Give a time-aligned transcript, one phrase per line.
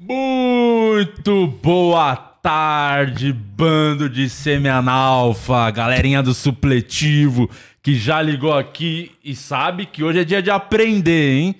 [0.00, 7.50] Muito boa tarde, bando de semi-analfa, galerinha do supletivo
[7.82, 11.56] que já ligou aqui e sabe que hoje é dia de aprender, hein?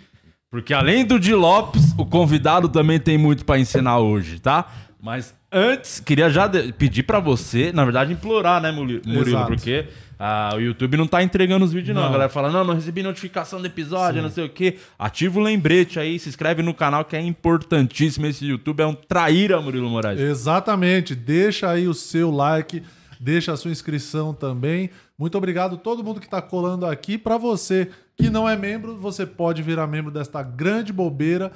[0.49, 4.71] Porque além do Di Lopes, o convidado também tem muito pra ensinar hoje, tá?
[5.03, 6.49] Mas antes, queria já
[6.79, 9.03] pedir pra você, na verdade, implorar, né, Murilo?
[9.05, 9.49] Exato.
[9.49, 9.85] Porque
[10.19, 12.03] ah, o YouTube não tá entregando os vídeos, não.
[12.03, 12.09] Não.
[12.09, 14.77] A galera fala, não, não recebi notificação do episódio, não sei o quê.
[14.99, 18.27] Ativa o lembrete aí, se inscreve no canal que é importantíssimo.
[18.27, 20.19] Esse YouTube é um traíra, Murilo Moraes.
[20.19, 21.15] Exatamente.
[21.15, 22.83] Deixa aí o seu like,
[23.21, 24.91] deixa a sua inscrição também.
[25.19, 27.19] Muito obrigado a todo mundo que está colando aqui.
[27.19, 31.51] Para você que não é membro, você pode virar membro desta grande bobeira.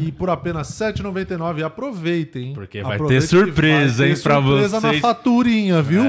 [0.00, 1.64] E por apenas R$ 7,99.
[1.64, 2.48] Aproveitem.
[2.50, 2.54] hein?
[2.54, 4.94] Porque vai Aproveite ter surpresa, vai ter hein, pra surpresa vocês.
[4.94, 6.04] na faturinha, viu?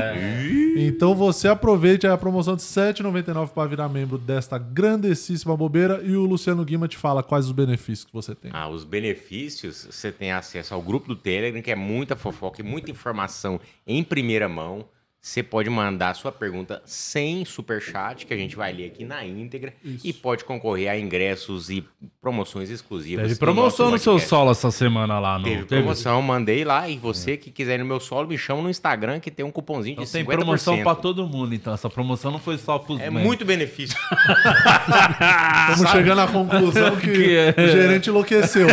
[0.78, 6.02] Então você aproveite a promoção de R$ 7,99 para virar membro desta grandessíssima bobeira.
[6.04, 8.52] E o Luciano Guima te fala quais os benefícios que você tem.
[8.54, 12.64] Ah, os benefícios, você tem acesso ao grupo do Telegram, que é muita fofoca e
[12.64, 14.86] muita informação em primeira mão.
[15.22, 19.74] Você pode mandar sua pergunta sem superchat, que a gente vai ler aqui na íntegra.
[20.02, 21.84] E pode concorrer a ingressos e
[22.22, 23.28] promoções exclusivas.
[23.28, 24.30] Teve promoção no seu podcast.
[24.30, 26.88] solo essa semana lá, não Teve promoção, mandei lá.
[26.88, 29.52] E você que quiser ir no meu solo, me chama no Instagram, que tem um
[29.52, 30.28] cupomzinho Então de tem 50%.
[30.38, 31.74] promoção pra todo mundo, então.
[31.74, 33.98] Essa promoção não foi só pros É muito benefício.
[35.72, 38.68] Estamos chegando à conclusão que, Que é- o gerente enlouqueceu.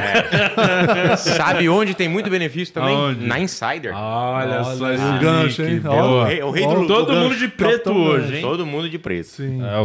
[1.18, 2.94] Sabe onde tem muito benefício também?
[2.94, 3.26] Aonde?
[3.26, 3.92] Na Insider.
[3.96, 5.80] Olha, só Olha esse aí o gancho, hein?
[5.80, 6.28] boa.
[6.42, 7.38] Ó, o rei, o rei do, Todo do mundo gancho.
[7.40, 8.34] de preto Capitão hoje, Gancho.
[8.36, 8.42] hein?
[8.42, 9.26] Todo mundo de preto.
[9.26, 9.60] Sim.
[9.62, 9.78] É,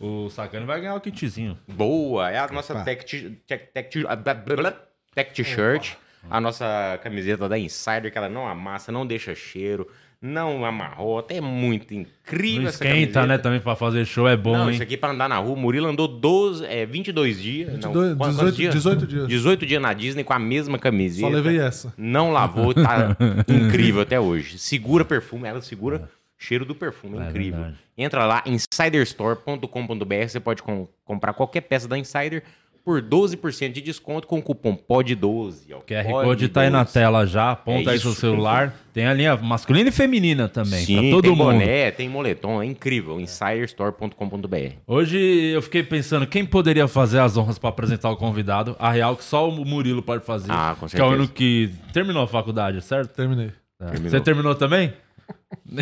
[0.00, 1.58] o, o Sacane vai ganhar o kitzinho.
[1.68, 4.74] Boa, é a nossa tech, t- tech, ah, blá,
[5.14, 5.94] tech t-shirt,
[6.30, 9.86] a nossa camiseta da Insider, que ela não amassa, não deixa cheiro,
[10.20, 13.26] não amarrota, é muito incrível Não essa esquenta, camiseta.
[13.26, 13.38] né?
[13.38, 14.74] Também pra fazer show é bom, Não, hein?
[14.74, 17.68] isso aqui pra andar na rua, o Murilo andou 12, é, 22 dias.
[17.80, 18.74] não, 22, quantos 18 dias?
[18.74, 19.28] 18 dias.
[19.28, 21.28] 18 dias na Disney com a mesma camiseta.
[21.28, 21.92] Só levei essa.
[21.98, 23.16] Não lavou, tá
[23.48, 24.58] incrível até hoje.
[24.58, 27.60] Segura perfume, ela segura cheiro do perfume, é, É incrível.
[27.60, 27.78] verdade.
[27.96, 32.42] Entra lá, insiderstore.com.br, você pode com- comprar qualquer peça da Insider
[32.84, 35.72] por 12% de desconto com o cupom POD12.
[35.72, 36.24] ó, QR POD12.
[36.24, 38.74] Code tá aí na tela já, aponta É aí seu celular.
[38.92, 41.44] Tem a linha masculina e feminina também, Sim, pra todo tem mundo.
[41.52, 43.18] boné, tem moletom, é incrível.
[43.18, 44.74] Insiderstore.com.br.
[44.86, 48.76] Hoje eu fiquei pensando quem poderia fazer as honras pra apresentar o convidado.
[48.78, 50.50] A real que só o Murilo pode fazer.
[50.52, 51.16] Ah, com Que é o certeza.
[51.16, 53.14] único que terminou a faculdade, certo?
[53.14, 53.50] Terminei.
[53.80, 53.86] É.
[53.86, 54.10] Terminou.
[54.10, 54.92] Você terminou também?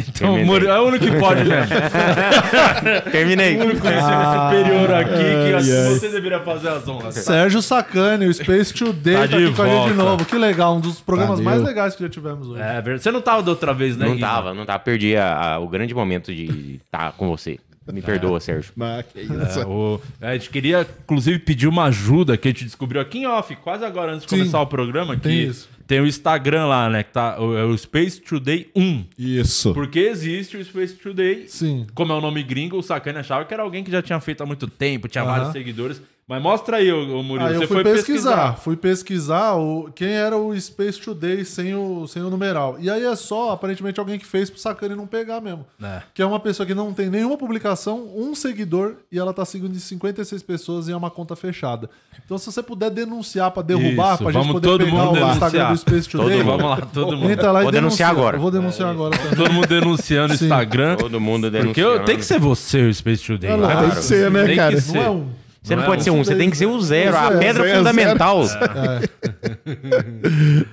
[0.00, 0.42] Então, Terminei.
[0.42, 1.66] o Murilo é o único que pode mesmo.
[3.10, 3.56] Terminei.
[3.56, 5.62] o único conhecimento superior aqui que ai.
[5.94, 7.14] você deveria fazer as honras.
[7.14, 10.24] Sérgio Sacani, o Space Today, Tá tá, de aqui com a gente de novo.
[10.24, 11.44] Que legal, um dos programas Valeu.
[11.44, 12.60] mais legais que já tivemos hoje.
[12.60, 13.02] É verdade.
[13.02, 14.06] Você não tava da outra vez, né?
[14.06, 14.26] Não Guima?
[14.26, 14.78] tava, não tava.
[14.78, 17.58] Perdi a- a- o grande momento de estar com você.
[17.92, 18.72] Me perdoa, Sérgio.
[18.80, 19.60] Ah, que isso.
[19.60, 23.26] É, o- a gente queria, inclusive, pedir uma ajuda que a gente descobriu aqui em
[23.26, 25.16] off, quase agora, antes de Sim, começar o programa.
[25.16, 25.68] Que tem isso.
[25.86, 27.02] Tem o Instagram lá, né?
[27.02, 29.04] Que tá, o- é o Space Today 1.
[29.18, 29.72] Isso.
[29.74, 31.44] Porque existe o Space Today.
[31.48, 31.86] Sim.
[31.94, 34.42] Como é o nome gringo, o Sacane achava que era alguém que já tinha feito
[34.42, 35.30] há muito tempo, tinha Aham.
[35.32, 36.00] vários seguidores.
[36.26, 37.48] Mas mostra aí, ô, ô Murilo.
[37.48, 41.74] Aí você eu fui foi pesquisar, fui pesquisar o, quem era o Space Today sem
[41.74, 42.76] o, sem o numeral.
[42.80, 45.66] E aí é só, aparentemente, alguém que fez pro Sacani não pegar mesmo.
[45.82, 46.00] É.
[46.14, 49.72] Que é uma pessoa que não tem nenhuma publicação, um seguidor, e ela tá seguindo
[49.72, 51.90] de 56 pessoas e é uma conta fechada.
[52.24, 55.12] Então, se você puder denunciar pra derrubar, Isso, pra gente vamos poder todo pegar mundo
[55.24, 55.72] o Instagram denunciar.
[55.72, 57.30] do Space Today, Todo Vamos lá, todo mundo.
[57.30, 57.80] entra lá Vou e denuncia.
[58.06, 58.36] denunciar agora.
[58.36, 59.36] Eu vou denunciar agora também.
[59.36, 60.34] Todo mundo denunciando o.
[60.36, 60.96] Instagram.
[60.96, 61.94] Todo mundo Porque denunciando.
[61.94, 63.50] eu, tem que ser você o Space Today.
[63.50, 63.80] É cara.
[63.82, 64.76] Tem que ser, né, Tem cara?
[64.80, 65.10] que Não é ser.
[65.10, 65.41] um.
[65.62, 67.30] Você não, Não é pode um ser um, você tem que ser o zero, a
[67.38, 68.42] pedra zero, fundamental.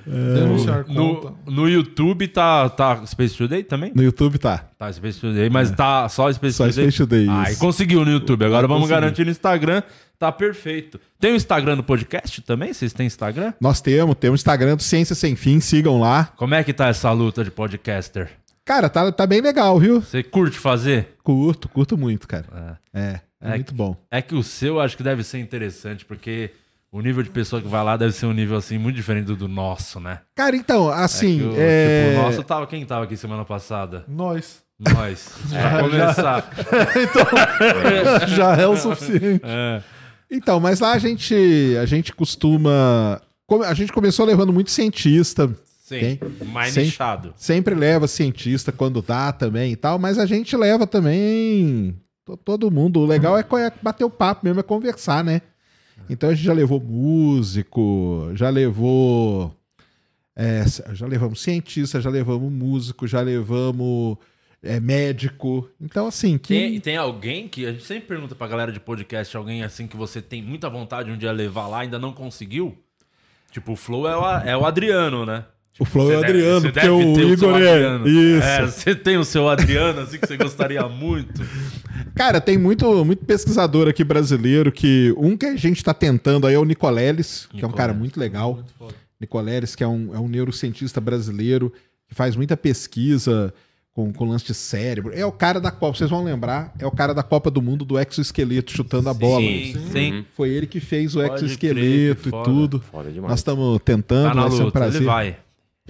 [0.05, 1.33] Denunciar No, conta.
[1.51, 3.91] no YouTube tá, tá Space Today também?
[3.95, 4.65] No YouTube tá.
[4.77, 6.91] Tá Space Today, mas tá só Space Só Today.
[6.91, 8.45] Space Today, Ah, e conseguiu no YouTube.
[8.45, 8.99] Agora vamos consegui.
[9.01, 9.83] garantir no Instagram.
[10.17, 10.99] Tá perfeito.
[11.19, 12.73] Tem o Instagram do podcast também?
[12.73, 13.53] Vocês têm Instagram?
[13.61, 16.33] Nós temos, temos Instagram do Ciência Sem Fim, sigam lá.
[16.35, 18.29] Como é que tá essa luta de podcaster?
[18.65, 20.01] Cara, tá, tá bem legal, viu?
[20.01, 21.15] Você curte fazer?
[21.23, 22.77] Curto, curto muito, cara.
[22.93, 23.95] É, é, É muito bom.
[24.11, 26.51] É que o seu acho que deve ser interessante, porque
[26.91, 29.35] o nível de pessoa que vai lá deve ser um nível assim muito diferente do,
[29.35, 30.21] do nosso, né?
[30.35, 32.09] Cara, então, É que assim, o, é...
[32.09, 32.67] Tipo, o nosso tava.
[32.67, 34.03] Quem tava aqui semana passada?
[34.07, 34.61] Nós.
[34.79, 35.29] Nós.
[35.49, 36.49] Pra começar.
[38.27, 39.41] Já é o suficiente.
[39.43, 39.81] É.
[40.31, 41.33] Então, mas lá a gente,
[41.81, 43.21] a gente costuma...
[43.65, 45.49] A gente começou levando muito cientista,
[45.89, 46.17] Sim.
[46.17, 46.19] Tem.
[46.45, 47.33] Mais Sem- nichado.
[47.35, 51.95] sempre leva cientista quando dá também e tal, mas a gente leva também
[52.37, 52.99] todo mundo.
[52.99, 55.41] O legal é é bater o papo mesmo, é conversar, né?
[56.09, 59.55] Então a gente já levou músico, já levou.
[60.35, 64.17] é, já levamos cientista, já levamos músico, já levamos
[64.63, 65.69] é, médico.
[65.79, 66.53] Então, assim, que.
[66.53, 69.97] Tem, tem alguém que a gente sempre pergunta pra galera de podcast, alguém assim que
[69.97, 72.77] você tem muita vontade de um dia levar lá, ainda não conseguiu?
[73.51, 75.45] Tipo, o Flow é o, é o Adriano, né?
[75.79, 78.09] O Flow é o deve- Adriano, você porque deve o Igor é.
[78.09, 78.43] Isso.
[78.47, 81.41] É, você tem o seu Adriano, assim, que você gostaria muito.
[82.15, 85.13] Cara, tem muito, muito pesquisador aqui brasileiro que.
[85.17, 87.99] Um que a gente tá tentando aí é o Nicoleles, que é um cara Nicoleles.
[87.99, 88.59] muito legal.
[89.19, 91.71] Nicoleles, que é um, é um neurocientista brasileiro
[92.07, 93.53] que faz muita pesquisa
[93.93, 95.11] com, com lance de cérebro.
[95.13, 97.83] É o cara da Copa, vocês vão lembrar, é o cara da Copa do Mundo
[97.85, 99.41] do exoesqueleto chutando a bola.
[99.41, 100.11] Sim, sim.
[100.13, 100.25] Uhum.
[100.35, 102.43] Foi ele que fez o Pode crer, exoesqueleto que e foda.
[102.45, 102.79] tudo.
[102.91, 103.29] Foda demais.
[103.29, 104.95] Nós estamos tentando, Tá vai ser um luta, prazer.
[105.01, 105.37] ele vai.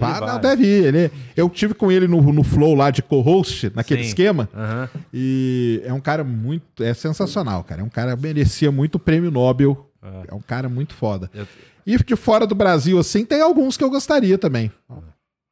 [0.00, 0.84] Não, deve ir.
[0.86, 4.08] Ele, eu tive com ele no, no Flow lá de co-host, naquele Sim.
[4.08, 4.48] esquema.
[4.54, 4.88] Aham.
[5.12, 6.82] E é um cara muito.
[6.82, 7.80] É sensacional, cara.
[7.80, 9.90] É um cara que merecia muito o prêmio Nobel.
[10.28, 11.30] É um cara muito foda.
[11.34, 11.46] Eu-
[11.86, 14.70] E de fora do Brasil, assim, tem alguns que eu gostaria também.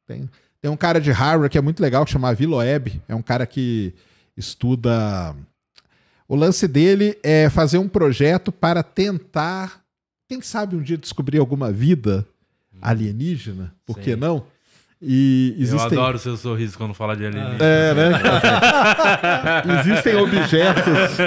[0.07, 0.29] Tem,
[0.61, 3.01] tem um cara de Harvard que é muito legal, que chama Viloeb.
[3.07, 3.93] É um cara que
[4.37, 5.35] estuda.
[6.27, 9.81] O lance dele é fazer um projeto para tentar,
[10.27, 12.25] quem sabe um dia descobrir alguma vida
[12.81, 13.73] alienígena.
[13.85, 14.19] Por que Sim.
[14.19, 14.43] não?
[15.01, 15.97] E Eu existem.
[15.97, 17.57] adoro o seu sorriso quando fala de alienígena.
[17.63, 18.09] É, né?
[19.79, 21.19] Existem objetos.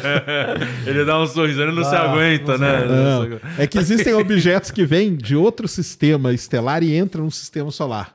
[0.86, 2.86] ele dá um sorriso, ele não se Ah, aguenta, não né?
[2.86, 7.70] Não, é que existem objetos que vêm de outro sistema estelar e entram no sistema
[7.70, 8.14] solar.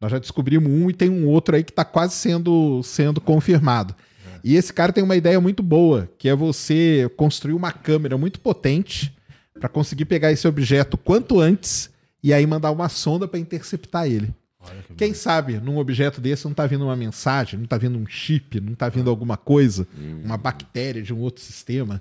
[0.00, 3.94] Nós já descobrimos um e tem um outro aí que está quase sendo, sendo confirmado.
[4.42, 8.40] E esse cara tem uma ideia muito boa, que é você construir uma câmera muito
[8.40, 9.12] potente
[9.58, 11.90] para conseguir pegar esse objeto quanto antes
[12.22, 14.34] e aí mandar uma sonda para interceptar ele.
[14.96, 18.60] Quem sabe num objeto desse não tá vindo uma mensagem, não tá vindo um chip,
[18.60, 19.86] não tá vindo alguma coisa,
[20.22, 22.00] uma bactéria de um outro sistema.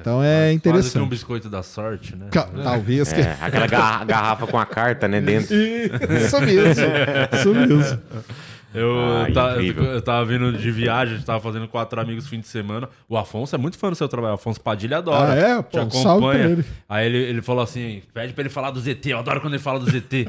[0.00, 1.08] então é Quase que um interessante.
[1.08, 2.26] biscoito da sorte, né?
[2.32, 3.20] Ca- Talvez que.
[3.20, 5.54] É, aquela garra- garrafa com a carta, né, dentro.
[5.54, 6.84] Isso mesmo.
[7.32, 8.02] Isso mesmo.
[8.74, 9.84] Eu, Ah, ta- incrível.
[9.84, 12.88] eu tava vindo de viagem, a gente tava fazendo quatro amigos fim de semana.
[13.08, 14.32] O Afonso é muito fã do seu trabalho.
[14.32, 15.32] O Afonso Padilha adora.
[15.32, 15.62] Ah, é?
[15.62, 16.64] Pô, Te salve pra ele.
[16.88, 19.10] Aí ele, ele falou assim: pede pra ele falar do ZT.
[19.10, 20.28] Eu adoro quando ele fala do ZT.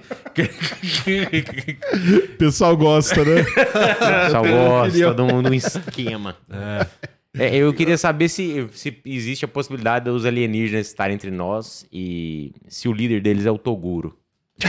[2.34, 3.44] O pessoal gosta, né?
[4.32, 6.36] Queria- gosta de um, de um esquema.
[7.36, 12.54] É, eu queria saber se, se existe a possibilidade dos alienígenas estarem entre nós e
[12.68, 14.16] se o líder deles é o Toguro.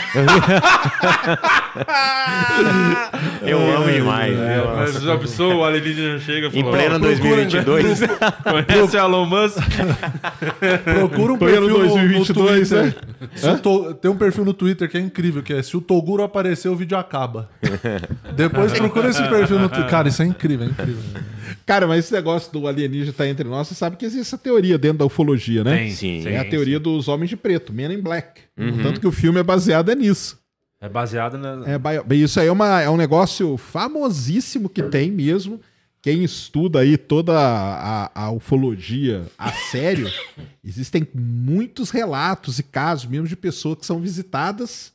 [3.42, 4.36] eu amo demais.
[4.36, 4.76] eu amo.
[4.76, 8.00] Mas já pensou, o alienígena chega e Em fala: pleno "Ó, procura, 2022.
[8.66, 9.58] Conhece Elon Musk?
[10.84, 12.92] Procura um perfil no- 2022, no né?
[12.92, 13.54] Twitter.
[13.54, 16.22] O To- Tem um perfil no Twitter que é incrível, que é se o Toguro
[16.22, 17.48] aparecer, o vídeo acaba.
[18.36, 19.90] Depois procura esse perfil no Twitter.
[19.90, 21.02] Cara, isso é incrível, é incrível.
[21.66, 24.76] Cara, mas esse negócio do alienígena estar entre nós, você sabe que existe essa teoria
[24.76, 25.78] dentro da ufologia, né?
[25.78, 26.26] Tem, Sim.
[26.28, 28.42] É a teoria dos homens de preto, Men in Black.
[28.82, 30.38] Tanto que o filme é baseado é nisso.
[30.80, 31.64] É baseado na.
[31.66, 35.58] É, isso aí é, uma- é um negócio famosíssimo que tem mesmo.
[36.02, 40.06] Quem estuda aí toda a, a ufologia a sério,
[40.62, 44.92] existem muitos relatos e casos mesmo de pessoas que são visitadas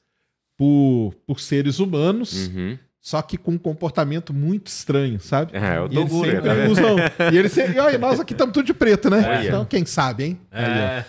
[0.56, 2.78] por, por seres humanos, Uhum.
[3.02, 5.52] Só que com um comportamento muito estranho, sabe?
[5.56, 6.30] É, é o E eles Toguro.
[6.32, 6.72] sempre tá vendo?
[6.72, 6.96] usam.
[7.34, 9.24] E eles sempre, e olha, nós aqui estamos tudo de preto, né?
[9.26, 9.48] Olha.
[9.48, 10.40] Então, quem sabe, hein?
[10.52, 11.04] É.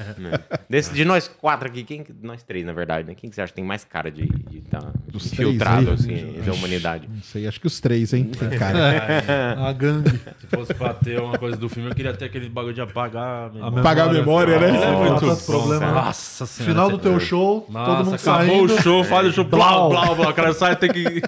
[0.68, 3.14] Desse- de nós quatro aqui, quem, que- nós três, na verdade, né?
[3.14, 6.52] Quem que você acha que tem mais cara de estar Dos infiltrado, três assim, da
[6.52, 7.08] humanidade?
[7.12, 8.24] Não sei, acho que os três, hein?
[8.38, 9.58] Tem cara.
[9.66, 10.10] A gangue.
[10.40, 13.48] Se fosse pra ter uma coisa do filme, eu queria ter aquele bagulho de apagar
[13.48, 13.80] a memória.
[13.80, 14.68] Apagar a memória, né?
[14.68, 15.90] É muito Tanto bom, problema.
[15.92, 16.72] Nossa senhora.
[16.72, 18.74] Final do teu show, Nossa, todo mundo acabou saindo.
[18.74, 19.88] o show, faz o show, blá, Blau.
[19.90, 20.28] blá, blá.
[20.30, 21.20] O cara sai tem que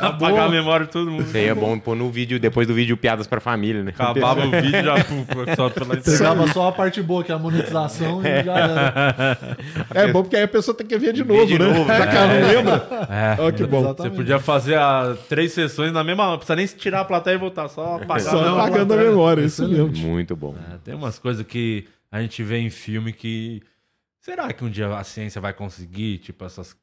[0.00, 1.26] apagar a memória de todo mundo.
[1.26, 3.92] Seria bom pôr no vídeo, depois do vídeo Piadas pra Família, né?
[3.92, 4.96] Acabava o vídeo já
[5.56, 9.38] só pela Pegava só a parte boa, que é a monetização, e já era.
[9.94, 11.66] É bom porque aí a pessoa tem que ver de novo, de né?
[11.66, 12.88] novo, Já que ela não lembra.
[13.10, 13.40] É.
[13.42, 13.80] Olha que bom.
[13.80, 14.16] Você Exatamente.
[14.16, 16.30] podia fazer a, três sessões na mesma.
[16.30, 18.20] Não precisa nem tirar a plateia e voltar, só apagar.
[18.20, 18.64] Só a memória.
[18.64, 19.88] apagando a memória, isso mesmo.
[20.08, 20.54] Muito bom.
[20.72, 23.62] É, Tem umas coisas que a gente vê em filme que.
[24.20, 26.76] Será que um dia a ciência vai conseguir, tipo, essas.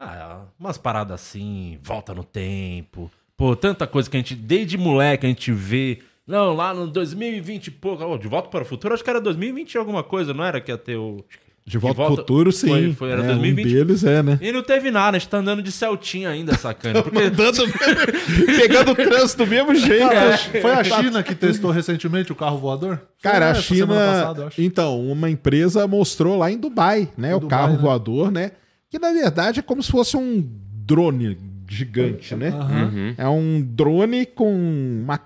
[0.00, 3.10] Ah, umas paradas assim, volta no tempo.
[3.36, 5.98] Pô, tanta coisa que a gente, desde moleque, a gente vê.
[6.26, 8.02] Não, lá no 2020 e pouco.
[8.02, 10.60] ó, de volta para o futuro, acho que era 2020 e alguma coisa, não era
[10.60, 11.24] que ia ter o.
[11.66, 12.68] De volta volta- pro futuro, sim.
[12.68, 13.66] Foi- foi- era é, 2020.
[13.66, 14.38] Um deles é, né?
[14.40, 17.02] E não teve nada, a gente tá andando de Celtinha ainda, sacana.
[17.02, 17.62] Porque Dando,
[18.58, 20.08] pegando o trânsito do mesmo jeito.
[20.08, 22.96] Cara, foi a China que testou recentemente o carro voador?
[23.18, 23.80] Foi Cara, a essa China.
[23.86, 27.32] semana passada, então, uma empresa mostrou lá em Dubai, né?
[27.32, 27.78] Em o Dubai, carro né?
[27.78, 28.52] voador, né?
[28.90, 30.44] Que na verdade é como se fosse um
[30.84, 32.50] drone gigante, né?
[32.50, 33.14] Uhum.
[33.16, 35.20] É um drone com uma,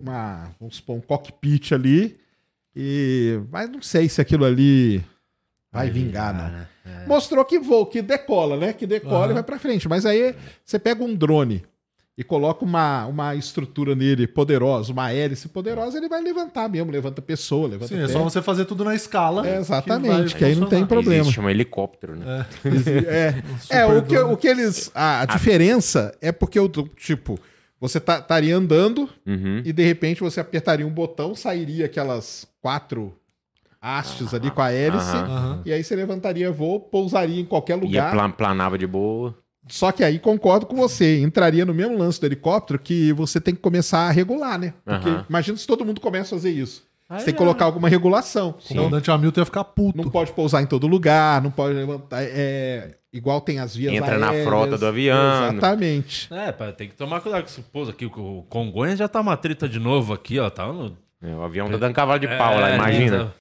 [0.00, 2.16] uma vamos supor, um cockpit ali.
[2.74, 3.38] E.
[3.50, 5.04] Mas não sei se aquilo ali
[5.70, 6.50] vai vingar, não.
[6.50, 6.66] né?
[7.06, 8.72] Mostrou que voa, que decola, né?
[8.72, 9.30] Que decola Aham.
[9.30, 9.88] e vai pra frente.
[9.88, 11.62] Mas aí você pega um drone
[12.16, 17.22] e coloca uma, uma estrutura nele poderosa, uma hélice poderosa, ele vai levantar mesmo, levanta
[17.22, 19.48] pessoa, levanta Sim, é só você fazer tudo na escala.
[19.48, 21.22] É, exatamente, vai que aí não tem problema.
[21.22, 22.44] Existe um helicóptero, né?
[23.08, 24.90] É, super é o, que, o que eles.
[24.94, 27.38] A, a diferença é porque, o tipo,
[27.80, 29.62] você tá- estaria andando Uhum.
[29.64, 33.14] e de repente você apertaria um botão, sairia aquelas quatro
[33.80, 35.24] hastes ali com a hélice, Aham.
[35.26, 35.62] Aham.
[35.64, 38.12] e aí você levantaria voo, pousaria em qualquer lugar.
[38.12, 39.34] plan- planava de boa.
[39.68, 43.54] Só que aí concordo com você, entraria no mesmo lance do helicóptero que você tem
[43.54, 44.74] que começar a regular, né?
[44.84, 45.26] Porque Aham.
[45.28, 46.84] imagina se todo mundo começa a fazer isso.
[47.08, 47.44] Aí Você tem que é.
[47.44, 48.54] colocar alguma regulação.
[48.58, 49.98] O Senão comandante Hamilton ia ficar puto.
[50.02, 52.22] não pode pousar em todo lugar, não pode levantar.
[52.22, 54.46] É, igual tem as vias Entra na aéreas.
[54.46, 55.50] frota do avião.
[55.52, 56.28] Exatamente.
[56.32, 58.06] É, pá, tem que tomar cuidado com pouso aqui.
[58.06, 60.48] O Congonhas já tá uma treta de novo aqui, ó.
[60.50, 60.96] Tá no...
[61.22, 63.32] É, o avião tá dando cavalo de pau lá, É, imagina.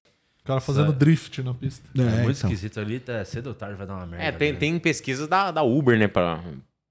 [0.43, 1.87] O cara fazendo drift na pista.
[1.97, 2.49] É, É, muito então.
[2.49, 4.25] esquisito ali, tá cedo ou tarde vai dar uma merda.
[4.25, 4.59] É, tem, né?
[4.59, 6.39] tem pesquisas da, da Uber, né, pra,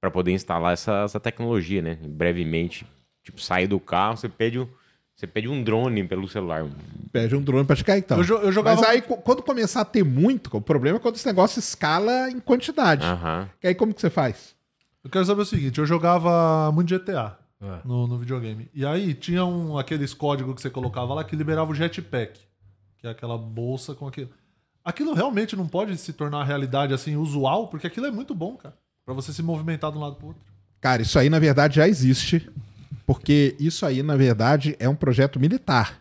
[0.00, 1.98] pra poder instalar essa, essa tecnologia, né?
[2.00, 2.86] Brevemente,
[3.24, 4.68] tipo, sair do carro, você pede, um-
[5.16, 6.64] você pede um drone pelo celular.
[7.12, 8.18] Pede um drone pra te cair, então.
[8.22, 8.80] Eu, eu jogava.
[8.80, 12.38] Mas aí, quando começar a ter muito, o problema é quando esse negócio escala em
[12.38, 13.04] quantidade.
[13.04, 13.48] Aham.
[13.62, 14.54] E aí, como que você faz?
[15.02, 17.80] Eu quero saber o seguinte: eu jogava muito GTA É.
[17.84, 18.70] no, no videogame.
[18.72, 22.38] E aí tinha um, aqueles códigos que você colocava lá que liberava o jetpack.
[23.00, 24.30] Que é aquela bolsa com aquilo.
[24.84, 28.74] Aquilo realmente não pode se tornar realidade assim usual, porque aquilo é muito bom, cara.
[29.04, 30.42] Pra você se movimentar de um lado pro outro.
[30.80, 32.48] Cara, isso aí, na verdade, já existe.
[33.06, 36.00] Porque isso aí, na verdade, é um projeto militar.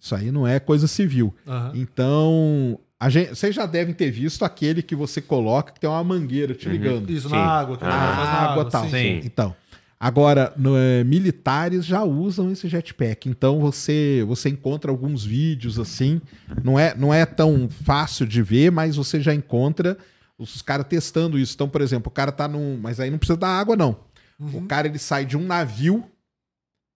[0.00, 1.34] Isso aí não é coisa civil.
[1.46, 1.72] Aham.
[1.74, 6.02] Então, a gente, vocês já devem ter visto aquele que você coloca que tem uma
[6.02, 7.10] mangueira te ligando.
[7.10, 7.34] Isso, Sim.
[7.34, 7.76] na água.
[7.76, 8.84] Que o Ah, na água tal.
[8.84, 8.90] sim.
[8.90, 9.20] Sim.
[9.24, 9.54] Então,
[9.98, 13.28] agora, no, é, militares já usam esse jetpack.
[13.28, 16.20] Então, você você encontra alguns vídeos assim.
[16.62, 19.96] Não é, não é tão fácil de ver, mas você já encontra
[20.38, 21.54] os caras testando isso.
[21.54, 22.78] Então, por exemplo, o cara tá num.
[22.80, 23.96] Mas aí não precisa da água, não.
[24.40, 26.04] O cara ele sai de um navio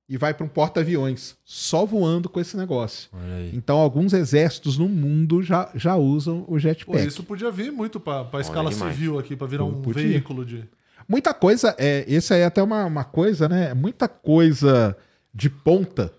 [0.09, 3.09] e vai para um porta-aviões, só voando com esse negócio.
[3.53, 7.07] Então, alguns exércitos no mundo já, já usam o Pô, jetpack.
[7.07, 8.95] isso podia vir muito pra, pra escala demais.
[8.95, 10.03] civil aqui, pra virar Pô, um podia.
[10.07, 10.65] veículo de.
[11.09, 13.75] Muita coisa, é, esse aí é até uma, uma coisa, né?
[13.75, 14.97] Muita coisa
[15.35, 16.13] de ponta.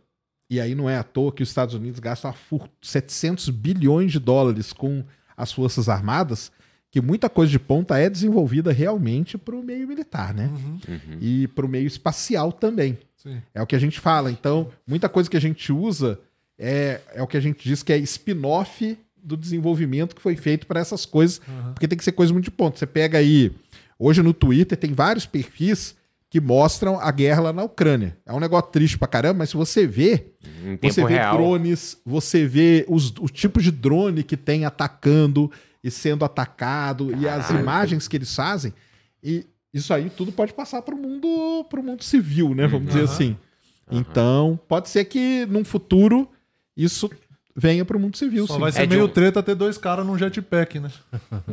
[0.50, 4.12] E aí não é à toa que os Estados Unidos gastam uma fur- 700 bilhões
[4.12, 5.04] de dólares com
[5.36, 6.52] as Forças Armadas,
[6.92, 10.48] que muita coisa de ponta é desenvolvida realmente para o meio militar, né?
[10.54, 11.18] Uhum, Uhum.
[11.20, 13.00] E para o meio espacial também.
[13.18, 13.42] sim.
[13.54, 14.30] É o que a gente fala.
[14.30, 16.20] Então, muita coisa que a gente usa
[16.60, 20.68] é, é o que a gente diz que é spin-off do desenvolvimento que foi feito
[20.68, 21.74] para essas coisas, Aham.
[21.74, 22.78] porque tem que ser coisa muito de ponto.
[22.78, 23.52] Você pega aí,
[24.06, 25.96] hoje no Twitter tem vários perfis
[26.30, 28.18] que mostram a guerra lá na Ucrânia.
[28.26, 30.32] É um negócio triste pra caramba, mas se você vê,
[30.66, 31.38] Em você vê real.
[31.38, 35.52] drones, você vê os, o tipo de drone que tem atacando
[35.84, 38.74] e sendo atacado e as imagens que eles fazem.
[39.24, 42.66] E isso aí tudo pode passar para o mundo, pro mundo civil, né?
[42.68, 43.14] Vamos dizer Aham.
[43.14, 43.38] assim.
[43.92, 46.28] Então, pode ser que num futuro
[46.76, 47.10] isso
[47.56, 48.48] venha para o mundo civil.
[48.48, 48.60] Só sim.
[48.60, 50.90] vai ser É meio um- treta ter dois caras num jetpack, né?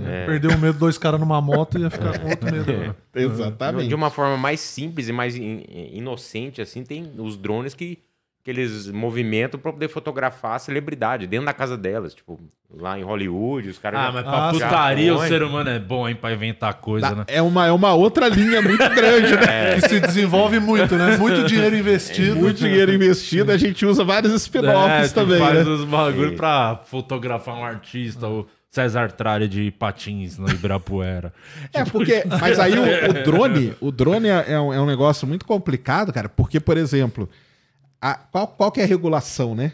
[0.07, 0.27] É.
[0.27, 2.73] Perder o medo de dois caras numa moto ia ficar com outro medo.
[2.73, 2.95] né?
[3.15, 3.89] Exatamente.
[3.89, 7.99] De uma forma mais simples e mais in- inocente, assim, tem os drones que,
[8.43, 12.15] que eles movimentam pra poder fotografar a celebridade dentro da casa delas.
[12.15, 12.41] Tipo,
[12.75, 14.01] lá em Hollywood, os caras.
[14.01, 14.59] Ah, mas Ah, pra sim.
[14.61, 17.25] putaria o ser humano é bom, hein, pra inventar coisa, né?
[17.27, 19.75] É uma, é uma outra linha muito grande, né?
[19.81, 21.17] Que se desenvolve muito, né?
[21.19, 22.37] Muito dinheiro investido.
[22.37, 25.73] Muito dinheiro investido, a gente usa vários spin-offs tu também, faz né?
[25.73, 26.37] os bagulho Sim.
[26.37, 31.33] pra fotografar um artista, o César Tralha de patins no Ibirapuera.
[31.75, 32.25] É, porque.
[32.41, 36.11] Mas aí o, o drone, o drone é, é um, é um negócio muito complicado,
[36.13, 37.29] cara, porque, por exemplo,
[38.01, 39.73] a- qual, qual que é a regulação, né?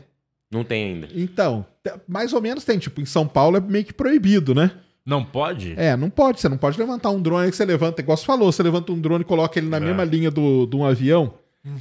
[0.51, 1.09] Não tem ainda.
[1.15, 1.67] Então,
[2.09, 2.79] mais ou menos tem.
[2.79, 4.71] Tipo, em São Paulo é meio que proibido, né?
[5.05, 5.75] Não pode?
[5.77, 6.41] É, não pode.
[6.41, 9.01] Você não pode levantar um drone que você levanta, igual você falou, você levanta um
[9.01, 11.35] drone e coloca ele na mesma linha do, de um avião,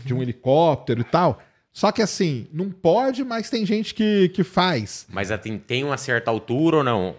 [0.04, 1.42] de um helicóptero e tal.
[1.74, 5.06] Só que assim, não pode, mas tem gente que, que faz.
[5.10, 7.16] Mas tem, tem uma certa altura ou não?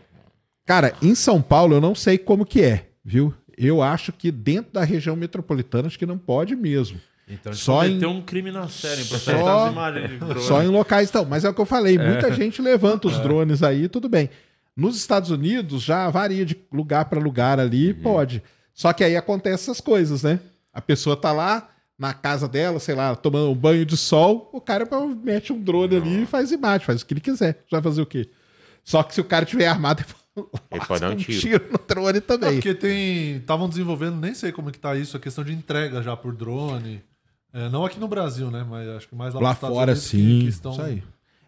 [0.64, 3.33] Cara, em São Paulo eu não sei como que é, viu?
[3.56, 7.00] Eu acho que dentro da região metropolitana acho que não pode mesmo.
[7.28, 10.40] Então Só em- tem um crime na série, pra Só- imagens de drone.
[10.42, 13.62] Só em locais então, mas é o que eu falei, muita gente levanta os drones
[13.62, 14.30] aí, tudo bem.
[14.76, 18.42] Nos Estados Unidos já varia de lugar para lugar ali, pode.
[18.75, 20.38] Só que aí acontece essas coisas, né?
[20.73, 21.68] A pessoa tá lá
[21.99, 24.87] na casa dela, sei lá, tomando um banho de sol, o cara
[25.25, 27.64] mete um drone ali e faz imagem, faz o que ele quiser.
[27.71, 28.28] Vai fazer o quê?
[28.85, 30.04] Só que se o cara tiver armado,
[30.71, 31.40] Ele pode dar um tiro.
[31.40, 32.52] tiro no drone É também.
[32.52, 33.37] porque tem.
[33.38, 37.02] Estavam desenvolvendo, nem sei como que tá isso, a questão de entrega já por drone.
[37.56, 38.66] É, não aqui no Brasil, né?
[38.68, 40.40] Mas acho que mais lá, Lá fora, Unidos sim.
[40.42, 41.02] que estão- Isso aí.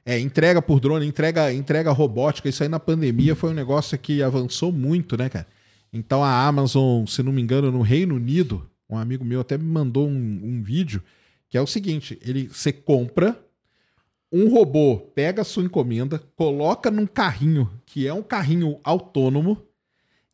[0.07, 2.49] É, entrega por drone, entrega, entrega robótica.
[2.49, 5.47] Isso aí na pandemia foi um negócio que avançou muito, né, cara?
[5.93, 9.65] Então a Amazon, se não me engano, no Reino Unido, Um amigo meu até me
[9.65, 11.03] mandou um, um vídeo
[11.51, 13.39] que é o seguinte: ele você compra
[14.33, 19.63] um robô, pega a sua encomenda, coloca num carrinho que é um carrinho autônomo.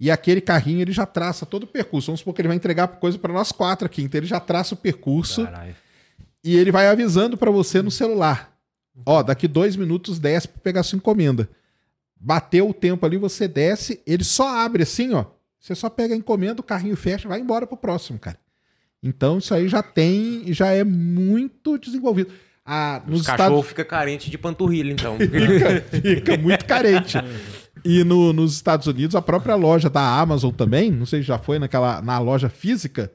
[0.04, 2.08] E aquele carrinho ele já traça todo o percurso.
[2.08, 4.02] Vamos supor que ele vai entregar coisa para nós quatro aqui.
[4.02, 5.74] Então ele já traça o percurso Caralho.
[6.44, 8.54] e ele vai avisando para você no celular.
[9.06, 11.48] Ó, daqui dois minutos desce para pegar sua encomenda.
[12.20, 15.24] Bateu o tempo ali, você desce, ele só abre assim, ó.
[15.58, 18.36] Você só pega a encomenda, o carrinho fecha, vai embora pro próximo, cara.
[19.02, 22.30] Então isso aí já tem, já é muito desenvolvido.
[22.62, 25.16] Ah, nos Os cachorros ficam carentes de panturrilha, então.
[25.18, 27.16] fica, fica muito carente.
[27.84, 31.38] E no- nos Estados Unidos, a própria loja da Amazon também, não sei se já
[31.38, 33.12] foi naquela, na loja física,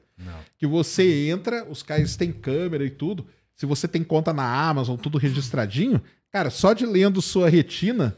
[0.58, 3.26] que você entra, os caras têm câmera e tudo.
[3.56, 6.00] Se você tem conta na Amazon, tudo registradinho,
[6.30, 8.16] cara, só de lendo sua retina,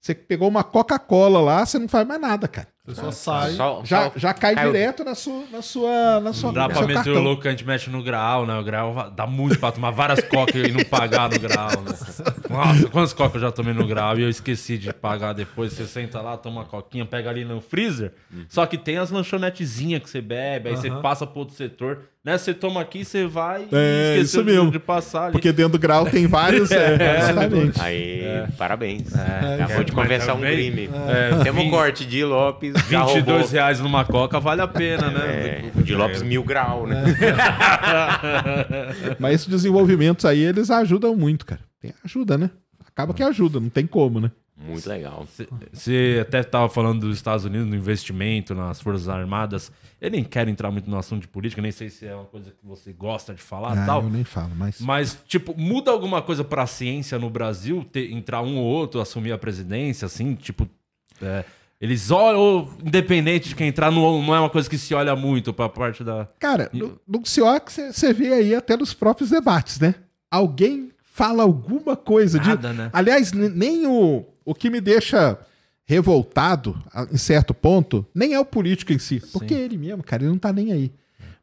[0.00, 2.68] você pegou uma Coca-Cola lá, você não faz mais nada, cara.
[2.84, 3.52] Você só sai.
[3.52, 4.72] Só- Já, só já cai caiu.
[4.72, 7.52] direto na sua, na sua, na sua Não dá pra meter o louco que a
[7.52, 8.58] gente mexe no grau, né?
[8.58, 11.94] O grau dá muito pra tomar várias cocas e não pagar no grau, né?
[12.50, 15.72] Nossa, quantas cocas eu já tomei no grau e eu esqueci de pagar depois.
[15.72, 18.12] Você senta lá, toma uma coquinha, pega ali no freezer.
[18.48, 22.00] Só que tem as lanchonetezinhas que você bebe, aí você passa pro outro setor.
[22.24, 22.38] Né?
[22.38, 24.70] Você toma aqui, você vai e É, esqueceu isso de- mesmo.
[24.70, 25.32] de passar ali.
[25.32, 26.70] Porque dentro do grau tem vários.
[26.70, 27.80] é, exatamente.
[27.80, 28.22] Aí,
[28.56, 29.12] parabéns.
[29.12, 30.88] É, Acabou de mas confessar um crime.
[31.08, 32.71] É, Temos um corte de Lopes.
[32.90, 33.48] Já 22 roubou.
[33.48, 35.26] reais numa coca vale a pena, né?
[35.26, 37.02] É, o de Lopes mil grau, né?
[39.18, 41.60] Mas esses desenvolvimentos aí, eles ajudam muito, cara.
[41.80, 42.50] Tem ajuda, né?
[42.86, 44.30] Acaba que ajuda, não tem como, né?
[44.56, 45.26] Muito legal.
[45.72, 49.72] Você até estava falando dos Estados Unidos no investimento nas Forças Armadas.
[50.00, 52.50] Eu nem quero entrar muito no assunto de política, nem sei se é uma coisa
[52.50, 54.02] que você gosta de falar Ah, tal.
[54.04, 54.80] eu nem falo, mas.
[54.80, 57.84] Mas, tipo, muda alguma coisa pra ciência no Brasil?
[57.90, 60.34] ter- entrar um ou outro, assumir a presidência, assim?
[60.34, 60.68] Tipo,
[61.20, 61.44] é,
[61.82, 65.16] eles olham, ou independente de quem entrar, não, não é uma coisa que se olha
[65.16, 66.28] muito pra parte da.
[66.38, 69.96] Cara, no, no CIO que você vê aí até nos próprios debates, né?
[70.30, 72.78] Alguém fala alguma coisa Nada, de.
[72.78, 72.90] né?
[72.92, 75.36] Aliás, ne- nem o, o que me deixa
[75.84, 76.80] revoltado,
[77.12, 79.20] em certo ponto, nem é o político em si.
[79.32, 80.92] Porque ele mesmo, cara, ele não tá nem aí.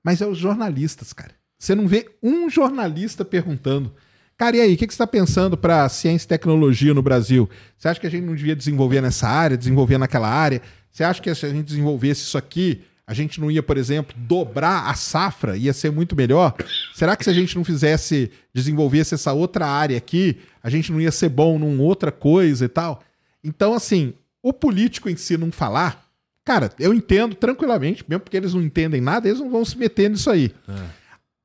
[0.03, 1.33] Mas é os jornalistas, cara.
[1.57, 3.93] Você não vê um jornalista perguntando.
[4.39, 7.49] Cara, e aí, o que que você está pensando para ciência e tecnologia no Brasil?
[7.77, 10.61] Você acha que a gente não devia desenvolver nessa área, desenvolver naquela área?
[10.89, 14.15] Você acha que se a gente desenvolvesse isso aqui, a gente não ia, por exemplo,
[14.17, 16.55] dobrar a safra, ia ser muito melhor?
[16.95, 21.01] Será que se a gente não fizesse, desenvolvesse essa outra área aqui, a gente não
[21.01, 23.03] ia ser bom numa outra coisa e tal?
[23.43, 26.05] Então, assim, o político em si não falar,
[26.45, 30.09] cara, eu entendo tranquilamente, mesmo porque eles não entendem nada, eles não vão se meter
[30.09, 30.53] nisso aí.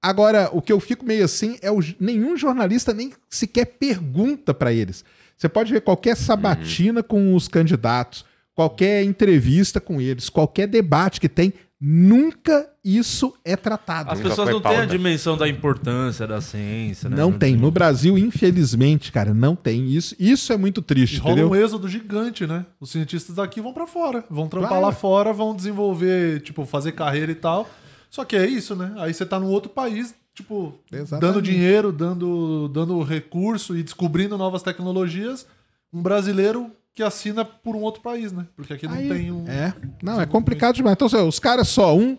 [0.06, 4.70] Agora, o que eu fico meio assim é o, nenhum jornalista nem sequer pergunta para
[4.72, 5.02] eles.
[5.36, 11.28] Você pode ver qualquer sabatina com os candidatos, qualquer entrevista com eles, qualquer debate que
[11.28, 14.10] tem, nunca isso é tratado.
[14.10, 17.16] As Nunca pessoas não têm a dimensão da importância da ciência, né?
[17.16, 17.56] Não tem.
[17.56, 20.14] No Brasil, infelizmente, cara, não tem isso.
[20.18, 21.50] Isso é muito triste, E rola entendeu?
[21.50, 22.66] um êxodo gigante, né?
[22.78, 24.84] Os cientistas daqui vão pra fora, vão trampar Claro.
[24.86, 27.68] lá fora, vão desenvolver, tipo, fazer carreira e tal.
[28.14, 28.92] Só que é isso, né?
[28.98, 31.20] Aí você tá num outro país, tipo, Exatamente.
[31.20, 35.48] dando dinheiro, dando, dando recurso e descobrindo novas tecnologias.
[35.92, 38.46] Um brasileiro que assina por um outro país, né?
[38.54, 39.48] Porque aqui não Aí- tem um.
[39.48, 40.94] É, não, é complicado demais.
[40.94, 42.16] Então, assim, os caras só, um,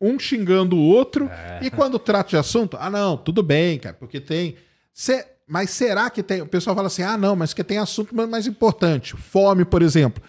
[0.00, 1.30] um xingando o outro,
[1.62, 4.56] e quando trata de assunto, ah, não, tudo bem, cara, porque tem.
[4.92, 6.42] Cê- mas será que tem.
[6.42, 9.82] O pessoal fala assim, ah, não, mas que tem assunto mais- mais importante, fome, por
[9.82, 10.20] exemplo.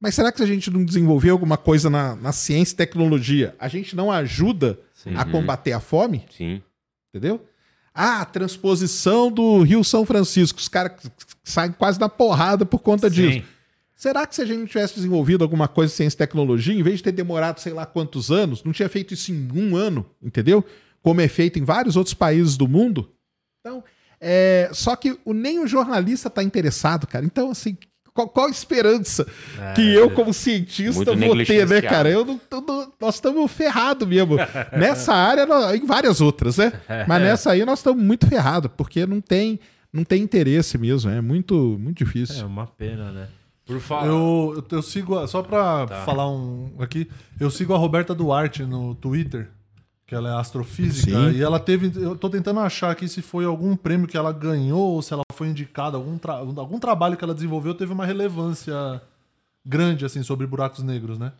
[0.00, 3.54] Mas será que se a gente não desenvolver alguma coisa na, na ciência e tecnologia,
[3.58, 4.78] a gente não ajuda
[5.16, 6.26] a combater a fome?
[6.36, 6.62] Sim.
[7.08, 7.44] Entendeu?
[7.94, 10.58] Ah, transposição do Rio São Francisco.
[10.58, 10.92] Os caras
[11.42, 13.38] saem quase na porrada por conta disso.
[13.38, 13.44] Sim.
[13.94, 16.82] Será que se a gente não tivesse desenvolvido alguma coisa em ciência e tecnologia, em
[16.82, 20.04] vez de ter demorado sei lá quantos anos, não tinha feito isso em um ano,
[20.22, 20.62] entendeu?
[21.02, 23.10] Como é feito em vários outros países do mundo?
[23.60, 23.82] Então,
[24.20, 27.24] é, só que o, nem o jornalista está interessado, cara.
[27.24, 27.78] Então, assim,
[28.16, 29.24] qual, qual a esperança
[29.74, 32.08] que eu, como cientista, vou ter, né, cara?
[32.08, 34.36] Eu não, não- nós estamos ferrados mesmo.
[34.76, 36.72] nessa área, em várias outras, né?
[37.06, 39.60] Mas nessa aí nós estamos muito ferrados, porque não tem,
[39.92, 41.10] não tem interesse mesmo.
[41.10, 42.40] É muito, muito difícil.
[42.42, 43.28] É uma pena, né?
[43.66, 44.06] Por falar.
[44.06, 46.04] Eu, eu, eu sigo, a- só pra Tá.
[46.04, 49.48] falar um aqui, eu sigo a Roberta Duarte no Twitter,
[50.06, 51.36] que ela é astrofísica, Sim.
[51.36, 54.78] e ela teve, eu tô tentando achar aqui se foi algum prêmio que ela ganhou,
[54.94, 59.00] ou se ela foi indicada, algum, tra- algum trabalho que ela desenvolveu teve uma relevância
[59.64, 61.32] grande, assim, sobre buracos negros, né?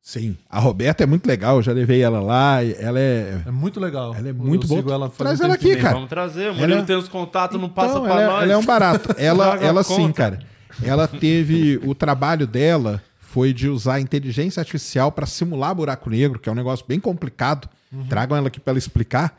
[0.00, 0.36] Sim.
[0.48, 2.64] A Roberta é muito legal, eu já levei ela lá.
[2.64, 3.42] Ela é.
[3.46, 4.14] É muito legal.
[4.14, 4.80] Ela é Eu muito boa.
[4.80, 5.94] sigo ela faz Traz um ela aqui, cara.
[5.94, 6.50] Vamos trazer.
[6.50, 8.42] O Murilo Ela- tem os contatos, não passa Então, pra ela, é- nós.
[8.44, 9.14] ela é um barato.
[9.20, 10.14] Ela, ela sim, conta.
[10.14, 10.38] cara.
[10.82, 11.78] Ela teve.
[11.84, 16.54] O trabalho dela foi de usar inteligência artificial para simular buraco negro, que é um
[16.54, 17.68] negócio bem complicado.
[18.08, 19.38] Tragam ela aqui para ela explicar.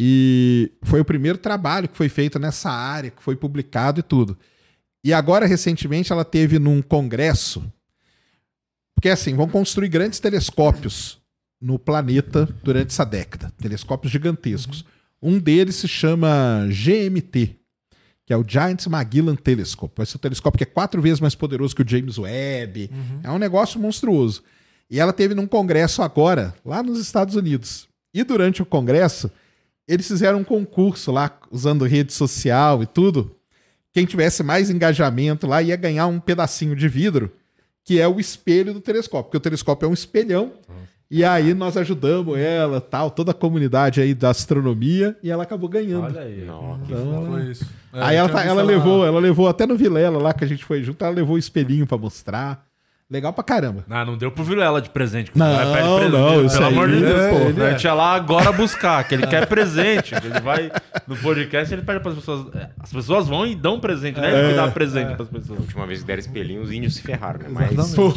[0.00, 4.38] E foi o primeiro trabalho que foi feito nessa área, que foi publicado e tudo.
[5.02, 7.64] E agora, recentemente, ela teve num congresso.
[8.94, 11.18] Porque assim, vão construir grandes telescópios
[11.60, 14.84] no planeta durante essa década telescópios gigantescos.
[15.20, 17.56] Um deles se chama GMT,
[18.24, 19.94] que é o Giant Magellan Telescope.
[19.96, 22.88] Vai ser um telescópio que é quatro vezes mais poderoso que o James Webb.
[23.24, 24.44] É um negócio monstruoso.
[24.88, 27.88] E ela teve num congresso agora, lá nos Estados Unidos.
[28.14, 29.30] E durante o congresso,
[29.88, 33.34] eles fizeram um concurso lá, usando rede social e tudo.
[33.92, 37.32] Quem tivesse mais engajamento lá ia ganhar um pedacinho de vidro,
[37.84, 39.24] que é o espelho do telescópio.
[39.24, 40.52] Porque o telescópio é um espelhão.
[41.10, 45.66] E aí nós ajudamos ela, tal, toda a comunidade aí da astronomia, e ela acabou
[45.66, 46.04] ganhando.
[46.04, 46.44] Olha aí.
[46.44, 47.64] Não, que Então, Foi isso.
[47.94, 50.62] É, Aí ela, tá- ela levou, ela levou até no Vilela lá que a gente
[50.66, 52.67] foi junto, ela levou o espelhinho pra mostrar.
[53.10, 53.86] Legal pra caramba.
[53.88, 55.30] Ah, não deu pro Vilela de presente.
[55.30, 56.12] que o Não, cara pede presente.
[56.12, 57.62] não, isso Pelo aí, amor de Deus, é, pô.
[57.62, 57.70] A é.
[57.70, 60.14] gente ia lá agora buscar, que ele quer presente.
[60.14, 60.70] Ele vai
[61.06, 62.54] no podcast ele pede pras pessoas.
[62.54, 64.38] é, As pessoas vão e dão presente, né?
[64.38, 65.58] Ele que dá presente pras pessoas.
[65.58, 67.48] A última vez que deram espelhinho, os índios se ferraram, né?
[67.50, 67.94] Mas.
[67.94, 68.12] Pô,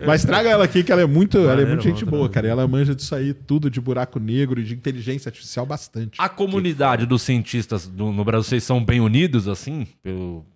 [0.00, 0.06] é.
[0.06, 2.46] Mas traga ela aqui que ela é muito, ela é Maneiro, muito gente boa, cara.
[2.46, 6.18] E Ela manja disso aí tudo de buraco negro e de inteligência artificial bastante.
[6.18, 9.86] A comunidade dos cientistas do- no Brasil, vocês são bem unidos, assim?
[10.02, 10.46] Pelo...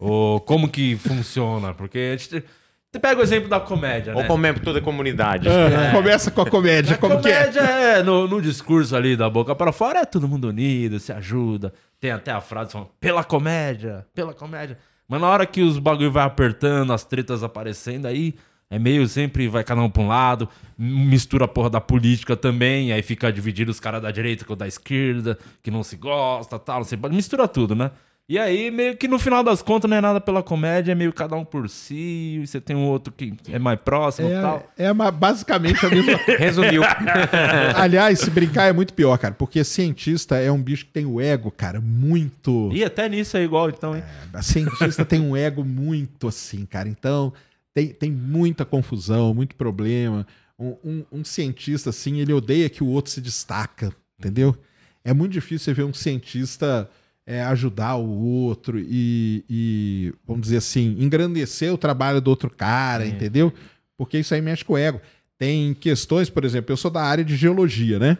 [0.00, 1.74] Ou como que funciona?
[1.74, 2.42] Porque a gente...
[2.90, 4.26] Você pega o exemplo da comédia, Ou né?
[4.26, 5.48] como é toda a comunidade.
[5.48, 7.44] Ah, Começa com a comédia, A como que é?
[7.44, 11.12] comédia é, no, no discurso ali da boca para fora, é todo mundo unido, se
[11.12, 11.72] ajuda.
[12.00, 14.76] Tem até a frase falando, pela comédia, pela comédia.
[15.06, 18.34] Mas na hora que os bagulho vai apertando, as tretas aparecendo, aí
[18.68, 22.92] é meio sempre vai cada um pra um lado, mistura a porra da política também,
[22.92, 26.58] aí fica dividido os caras da direita com o da esquerda, que não se gosta,
[26.58, 27.90] tal, não sei, mistura tudo, né?
[28.32, 31.12] E aí, meio que no final das contas, não é nada pela comédia, é meio
[31.12, 34.70] cada um por si, e você tem um outro que é mais próximo e tal.
[34.78, 36.82] É, é uma- basicamente a mesma Resumiu.
[37.74, 41.20] Aliás, se brincar é muito pior, cara, porque cientista é um bicho que tem o
[41.20, 42.70] ego, cara, muito.
[42.72, 44.02] E até nisso é igual, então, hein?
[44.32, 46.88] A cientista tem um ego muito assim, cara.
[46.88, 47.32] Então,
[47.74, 50.24] tem, tem muita confusão, muito problema.
[50.56, 54.56] Um, um- um cientista, assim, ele odeia que o outro se destaca, entendeu?
[55.04, 56.88] É muito difícil você ver um cientista
[57.30, 63.06] é, ajudar o outro e, e, vamos dizer assim, engrandecer o trabalho do outro cara,
[63.06, 63.52] entendeu?
[63.96, 65.00] Porque isso aí mexe com o ego.
[65.38, 68.18] Tem questões, por exemplo, eu sou da área de geologia, né?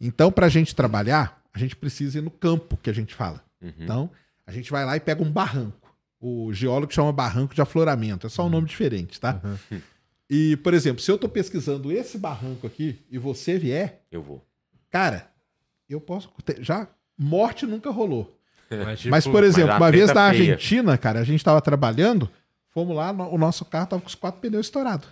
[0.00, 3.40] Então, para a gente trabalhar, a gente precisa ir no campo, que a gente fala.
[3.78, 4.10] Então,
[4.44, 5.94] a gente vai lá e pega um barranco.
[6.20, 8.26] O geólogo chama barranco de afloramento.
[8.26, 9.40] É só um nome diferente, tá?
[10.28, 14.44] E, por exemplo, se eu tô pesquisando esse barranco aqui e você vier, Eu vou.
[14.90, 15.30] cara,
[15.88, 16.28] eu posso.
[16.58, 16.88] Já
[17.22, 18.36] morte nunca rolou.
[18.70, 20.52] Mas, tipo, Mas, por exemplo, mas uma vez na feia.
[20.54, 22.28] Argentina, cara, a gente tava trabalhando,
[22.70, 25.08] fomos lá, no- o nosso carro tava com os quatro pneus estourados.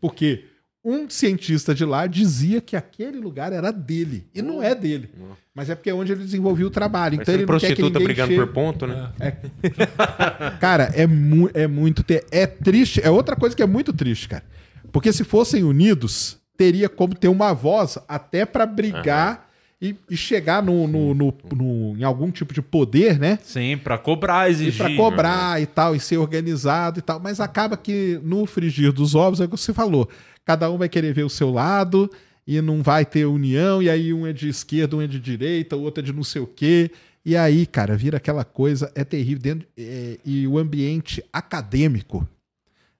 [0.00, 0.44] Porque
[0.84, 4.26] um cientista de lá dizia que aquele lugar era dele.
[4.34, 5.10] E não é dele.
[5.54, 7.20] Mas é porque é onde ele desenvolveu o trabalho.
[7.20, 8.46] Então ele não quer que prostituta ninguém brigando chegue...
[8.46, 9.12] por ponto, né?
[10.60, 12.02] Cara, é, mu é muito.
[12.02, 13.00] te- É triste.
[13.04, 14.44] É outra coisa que é muito triste, cara.
[14.90, 19.48] Porque se fossem unidos, teria como ter uma voz até pra brigar
[19.82, 23.38] e, e chegar no, no- no- no- em algum tipo de poder, né?
[23.42, 24.78] Sim, pra cobrar, E exigir.
[24.78, 27.18] pra cobrar e tal, e ser organizado e tal.
[27.18, 30.08] Mas acaba que no frigir dos ovos, é o que você falou.
[30.44, 32.08] Cada um vai querer ver o seu lado
[32.46, 35.76] e não vai ter união, e aí um é de esquerda, um é de direita,
[35.76, 36.90] o outro é de não sei o quê.
[37.24, 39.42] E aí, cara, vira aquela coisa, é terrível.
[39.42, 42.26] Dentro, é, e o ambiente acadêmico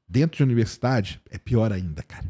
[0.08, 2.24] dentro de universidade é pior ainda, cara.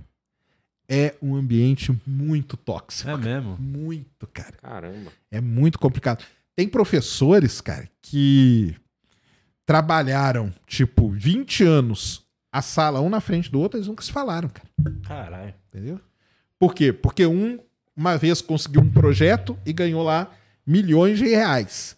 [0.94, 3.08] É um ambiente muito tóxico.
[3.08, 3.56] É mesmo.
[3.58, 4.56] Muito, cara.
[4.60, 5.10] Caramba.
[5.30, 6.22] É muito complicado.
[6.54, 8.76] Tem professores, cara, que
[9.64, 14.50] trabalharam, tipo, 20 anos a sala um na frente do outro, eles nunca se falaram,
[14.50, 14.68] cara.
[15.08, 15.54] Caralho.
[15.68, 15.98] Entendeu?
[16.58, 16.92] Por quê?
[16.92, 17.58] Porque um,
[17.96, 20.30] uma vez conseguiu um projeto e ganhou lá
[20.66, 21.96] milhões de reais.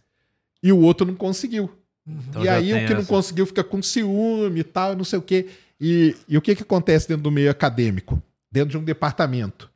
[0.63, 1.69] E o outro não conseguiu.
[2.07, 3.09] Então e aí o que não essa.
[3.09, 5.49] conseguiu fica com ciúme e tal, não sei o quê.
[5.81, 8.23] E, e o que, que acontece dentro do meio acadêmico?
[8.55, 9.69] Dentro de um departamento.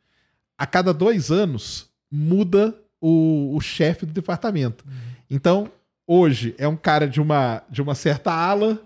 [0.56, 4.84] A cada dois anos muda o, o chefe do departamento.
[5.28, 5.68] Então,
[6.06, 8.78] hoje é um cara de uma, de uma certa ala,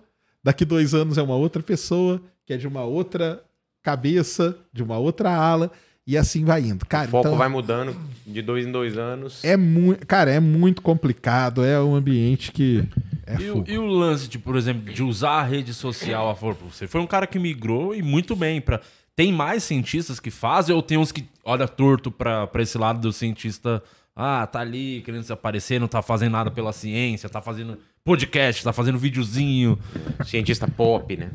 [0.43, 3.43] daqui dois anos é uma outra pessoa, que é de uma outra
[3.83, 5.71] cabeça, de uma outra ala,
[6.07, 6.87] e assim vai indo.
[6.87, 7.95] Cara, o foco então, vai mudando
[8.27, 9.45] de dois em dois anos.
[9.45, 10.07] é muito.
[10.07, 11.63] Cara, é muito complicado.
[11.63, 12.83] É um ambiente que.
[13.27, 13.71] É E, o- fogo.
[13.71, 16.89] e o lance, de, por exemplo, de usar a rede social a favor você?
[16.89, 18.61] Foi um cara que migrou e muito bem.
[18.61, 18.81] Pra...
[19.15, 23.01] Tem mais cientistas que fazem ou tem uns que olha torto pra, pra esse lado
[23.01, 23.83] do cientista?
[24.17, 28.65] Ah, tá ali querendo se aparecer, não tá fazendo nada pela ciência, tá fazendo podcast,
[28.65, 29.79] tá fazendo videozinho.
[30.25, 31.31] Cientista pop, né?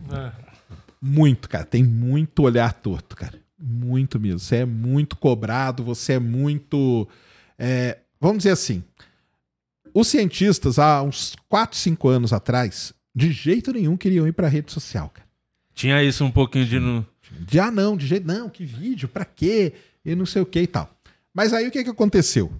[1.01, 1.65] Muito, cara.
[1.65, 3.39] Tem muito olhar torto, cara.
[3.59, 4.39] Muito mesmo.
[4.39, 7.07] Você é muito cobrado, você é muito.
[7.57, 8.83] é, vamos dizer assim.
[9.93, 14.71] Os cientistas, há uns 4, 5 anos atrás, de jeito nenhum queriam ir pra rede
[14.71, 15.27] social, cara.
[15.73, 16.79] Tinha isso um pouquinho de.
[16.79, 17.05] No...
[17.31, 19.73] De ah, não, de jeito não, que vídeo, pra quê?
[20.05, 20.89] E não sei o que e tal.
[21.33, 22.51] Mas aí o que, que aconteceu?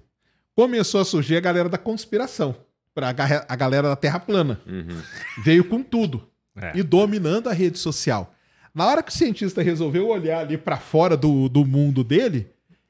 [0.56, 2.56] Começou a surgir a galera da conspiração.
[2.93, 3.10] Pra
[3.47, 4.60] a galera da Terra plana.
[4.65, 5.01] Uhum.
[5.43, 6.27] Veio com tudo.
[6.56, 6.71] É.
[6.75, 8.34] E dominando a rede social.
[8.73, 12.47] Na hora que o cientista resolveu olhar ali pra fora do, do mundo dele,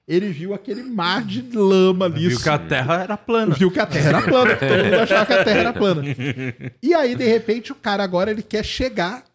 [0.08, 2.30] ele viu aquele mar de lama ali.
[2.30, 3.56] Viu que a Terra era plana.
[3.56, 4.56] Viu que a Terra era plana.
[4.56, 6.02] que Todo mundo achava que a Terra era plana.
[6.82, 9.26] E aí, de repente, o cara agora ele quer chegar,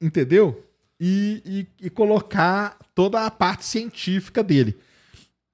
[0.00, 0.64] entendeu?
[1.06, 1.42] E,
[1.80, 4.74] e- e colocar toda a parte científica dele.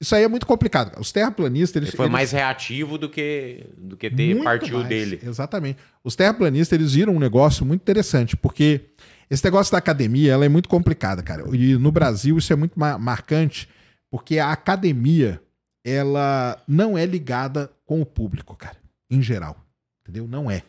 [0.00, 0.98] Isso aí é muito complicado.
[1.00, 4.76] Os terraplanistas, eles, Ele foi eles- mais reativo do que, do que ter muito partiu
[4.78, 5.20] mais, dele.
[5.22, 5.78] Exatamente.
[6.04, 8.82] Os terraplanistas, eles viram um negócio muito interessante, porque
[9.28, 11.44] esse negócio da academia, ela é muito complicada, cara.
[11.54, 13.68] E no Brasil isso é muito ma- marcante,
[14.10, 15.40] porque a academia,
[15.84, 18.76] ela não é ligada com o público, cara,
[19.10, 19.56] em geral.
[20.02, 20.26] Entendeu?
[20.28, 20.62] Não é.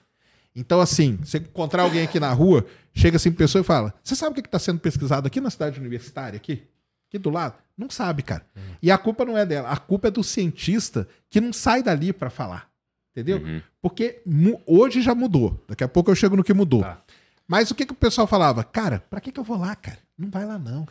[0.55, 4.15] Então, assim, você encontrar alguém aqui na rua, chega assim pra pessoa e fala: Você
[4.15, 6.63] sabe o que está sendo pesquisado aqui na cidade universitária, aqui?
[7.07, 7.55] Aqui do lado?
[7.77, 8.45] Não sabe, cara.
[8.81, 12.13] E a culpa não é dela, a culpa é do cientista que não sai dali
[12.13, 12.69] para falar.
[13.11, 13.39] Entendeu?
[13.39, 13.61] Uhum.
[13.81, 14.21] Porque
[14.65, 15.61] hoje já mudou.
[15.67, 16.81] Daqui a pouco eu chego no que mudou.
[16.81, 17.01] Tá.
[17.45, 18.63] Mas o que, que o pessoal falava?
[18.63, 19.99] Cara, pra que, que eu vou lá, cara?
[20.17, 20.87] Não vai lá, não.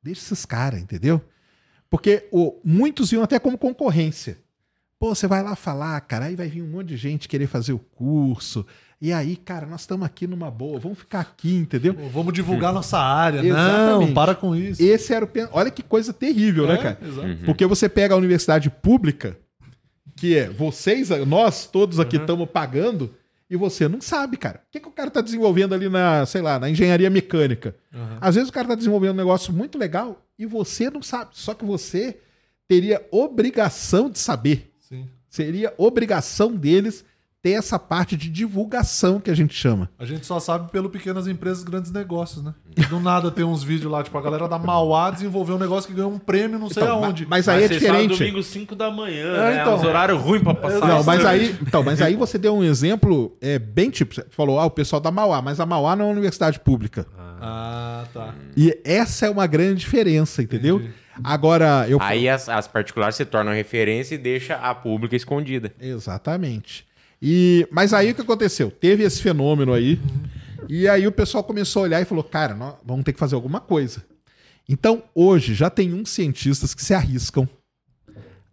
[0.00, 1.20] Deixa esses caras, entendeu?
[1.88, 4.38] Porque o, muitos iam até como concorrência.
[5.00, 7.72] Pô, você vai lá falar, cara, aí vai vir um monte de gente querer fazer
[7.72, 8.66] o curso.
[9.00, 11.94] E aí, cara, nós estamos aqui numa boa, vamos ficar aqui, entendeu?
[11.94, 13.42] Pô, Vamos divulgar nossa área.
[13.42, 14.12] Não, Exatamente.
[14.12, 14.82] para com isso.
[14.82, 15.28] Esse era o.
[15.28, 16.98] pen- Olha que coisa terrível, né, É, cara?
[17.02, 17.26] exato.
[17.26, 17.38] Uhum.
[17.46, 19.38] Porque você pega a universidade pública,
[20.14, 22.22] que é vocês, nós todos aqui Uhum.
[22.24, 23.14] estamos pagando,
[23.48, 24.58] e você não sabe, cara.
[24.68, 27.74] O que, que o cara está desenvolvendo ali na, sei lá, na engenharia mecânica?
[27.90, 28.18] Uhum.
[28.20, 31.30] Às vezes o cara está desenvolvendo um negócio muito legal e você não sabe.
[31.32, 32.18] Só que você
[32.68, 34.69] teria obrigação de saber.
[34.90, 35.06] Sim.
[35.28, 37.04] Seria obrigação deles
[37.42, 39.88] ter essa parte de divulgação que a gente chama.
[39.98, 42.52] A gente só sabe pelo pequenas empresas, grandes negócios, né?
[42.90, 45.94] Do nada tem uns vídeos lá, tipo, a galera da Mauá desenvolveu um negócio que
[45.96, 47.24] ganhou um prêmio não sei Então, aonde.
[47.26, 48.18] Mas aí é Mas sai diferente.
[48.18, 49.60] domingo 5 da manhã, É, né?
[49.62, 49.74] então.
[49.76, 50.86] Uns horários ruins pra passar.
[50.86, 54.60] Não, mas aí, então, mas aí você deu um exemplo é, bem tipo, você falou,
[54.60, 57.06] ah, o pessoal da Mauá, mas a Mauá não é uma universidade pública.
[57.40, 58.34] Ah, tá.
[58.54, 60.76] E essa é uma grande diferença, entendeu?
[60.76, 60.92] Entendi.
[61.24, 61.98] Agora, eu.
[62.00, 65.72] Aí as, as particulares se tornam referência e deixa a pública escondida.
[65.80, 66.86] Exatamente.
[67.22, 68.70] E, mas aí o que aconteceu?
[68.70, 70.00] Teve esse fenômeno aí,
[70.68, 73.34] e aí o pessoal começou a olhar e falou: cara, nós vamos ter que fazer
[73.34, 74.02] alguma coisa.
[74.68, 77.48] Então, hoje, já tem uns cientistas que se arriscam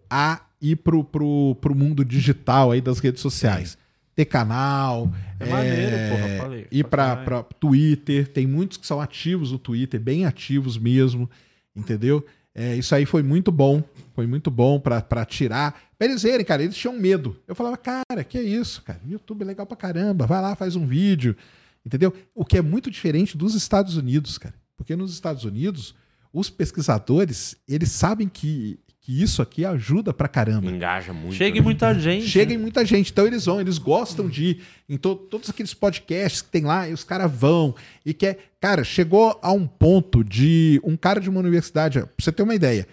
[0.09, 3.77] a ir pro, pro, pro mundo digital aí das redes sociais.
[4.15, 6.67] Ter canal, É maneiro, porra, falei.
[6.71, 7.43] ir Pra para.
[7.43, 8.27] Twitter.
[8.27, 11.29] Tem muitos que são ativos no Twitter, bem ativos mesmo,
[11.75, 12.25] entendeu?
[12.59, 13.83] É, isso aí foi muito bom,
[14.15, 15.79] foi muito bom pra tirar.
[15.95, 17.39] Pra eles verem, cara, eles tinham medo.
[17.47, 18.99] Eu falava, cara, que é isso, cara?
[19.05, 21.37] YouTube é legal pra caramba, vai lá, faz um vídeo,
[21.85, 22.11] entendeu?
[22.33, 24.55] O que é muito diferente dos Estados Unidos, cara.
[24.75, 25.93] Porque nos Estados Unidos,
[26.33, 30.69] os pesquisadores, eles sabem que, que isso aqui ajuda pra caramba.
[30.69, 31.33] Engaja muito.
[31.35, 31.63] Chega em né?
[31.63, 32.27] muita gente.
[32.27, 35.73] Chega em muita gente, então eles vão, eles gostam de ir em to- todos aqueles
[35.73, 37.73] podcasts que tem lá, e os caras vão.
[38.05, 38.51] E quer.
[38.59, 42.53] Cara, chegou a um ponto de um cara de uma universidade, pra você ter uma
[42.53, 42.85] ideia,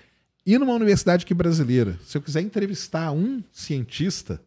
[0.46, 4.40] ir numa universidade aqui brasileira, se eu quiser entrevistar um cientista,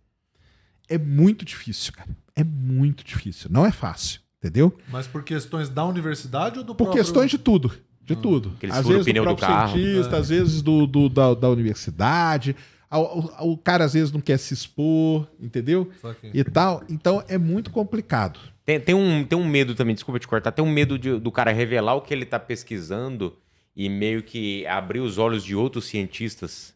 [0.87, 2.09] é muito difícil, cara.
[2.33, 3.49] É muito difícil.
[3.51, 4.73] Não é fácil, entendeu?
[4.89, 7.03] Mas por questões da universidade ou do Por próprio...
[7.03, 7.73] questões de tudo.
[8.07, 8.51] De tudo.
[8.59, 9.73] Que eles Às vezes do pneu do próprio carro.
[9.77, 10.19] cientista, É.
[10.19, 12.55] às vezes do, do- da, da universidade.
[12.89, 15.89] O, o- o cara às vezes não quer se expor, entendeu?
[16.33, 16.83] E tal.
[16.89, 18.39] Então é muito complicado.
[18.65, 21.31] Tem, tem, um, tem um medo também, desculpa te cortar, tem um medo de- do
[21.31, 23.35] cara revelar o que ele tá pesquisando
[23.75, 26.73] e meio que abrir os olhos de outros cientistas.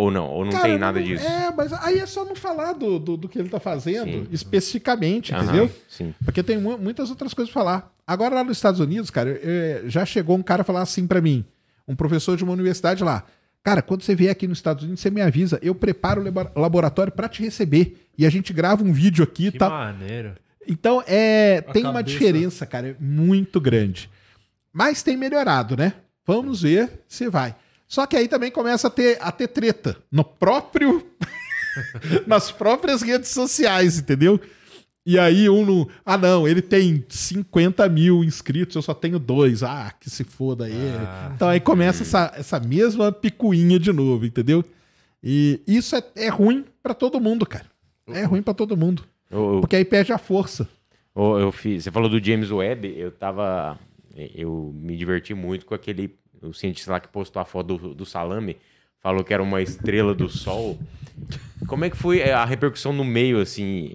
[0.00, 1.26] Ou não, ou não Cara, tem nada disso.
[1.26, 4.26] É, mas aí é só não falar do, do, do que ele tá fazendo Sim.
[4.32, 5.70] especificamente, Aham, entendeu?
[5.88, 6.14] Sim.
[6.24, 7.92] Porque tem mu- muitas outras coisas pra falar.
[8.06, 11.44] Agora, lá nos Estados Unidos, cara, é, já chegou um cara falar assim pra mim,
[11.86, 13.24] um professor de uma universidade lá.
[13.62, 16.50] Cara, quando você vier aqui nos Estados Unidos, você me avisa, eu preparo o labo-
[16.58, 18.06] laboratório pra te receber.
[18.16, 19.70] E a gente grava um vídeo aqui e Que tal.
[19.70, 20.32] maneiro.
[20.66, 24.08] Então, é, A tem uma cabeça- diferença, cara, muito grande.
[24.72, 25.92] Mas tem melhorado, né?
[26.26, 27.54] Vamos ver se vai.
[27.90, 31.04] Só que aí também começa a ter, a ter treta no próprio.
[32.24, 34.40] nas próprias redes sociais, entendeu?
[35.04, 35.88] E aí um no.
[36.06, 39.64] Ah, não, ele tem 50 mil inscritos, eu só tenho dois.
[39.64, 40.72] Ah, que se foda aí.
[40.72, 41.32] Ah.
[41.34, 44.64] Então aí começa essa, essa mesma picuinha de novo, entendeu?
[45.20, 47.66] E isso é, é ruim pra todo mundo, cara.
[48.06, 49.02] É ruim pra todo mundo.
[49.28, 50.68] Eu, Porque aí perde a força.
[51.16, 53.76] eu, eu fiz, você falou do James Webb, eu tava.
[54.14, 56.19] Eu me diverti muito com aquele.
[56.42, 58.56] O cientista lá que postou a foto do, do salame,
[59.02, 60.78] falou que era uma estrela do sol.
[61.66, 63.92] Como é que foi a repercussão no meio, assim?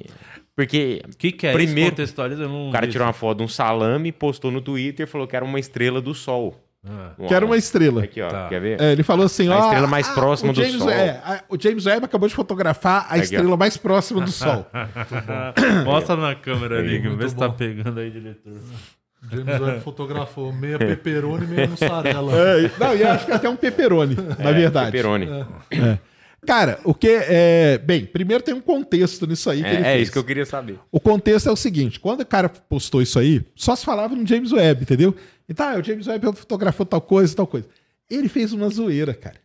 [0.56, 1.90] Porque O que, que é Primeiro- isso?
[1.92, 5.10] Contextualiza, eu não o cara tirou uma foto de um salame, postou no Twitter e
[5.10, 6.62] falou que era uma estrela do sol.
[6.88, 7.14] Ah.
[7.28, 8.04] Que era uma estrela.
[8.04, 8.30] Aqui, ó.
[8.30, 8.48] Tá.
[8.48, 8.80] Quer ver?
[8.80, 9.64] É, ele falou assim, A ó...
[9.66, 10.90] estrela mais ah, próxima o do James- Sol.
[10.92, 13.18] é, a- o James Webb acabou de fotografar a ó.
[13.18, 14.68] estrela mais próxima do Sol.
[15.84, 18.54] Mostra na câmera ali, Muito vê se tá pegando aí, diretor.
[19.32, 22.32] James Webb fotografou meia pepperoni e meia mussarela.
[22.34, 24.92] É, não, e eu acho que até um pepperoni, na verdade.
[24.92, 25.28] Pepperoni.
[26.46, 27.80] Cara, o que é...
[27.80, 30.46] Bem, primeiro tem um contexto nisso aí que ele É, é isso que eu queria
[30.46, 30.80] saber.
[30.92, 34.26] O contexto é o seguinte: quando o cara postou isso aí, só se falava no
[34.28, 35.16] James Webb, entendeu?
[35.50, 37.68] Então, ah, o James Webb fotografou tal coisa, tal coisa.
[38.10, 39.38] Ele fez uma zoeira, cara.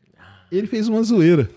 [0.53, 1.49] Ele fez uma zoeira.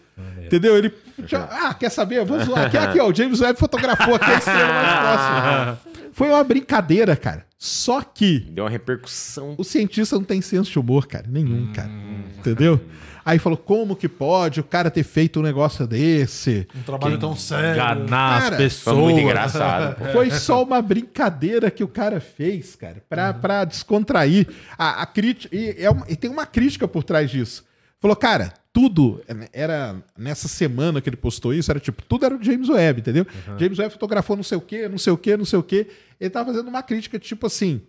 [0.45, 0.77] Entendeu?
[0.77, 0.93] Ele.
[1.33, 2.23] Ah, quer saber?
[2.23, 2.65] Vamos zoar.
[2.67, 3.09] Aqui, aqui, ó.
[3.09, 5.79] O James Webb fotografou aqui a estrela mais próxima.
[6.13, 7.45] Foi uma brincadeira, cara.
[7.58, 9.56] Só que Deu uma repercussão.
[9.58, 11.26] o cientista não tem senso de humor, cara.
[11.30, 11.89] Nenhum, cara.
[12.38, 12.80] Entendeu?
[13.26, 16.67] Aí falou: como que pode o cara ter feito um negócio desse?
[16.76, 17.71] Um trabalho tão sério.
[17.82, 18.95] Enganar Cara, as pessoas.
[18.95, 19.95] Foi muito engraçado.
[19.99, 20.06] pô.
[20.12, 24.47] Foi só uma brincadeira que o cara fez, cara, pra, pra descontrair.
[24.78, 25.56] A, a crítica.
[25.56, 27.63] E, é uma- e tem uma crítica por trás disso.
[28.03, 29.21] Falou, cara, tudo
[29.53, 29.95] era.
[30.17, 33.25] Nessa semana que ele postou isso, era tipo, tudo era o James Webb, entendeu?
[33.57, 35.87] James Webb fotografou não sei o quê, não sei o quê, não sei o quê.
[36.19, 37.79] Ele tava fazendo uma crítica, tipo assim.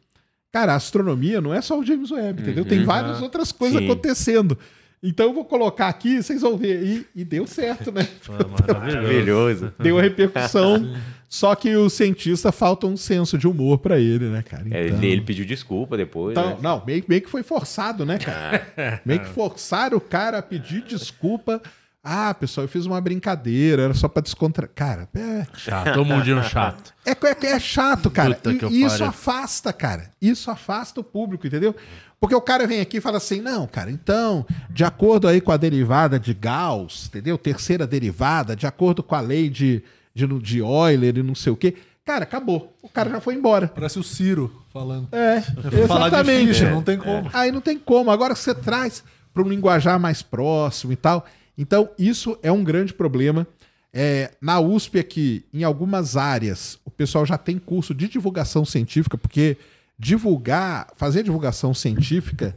[0.52, 2.64] Cara, a astronomia não é só o James Webb, entendeu?
[2.64, 3.86] Tem várias outras coisas Sim.
[3.86, 4.56] acontecendo.
[5.02, 6.80] Então eu vou colocar aqui, vocês vão ver.
[6.84, 8.06] E, e deu certo, né?
[8.28, 9.02] Ah, maravilhoso.
[9.02, 9.74] Maravilhoso.
[9.80, 10.94] deu a repercussão.
[11.34, 14.62] só que o cientista falta um senso de humor pra ele, né, cara?
[14.70, 16.30] É, Então, ele, ele pediu desculpa depois.
[16.38, 16.56] então, né?
[16.62, 19.00] não, meio, meio que foi forçado, né, cara?
[19.04, 21.60] meio que forçaram o cara a pedir desculpa.
[22.04, 24.68] Ah, pessoal, eu fiz uma brincadeira, era só pra descontra...
[24.68, 26.94] Cara, é, Chato, todo mundinho chato.
[27.04, 28.36] é, é, é chato, cara.
[28.36, 29.06] Puta E- isso pariu.
[29.06, 30.10] afasta, cara.
[30.22, 31.74] Isso afasta o público, entendeu?
[32.20, 35.50] Porque o cara vem aqui e fala assim: não, cara, então, de acordo aí com
[35.50, 37.36] a derivada de Gauss, entendeu?
[37.36, 39.82] Terceira derivada, de acordo com a lei de,
[40.14, 41.74] de, de Euler e não sei o quê.
[42.04, 42.76] Cara, acabou.
[42.82, 43.66] O cara já foi embora.
[43.68, 45.08] Parece o Ciro falando.
[45.10, 45.38] É,
[45.82, 46.48] exatamente.
[46.48, 47.30] ficha, não tem como.
[47.32, 48.10] Aí não tem como.
[48.10, 51.26] Agora você traz para um linguajar mais próximo e tal.
[51.56, 53.46] Então, isso é um grande problema.
[53.92, 59.16] É, na USP aqui, em algumas áreas, o pessoal já tem curso de divulgação científica,
[59.16, 59.56] porque
[59.98, 62.56] divulgar, fazer divulgação científica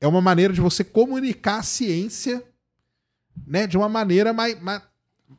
[0.00, 2.42] é uma maneira de você comunicar a ciência
[3.46, 4.82] né, de uma maneira mais, mais,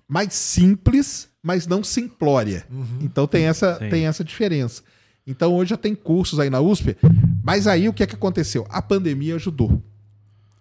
[0.07, 2.65] mais simples, mas não simplória.
[2.99, 3.89] Então tem essa, Sim.
[3.89, 4.84] tem essa diferença.
[5.25, 6.95] Então hoje já tem cursos aí na USP,
[7.43, 8.65] mas aí o que é que aconteceu?
[8.69, 9.82] A pandemia ajudou.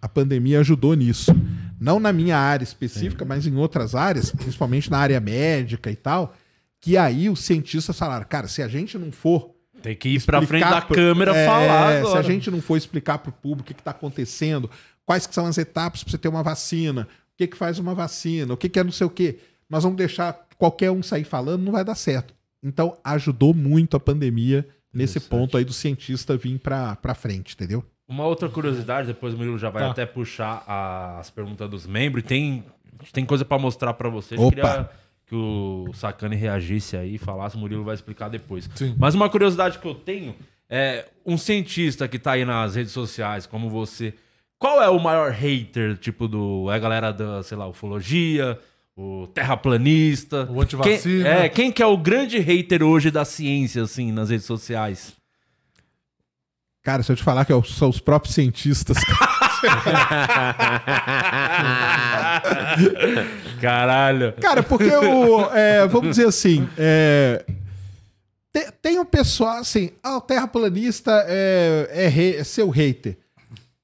[0.03, 1.35] A pandemia ajudou nisso.
[1.79, 6.35] Não na minha área específica, mas em outras áreas, principalmente na área médica e tal,
[6.81, 9.51] que aí os cientistas falaram, cara, se a gente não for
[9.83, 12.21] Tem que ir pra frente da pro- câmera É, falar Se agora.
[12.21, 14.71] a gente não for explicar para o público o que está acontecendo,
[15.07, 17.03] quais que são as etapas para você ter uma vacina,
[17.35, 19.39] o que, que faz uma vacina, o que, que é não sei o quê,
[19.69, 22.35] nós vamos deixar qualquer um sair falando, não vai dar certo.
[22.63, 27.83] Então, ajudou muito a pandemia nesse ponto aí do cientista vir para frente, entendeu?
[28.07, 29.91] Uma outra curiosidade, depois o Murilo já vai Tá.
[29.93, 32.23] até puxar a- as perguntas dos membros.
[32.25, 32.65] e Tem,
[33.13, 34.39] tem coisa pra mostrar pra vocês.
[34.39, 34.51] Opa.
[34.55, 34.91] Queria
[35.27, 38.69] que o Sacane reagisse aí, falasse, o Murilo vai explicar depois.
[38.75, 38.95] Sim.
[38.99, 40.35] Mas uma curiosidade que eu tenho
[40.69, 44.13] é um cientista que tá aí nas redes sociais, como você.
[44.59, 46.69] Qual é o maior hater, tipo, do.
[46.71, 48.59] É a galera da, sei lá, ufologia,
[49.01, 50.47] o terraplanista.
[50.51, 51.25] O antivacina.
[51.25, 55.15] Quem, é, quem que é o grande hater hoje da ciência, assim, nas redes sociais?
[56.83, 58.99] Cara, se eu te falar que são os próprios cientistas,
[63.61, 64.33] Caralho.
[64.41, 65.51] Cara, porque o.
[65.53, 66.69] é, vamos dizer assim.
[66.77, 67.45] É,
[68.53, 69.91] te- tem um pessoal assim.
[70.03, 73.19] Ah, o terraplanista é, é, é seu hater.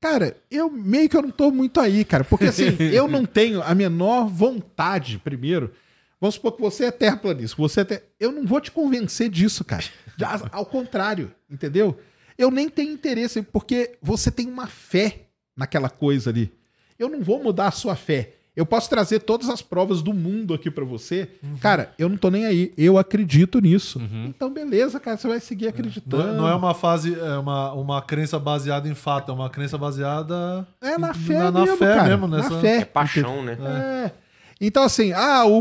[0.08, 2.22] Cara, eu meio que eu não tô muito aí, cara.
[2.22, 5.72] Porque assim, eu não tenho a menor vontade, primeiro.
[6.20, 7.56] Vamos supor que você é terraplanista.
[7.58, 9.84] Você é ter- Eu não vou te convencer disso, cara.
[10.52, 11.98] Ao contrário, entendeu?
[12.38, 15.22] Eu nem tenho interesse, porque você tem uma fé
[15.56, 16.52] naquela coisa ali.
[16.96, 18.34] Eu não vou mudar a sua fé.
[18.56, 21.28] Eu posso trazer todas as provas do mundo aqui pra você.
[21.60, 22.72] Cara, eu não tô nem aí.
[22.78, 24.00] Eu acredito nisso.
[24.26, 26.28] Então, beleza, cara, você vai seguir Não, acreditando.
[26.30, 29.76] é- não é uma fase, é uma, uma crença baseada em fato, é uma crença
[29.76, 32.09] baseada É na na- fé na mesmo, fé cara.
[32.09, 32.76] mesmo, nessa- Na fé.
[32.78, 33.59] É paixão, né?
[33.61, 34.11] É.
[34.59, 35.59] Então, assim, ah, o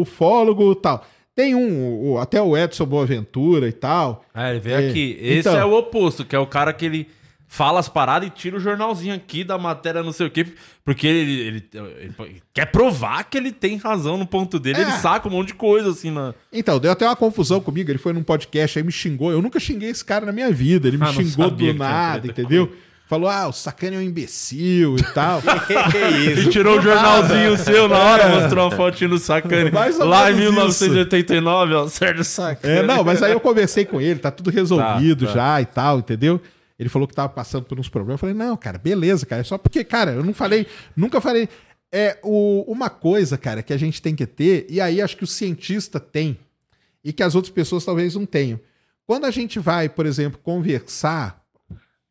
[0.00, 1.04] ufólogo e tal.
[1.34, 4.24] Tem um, o- até o Edson Boaventura e tal.
[4.34, 5.16] Ah, ele veio É, aqui.
[5.20, 5.56] Esse então.
[5.56, 7.08] é o oposto, que é o cara que ele
[7.52, 10.46] fala as paradas e tira o jornalzinho aqui da matéria, não sei o quê.
[10.84, 14.78] Porque ele, ele- ele quer provar que ele tem razão no ponto dele.
[14.78, 14.82] É.
[14.82, 16.32] Ele saca um monte de coisa, assim, na...
[16.52, 17.90] Então, deu até uma confusão comigo.
[17.90, 19.32] Ele foi num podcast aí, me xingou.
[19.32, 20.86] Eu nunca xinguei esse cara na minha vida.
[20.86, 22.72] Ele me Ah, xingou do nada, entendeu?
[23.08, 25.42] Falou, ah, o sacane é um imbecil e tal.
[25.42, 26.40] que isso?
[26.40, 29.72] Ele tirou o jornalzinho seu na hora, mostrou uma fotinho do Sacane.
[29.98, 32.74] Lá em menos 1989, ó, Sérgio Sacane.
[32.78, 35.38] É, não, mas aí eu conversei com ele, tá tudo resolvido Tá, tá.
[35.56, 36.40] já e tal, entendeu?
[36.80, 38.14] Ele falou que tava passando por uns problemas.
[38.14, 39.42] Eu falei, não, cara, beleza, cara.
[39.42, 40.66] É só porque, cara, eu não falei,
[40.96, 41.46] nunca falei.
[41.92, 45.24] É o, uma coisa, cara, que a gente tem que ter, e aí acho que
[45.24, 46.38] o cientista tem,
[47.04, 48.58] e que as outras pessoas talvez não tenham.
[49.06, 51.44] Quando a gente vai, por exemplo, conversar,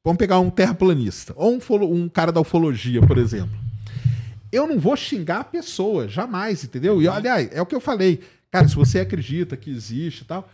[0.03, 3.57] vamos pegar um terraplanista, ou um, um cara da ufologia, por exemplo.
[4.51, 7.01] Eu não vou xingar a pessoa, jamais, entendeu?
[7.01, 8.19] E, aliás, é o que eu falei.
[8.51, 10.47] Cara, se você acredita que existe e tal,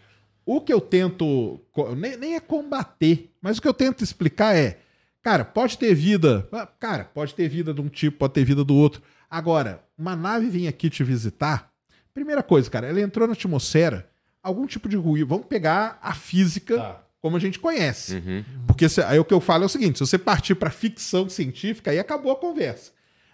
[0.45, 1.59] o que eu tento.
[1.97, 4.79] Nem, nem é combater, mas o que eu tento explicar é.
[5.23, 6.47] Cara, pode ter vida.
[6.51, 9.01] ah, Cara, pode ter vida de um tipo, pode ter vida do outro.
[9.29, 11.71] Agora, uma nave vem aqui te visitar.
[12.13, 14.07] Primeira coisa, cara, ela entrou na atmosfera,
[14.43, 15.27] algum tipo de ruído.
[15.27, 17.01] Vamos pegar a física Tá.
[17.19, 18.15] como a gente conhece.
[18.17, 18.43] Uhum.
[18.67, 21.27] Porque se- aí o que eu falo é o seguinte: se você partir para ficção
[21.27, 22.91] científica, aí acabou a conversa.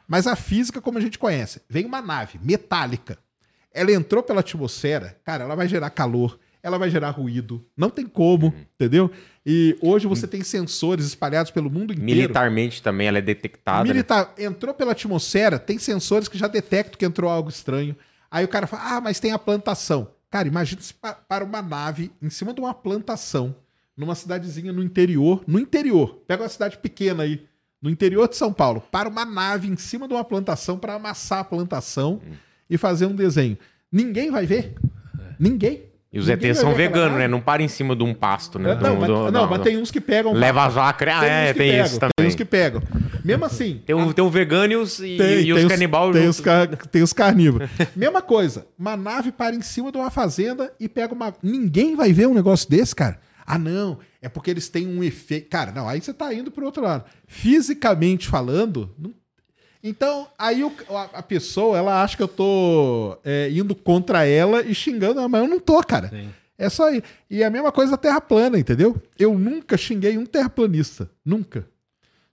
[0.07, 3.18] Mas a física, como a gente conhece, vem uma nave metálica.
[3.74, 7.66] Ela entrou pela atmosfera, cara, ela vai gerar calor, ela vai gerar ruído.
[7.76, 9.09] Não tem como, entendeu?
[9.45, 12.05] E hoje você tem sensores espalhados pelo mundo inteiro.
[12.05, 13.84] Militarmente também ela é detectada.
[13.88, 13.93] né?
[13.93, 17.95] Militar, entrou pela atmosfera, tem sensores que já detectam que entrou algo estranho.
[18.30, 20.07] Aí o cara fala, ah, mas tem a plantação.
[20.30, 23.55] Cara, imagina se pa- para uma nave em cima de uma plantação,
[23.97, 27.43] numa cidadezinha no interior, no interior, pega uma cidade pequena aí,
[27.82, 31.39] no interior de São Paulo, para uma nave em cima de uma plantação para amassar
[31.39, 32.22] a plantação
[32.70, 33.57] e fazer um desenho.
[33.91, 34.76] Ninguém vai ver.
[35.39, 35.84] Ninguém.
[36.14, 37.26] E os ETs são veganos, né?
[37.26, 38.74] Não para em cima de um pasto, né?
[38.76, 40.34] Não, Do- mas, do- não, mas tem uns que pegam.
[40.34, 41.07] Leva as vacas.
[41.09, 42.12] Ah, é, tem pegam, isso também.
[42.18, 42.84] Tem uns que pegam.
[43.24, 46.28] Mesmo assim, Tem, um, tem um vegano e os, e, tem, os tem canibal tem
[46.28, 47.70] os, ca- tem os carnívoros.
[47.95, 48.68] Mesma coisa.
[48.78, 51.34] Uma nave para em cima de uma fazenda e pega uma.
[51.41, 53.18] Ninguém vai ver um negócio desse, cara.
[53.47, 53.97] Ah, não.
[54.22, 55.49] É porque eles têm um efeito.
[55.49, 55.88] Cara, não.
[55.88, 57.05] Aí você tá indo pro outro lado.
[57.28, 58.93] Fisicamente falando.
[58.99, 59.14] não-
[59.84, 64.62] Então, aí o- a, a pessoa, ela acha que eu tô é, indo contra ela
[64.62, 66.10] e xingando, ela, mas eu não tô, cara.
[66.10, 66.30] Sim.
[66.58, 67.02] É só aí.
[67.30, 68.96] E a mesma coisa da Terra plana, entendeu?
[69.18, 71.10] Eu nunca xinguei um terraplanista.
[71.26, 71.66] Nunca.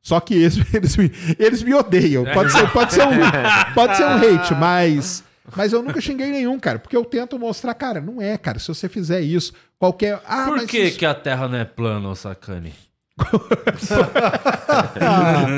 [0.02, 2.24] Só que eles, eles, me, eles me odeiam.
[2.34, 5.24] Pode ser, pode ser, um, pode ser um hate, mas,
[5.56, 6.78] mas eu nunca xinguei nenhum, cara.
[6.78, 8.58] Porque eu tento mostrar, cara, não é, cara.
[8.58, 10.20] Se você fizer isso, qualquer.
[10.26, 12.74] Ah, Por que, isso- que a Terra não é plana, ô Sacane?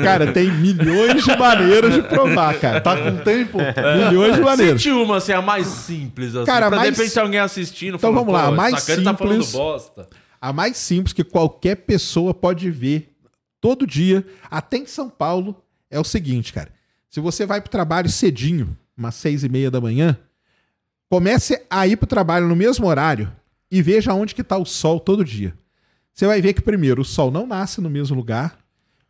[0.03, 2.81] Cara, tem milhões de maneiras de provar, cara.
[2.81, 3.57] Tá com tempo?
[4.07, 4.81] Milhões de maneiras.
[4.81, 6.45] Sente uma, assim, a mais simples, assim.
[6.45, 7.95] Cara, pra mais- de repente alguém assistindo.
[7.95, 10.07] Então falando, vamos lá, "Pô, a mais tá falando simples- bosta.
[10.39, 13.13] A mais simples que qualquer pessoa pode ver
[13.59, 15.55] todo dia, até em São Paulo,
[15.89, 16.69] é o seguinte, cara.
[17.09, 20.17] Se você vai pro trabalho cedinho, umas seis e meia da manhã,
[21.09, 23.31] comece a ir pro trabalho no mesmo horário
[23.69, 25.53] e veja onde que tá o sol todo dia.
[26.13, 28.59] Você vai ver que, primeiro, o sol não nasce no mesmo lugar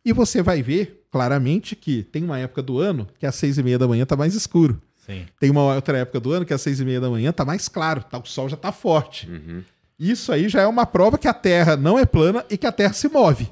[0.04, 3.62] e você vai ver, claramente, que tem uma época do ano que às seis e
[3.62, 4.80] meia da manhã tá mais escuro.
[4.96, 5.26] Sim.
[5.40, 7.68] Tem uma outra época do ano que às seis e meia da manhã tá mais
[7.68, 9.28] claro, tá, o sol já tá forte.
[9.28, 9.62] Uhum.
[9.98, 12.72] Isso aí já é uma prova que a Terra não é plana e que a
[12.72, 13.48] Terra se move.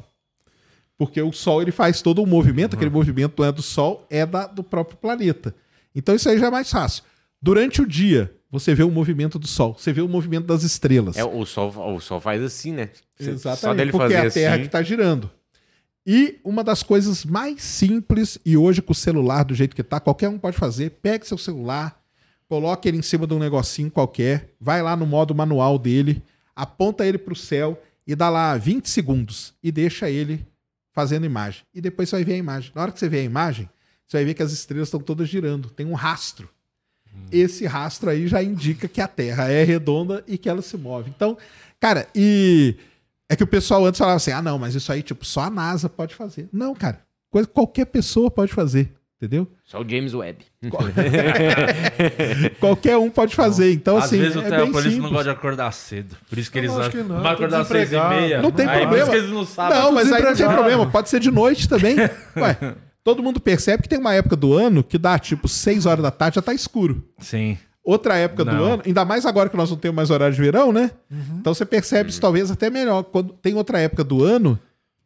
[0.99, 4.27] Porque o Sol ele faz todo o movimento, aquele movimento não é do Sol, é
[4.27, 5.55] da, do próprio planeta.
[5.95, 7.05] Então isso aí já é mais fácil.
[7.41, 11.17] Durante o dia, você vê o movimento do Sol, você vê o movimento das estrelas.
[11.17, 12.91] É, o, sol, o sol faz assim, né?
[13.19, 14.61] Cê- Exatamente, Só dele porque fazer é a Terra assim.
[14.63, 15.31] que está girando.
[16.07, 20.01] E uma das coisas mais simples, e hoje com o celular do jeito que tá,
[20.01, 22.03] qualquer um pode fazer, pegue seu celular,
[22.49, 26.23] coloque ele em cima de um negocinho qualquer, vai lá no modo manual dele,
[26.57, 30.45] aponta ele para o céu e dá lá 20 segundos e deixa ele
[30.93, 31.63] fazendo imagem.
[31.73, 32.73] E depois você vai ver a imagem.
[32.75, 33.69] Na hora que você vê a imagem,
[34.07, 36.49] você vai ver que as estrelas estão todas girando, tem um rastro.
[37.33, 41.11] Esse rastro aí já indica que a Terra é redonda e que ela se move.
[41.15, 41.39] Então,
[41.79, 42.75] cara, e
[43.29, 45.51] é que o pessoal antes falava assim: ah, não, mas isso aí, tipo, só a
[45.51, 46.49] NASA pode fazer.
[46.53, 47.01] Não, cara.
[47.31, 49.47] Coisa que qualquer pessoa pode fazer, entendeu?
[49.65, 50.45] Só o James Webb.
[52.59, 53.73] Qualquer um pode fazer.
[53.73, 56.17] Então, Às assim, vezes o é terraplanista não gosta de acordar cedo.
[56.29, 58.43] Por isso que Eu eles acho que não, vai acordar às seis e meia.
[58.43, 58.91] Não tem Aí, problema.
[58.91, 59.79] Por isso que eles não sabem.
[59.79, 60.91] Não, mas aí não tem problema.
[60.91, 61.95] Pode ser de noite também.
[62.37, 66.03] Ué, todo mundo percebe que tem uma época do ano que dá, tipo, 6 horas
[66.03, 67.05] da tarde já tá escuro.
[67.19, 67.57] Sim.
[67.83, 68.65] Outra época do Não.
[68.75, 70.91] ano, ainda mais agora que nós não temos mais horário de verão, né?
[71.11, 71.39] Uhum.
[71.41, 73.03] Então você percebe isso talvez até melhor.
[73.05, 74.59] Quando tem outra época do ano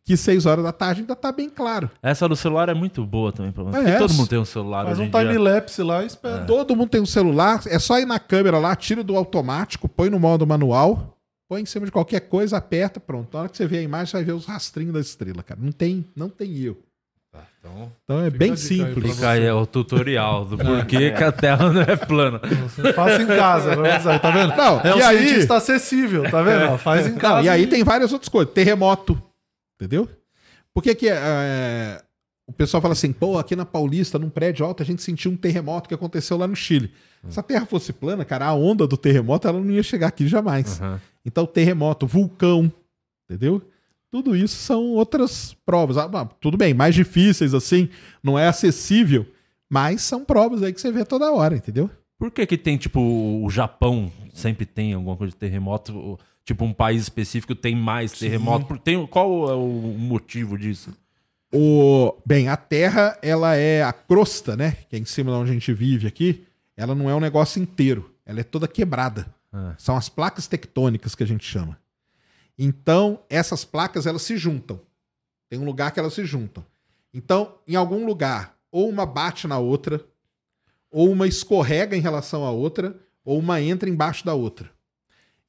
[0.04, 1.88] que 6 horas da tarde ainda tá bem claro.
[2.02, 3.52] Essa do celular é muito boa também.
[3.52, 3.64] Pra...
[3.64, 6.44] Porque É, todo mundo tem um celular Faz hoje um time-lapse lá e espera.
[6.44, 10.10] Todo mundo tem um celular, é só ir na câmera lá, tira do automático, põe
[10.10, 11.14] no modo manual
[11.48, 13.32] põe em cima de qualquer coisa, aperta, pronto.
[13.32, 15.60] Na hora que você vê a imagem, você vai ver os rastrinhos da estrela, cara.
[15.62, 16.78] Não tem, não tem erro.
[17.66, 19.14] Então, Então é bem simples.
[19.14, 22.38] fica aí o tutorial do porquê que a Terra não é plana.
[22.94, 23.74] Faça em casa,
[24.18, 24.54] tá vendo?
[24.54, 26.72] Não, é um e aí- cientista acessível, tá vendo?
[26.72, 27.36] Ó, Faz em casa.
[27.38, 28.52] Não, e aí tem várias outras coisas.
[28.52, 29.20] Terremoto.
[29.80, 30.06] Entendeu?
[30.74, 32.02] Por que que é,
[32.46, 35.36] o pessoal fala assim, pô, aqui na Paulista, num prédio alto, a gente sentiu um
[35.36, 36.92] terremoto que aconteceu lá no Chile.
[37.30, 40.28] Se a Terra fosse plana, cara, a onda do terremoto, ela não ia chegar aqui
[40.28, 40.78] jamais.
[40.80, 41.00] Aham.
[41.24, 42.70] Então, terremoto, vulcão,
[43.30, 43.62] entendeu?
[44.14, 45.98] Tudo isso são outras provas.
[45.98, 46.08] Ah,
[46.40, 47.88] tudo bem, mais difíceis assim,
[48.22, 49.26] não é acessível,
[49.68, 51.90] mas são provas aí que você vê toda hora, entendeu?
[52.16, 56.16] Por que que tem, tipo, o Japão sempre tem alguma coisa de terremoto?
[56.44, 58.66] Tipo, um país específico tem mais terremoto?
[58.66, 59.66] Por- Tem, qual é o
[59.98, 60.96] motivo disso?
[61.52, 64.76] O, bem, a Terra, ela é a crosta, né?
[64.88, 66.44] Que é em cima de onde a gente vive aqui.
[66.76, 68.12] Ela não é um negócio inteiro.
[68.24, 69.26] Ela é toda quebrada.
[69.52, 69.74] Ah.
[69.76, 71.76] São as placas tectônicas que a gente chama.
[72.58, 74.80] Então, essas placas, elas se juntam.
[75.48, 76.64] Tem um lugar que elas se juntam.
[77.12, 80.04] Então, em algum lugar, ou uma bate na outra,
[80.90, 84.70] ou uma escorrega em relação à outra, ou uma entra embaixo da outra.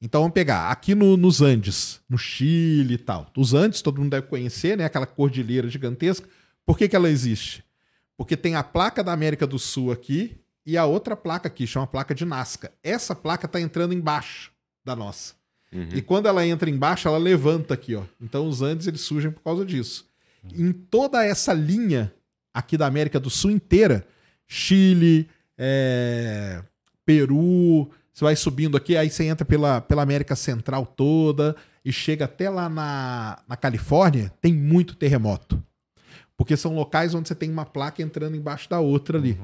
[0.00, 3.30] Então vamos pegar aqui no- nos Andes, no Chile e tal.
[3.36, 4.84] Os Andes, todo mundo deve conhecer, né?
[4.84, 6.28] Aquela cordilheira gigantesca.
[6.66, 7.64] Por que, que ela existe?
[8.16, 10.36] Porque tem a placa da América do Sul aqui
[10.66, 12.72] e a outra placa aqui, chama placa de Nazca.
[12.82, 14.50] Essa placa está entrando embaixo
[14.84, 15.34] da nossa.
[15.72, 15.88] Uhum.
[15.94, 18.02] E quando ela entra embaixo, ela levanta aqui, ó.
[18.20, 20.06] Então os Andes eles surgem por causa disso.
[20.54, 22.12] Em toda essa linha
[22.54, 24.06] aqui da América do Sul inteira,
[24.46, 26.62] Chile, é,
[27.04, 32.24] Peru, você vai subindo aqui, aí você entra pela, pela América Central toda e chega
[32.24, 35.62] até lá na, na Califórnia, tem muito terremoto.
[36.36, 39.38] Porque são locais onde você tem uma placa entrando embaixo da outra ali.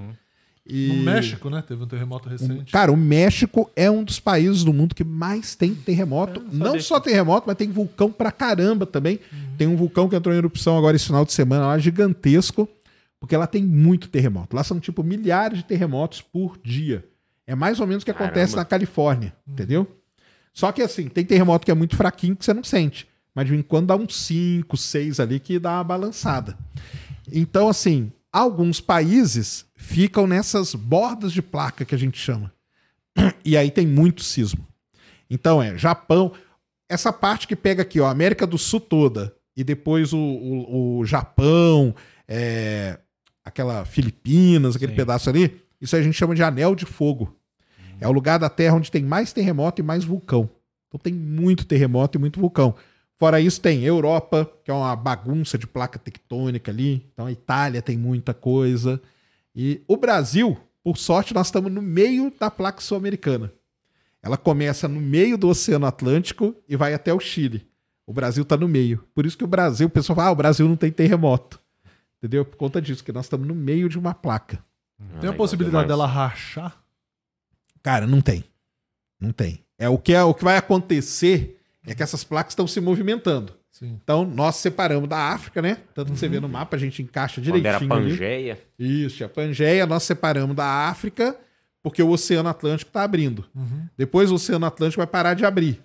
[0.67, 1.63] E- No México, né?
[1.67, 2.71] Teve um terremoto recente.
[2.73, 6.41] Cara, o México é um dos países do mundo que mais tem terremoto.
[6.41, 9.19] É, não só terremoto, mas tem vulcão pra caramba também.
[9.59, 12.69] Tem um vulcão que entrou em erupção agora esse final de semana lá, gigantesco,
[13.19, 14.55] porque lá tem muito terremoto.
[14.55, 17.05] Lá são tipo milhares de terremotos por dia.
[17.47, 18.57] É mais ou menos o que acontece Caramba.
[18.59, 19.87] na Califórnia, entendeu?
[20.55, 23.09] Só que assim, tem terremoto que é muito fraquinho que você não sente.
[23.35, 26.57] Mas de vez em quando dá uns 5, 6 ali que dá uma balançada.
[27.33, 32.53] Então, assim, alguns países ficam nessas bordas de placa que a gente chama.
[33.45, 34.65] E aí tem muito sismo.
[35.29, 36.33] Então é Japão,
[36.89, 41.05] essa parte que pega aqui, ó, América do Sul toda, e depois o, o, o
[41.05, 41.93] Japão,
[42.29, 42.99] é,
[43.45, 44.97] aquela Filipinas, aquele Sim.
[44.97, 47.37] pedaço ali, isso a gente chama de anel de fogo.
[48.01, 50.49] É o lugar da Terra onde tem mais terremoto e mais vulcão.
[50.87, 52.75] Então tem muito terremoto e muito vulcão.
[53.19, 57.05] Fora isso, tem Europa, que é uma bagunça de placa tectônica ali.
[57.13, 59.01] Então a Itália tem muita coisa.
[59.55, 63.53] E o Brasil, por sorte, nós estamos no meio da placa sul-americana.
[64.23, 67.69] Ela começa no meio do Oceano Atlântico e vai até o Chile.
[68.07, 69.05] O Brasil está no meio.
[69.15, 71.61] Por isso que o Brasil, o pessoal fala, ah, o Brasil não tem terremoto.
[72.19, 72.45] Entendeu?
[72.45, 74.65] Por conta disso, que nós estamos no meio de uma placa.
[75.21, 76.83] Tem a possibilidade dela rachar?
[77.83, 78.45] Cara, não tem.
[79.19, 79.65] Não tem.
[79.77, 83.53] É o que, é, o que vai acontecer é que essas placas estão se movimentando.
[83.83, 83.99] Sim.
[84.01, 85.79] Então, nós separamos da África, né?
[85.93, 88.11] Tanto que você vê no mapa, a gente encaixa Quando era direitinho ali.
[88.11, 91.37] Pangeia, Isso, a Pangeia, nós separamos da África,
[91.83, 93.45] porque o Oceano Atlântico está abrindo.
[93.53, 93.89] Uhum.
[93.99, 95.83] Depois o Oceano Atlântico vai parar de abrir.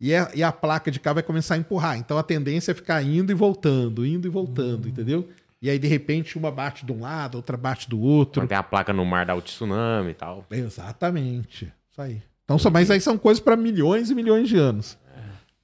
[0.00, 1.98] E a, e a placa de cá vai começar a empurrar.
[1.98, 5.28] Então a tendência é ficar indo e voltando, indo e voltando, entendeu?
[5.60, 8.40] E aí, de repente, uma bate de um lado, outra bate do outro.
[8.40, 10.46] quando tem a placa no mar dá o tsunami e tal.
[10.50, 11.70] Exatamente.
[11.90, 12.22] Isso aí.
[12.44, 14.96] Então, só, mas aí são coisas para milhões e milhões de anos.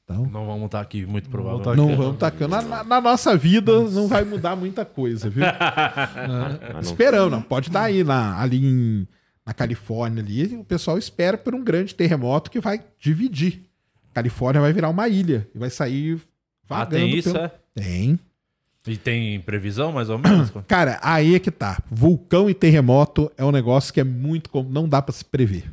[0.09, 1.75] Então, Não vamos estar aqui, muito provável.
[1.75, 2.51] não vamos tacando.
[2.55, 5.43] Na, na- na nossa vida não vai mudar muita coisa, viu?
[5.45, 7.43] Mas não- Esperamos, não.
[7.43, 9.09] Pode dar aí na, ali em-
[9.45, 10.55] na Califórnia ali.
[10.57, 13.63] O pessoal espera por um grande terremoto que vai dividir.
[14.15, 16.21] Califórnia vai virar uma ilha e vai sair
[16.71, 16.91] Ah, vagando.
[17.05, 17.51] tem isso, pelo- é?
[17.75, 18.19] Tem.
[18.87, 20.53] E tem previsão, mais ou menos?
[20.69, 21.83] Cara, aí é que tá.
[21.91, 24.49] Vulcão e terremoto é um negócio que é muito.
[24.71, 25.65] Não dá pra se prever.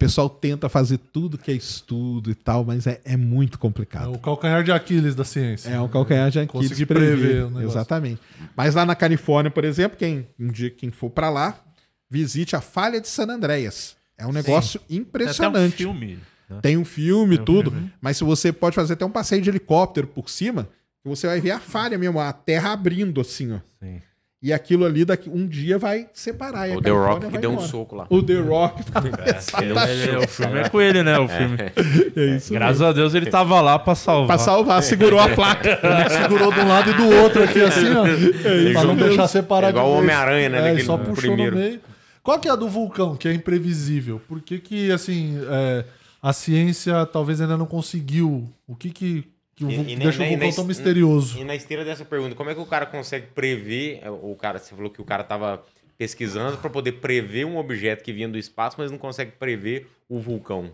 [0.00, 3.60] O pessoal tenta fazer tudo que é estudo e tal, mas é, é muito É
[3.60, 4.14] complicado.
[4.14, 5.68] o calcanhar de Aquiles da ciência.
[5.68, 7.18] É um calcanhar de Aquiles Conseguir prever.
[7.18, 7.68] prever o negócio.
[7.68, 8.18] Exatamente.
[8.56, 11.62] Mas lá na Califórnia, por exemplo, quem um dia quem for pra lá,
[12.08, 13.94] visite a Falha de San Andreas.
[14.16, 15.76] É um negócio Tem até um impressionante.
[15.76, 16.18] filme.
[16.48, 16.58] né?
[16.62, 17.92] Tem um filme, Tem um tudo, filme.
[18.00, 20.66] mas se você pode fazer até um passeio de helicóptero por cima,
[21.02, 23.58] que você vai ver a falha mesmo, a terra abrindo assim, ó.
[23.78, 24.00] Sim.
[24.42, 26.66] E aquilo ali daqui um dia vai separar.
[26.66, 27.68] e O The Rock que deu um embora.
[27.68, 28.06] soco lá.
[28.08, 29.02] O The Rock tá
[29.60, 31.18] Ele- ele- o filme é com ele, né?
[31.18, 31.56] O filme.
[32.16, 34.26] é isso Graças a Deus ele tava lá pra salvar.
[34.28, 35.78] Pra salvar, segurou a placa.
[35.82, 38.72] Ele segurou de um lado e do outro aqui, assim, ó.
[38.72, 39.98] pra não deixar separar É igual o.
[39.98, 41.56] Homem-Aranha, né, É, daquele e só puxou primeiro.
[41.56, 41.80] no meio.
[42.22, 44.20] Qual que é a do vulcão, que é imprevisível?
[44.26, 45.84] Por que que, assim, é,
[46.22, 48.48] a ciência talvez ainda não conseguiu.
[48.66, 49.24] O que que,
[49.66, 51.38] que o E- e deixa nem- o vulcão tão misterioso?
[51.38, 54.00] E na esteira dessa pergunta, como é que o cara consegue prever?
[54.02, 55.62] é, O cara, você falou que o cara tava
[55.98, 60.18] pesquisando para poder prever um objeto que vinha do espaço, mas não consegue prever o
[60.18, 60.72] vulcão.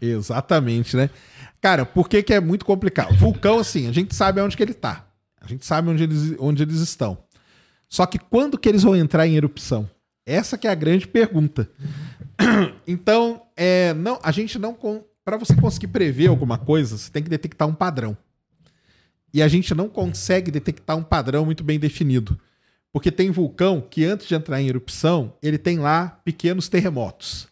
[0.00, 1.10] Exatamente, né?
[1.60, 3.14] Cara, por que, que é muito complicado?
[3.16, 5.04] Vulcão, assim, a gente sabe onde que ele tá.
[5.40, 7.18] A gente sabe onde eles, onde eles estão.
[7.88, 9.90] Só que quando que eles vão entrar em erupção?
[10.24, 11.68] Essa que é a grande pergunta.
[12.86, 14.76] Então, é, não, a gente não...
[15.24, 18.16] Para você conseguir prever alguma coisa, você tem que detectar um padrão.
[19.32, 22.38] E a gente não consegue detectar um padrão muito bem definido.
[22.92, 27.46] Porque tem vulcão que antes de entrar em erupção, ele tem lá pequenos terremotos.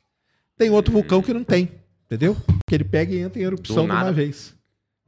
[0.56, 1.70] Tem outro vulcão que não tem,
[2.06, 2.36] entendeu?
[2.66, 4.54] Que ele pega e entra em erupção de uma vez.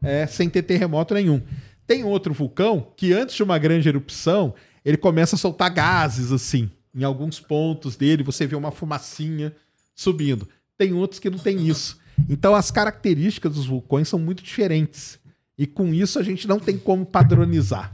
[0.02, 1.42] É, sem ter terremoto nenhum.
[1.86, 4.54] Tem outro vulcão que antes de uma grande erupção,
[4.84, 6.70] ele começa a soltar gases assim.
[6.94, 9.54] Em alguns pontos dele, você vê uma fumacinha
[9.94, 10.46] subindo.
[10.76, 11.98] Tem outros que não tem isso.
[12.28, 15.18] Então as características dos vulcões são muito diferentes.
[15.58, 17.92] E com isso a gente não tem como padronizar.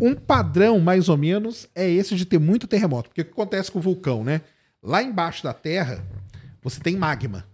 [0.00, 3.10] Um padrão, mais ou menos, é esse de ter muito terremoto.
[3.10, 4.40] Porque o que acontece com o vulcão, né?
[4.82, 6.04] Lá embaixo da Terra,
[6.62, 7.46] você tem magma,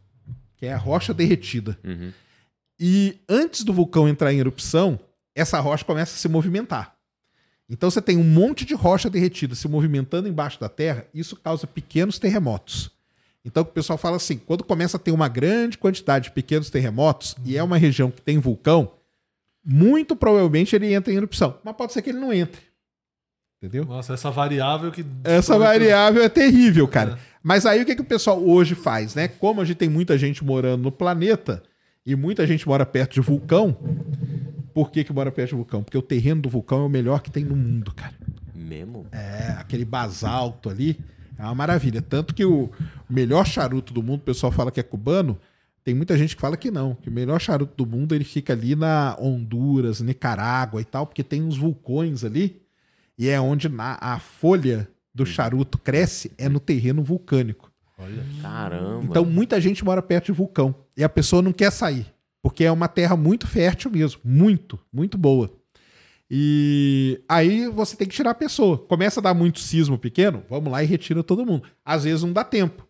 [0.56, 1.76] que é a rocha derretida.
[1.84, 2.12] Uhum.
[2.78, 5.00] E antes do vulcão entrar em erupção,
[5.34, 6.94] essa rocha começa a se movimentar.
[7.68, 11.66] Então você tem um monte de rocha derretida se movimentando embaixo da Terra, isso causa
[11.66, 12.90] pequenos terremotos.
[13.44, 17.36] Então o pessoal fala assim, quando começa a ter uma grande quantidade de pequenos terremotos
[17.44, 18.92] e é uma região que tem vulcão,
[19.70, 21.58] muito provavelmente ele entra em erupção.
[21.62, 22.62] Mas pode ser que ele não entre.
[23.62, 23.84] Entendeu?
[23.84, 25.04] Nossa, essa variável que.
[25.22, 27.18] Essa variável é terrível, cara.
[27.42, 29.28] Mas aí o que, que o pessoal hoje faz, né?
[29.28, 31.62] Como a gente tem muita gente morando no planeta
[32.06, 33.76] e muita gente mora perto de vulcão,
[34.72, 35.82] por que, que mora perto de vulcão?
[35.82, 38.14] Porque o terreno do vulcão é o melhor que tem no mundo, cara.
[38.54, 39.06] Mesmo?
[39.12, 40.98] É, aquele basalto ali
[41.36, 42.00] é uma maravilha.
[42.00, 42.70] Tanto que o
[43.08, 45.38] melhor charuto do mundo, o pessoal fala que é cubano,
[45.88, 48.52] tem muita gente que fala que não, que o melhor charuto do mundo ele fica
[48.52, 52.60] ali na Honduras, Nicarágua e tal, porque tem uns vulcões ali
[53.16, 57.72] e é onde na- a folha do charuto cresce é no terreno vulcânico.
[58.42, 59.02] Caramba.
[59.02, 62.04] Então muita gente mora perto de vulcão e a pessoa não quer sair,
[62.42, 65.50] porque é uma terra muito fértil mesmo, muito, muito boa.
[66.30, 68.76] E aí você tem que tirar a pessoa.
[68.76, 71.62] Começa a dar muito sismo pequeno, vamos lá e retira todo mundo.
[71.82, 72.86] Às vezes não dá tempo.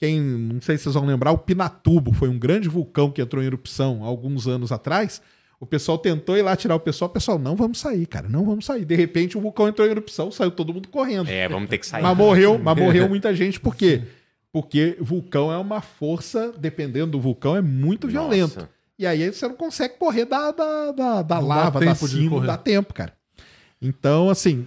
[0.00, 3.42] Quem, não sei se vocês vão lembrar, o Pinatubo foi um grande vulcão que entrou
[3.42, 5.20] em erupção há alguns anos atrás.
[5.60, 8.46] O pessoal tentou ir lá tirar o pessoal, o pessoal, não vamos sair, cara, não
[8.46, 8.86] vamos sair.
[8.86, 11.28] De repente o vulcão entrou em erupção, saiu todo mundo correndo.
[11.28, 12.02] É, vamos ter que sair.
[12.02, 14.02] Mas morreu, mas morreu muita gente, por quê?
[14.50, 18.18] Porque vulcão é uma força, dependendo do vulcão, é muito Nossa.
[18.18, 18.68] violento.
[18.98, 22.08] E aí você não consegue correr da, da, da, da Não dá lava, da tempo
[22.08, 22.46] não correr.
[22.46, 23.12] dá tempo, cara.
[23.82, 24.66] Então, assim,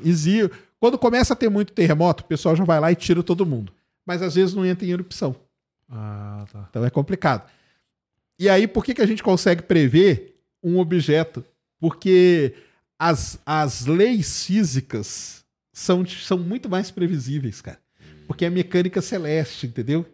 [0.80, 3.74] quando começa a ter muito terremoto, o pessoal já vai lá e tira todo mundo.
[4.06, 5.36] Mas às vezes não entra em erupção.
[5.90, 6.68] Ah, tá.
[6.70, 7.50] Então é complicado.
[8.38, 11.46] E aí, por que, que a gente consegue prever um objeto?
[11.80, 12.56] Porque
[12.98, 17.80] as, as leis físicas são, são muito mais previsíveis, cara.
[18.28, 20.06] Porque é mecânica celeste, entendeu?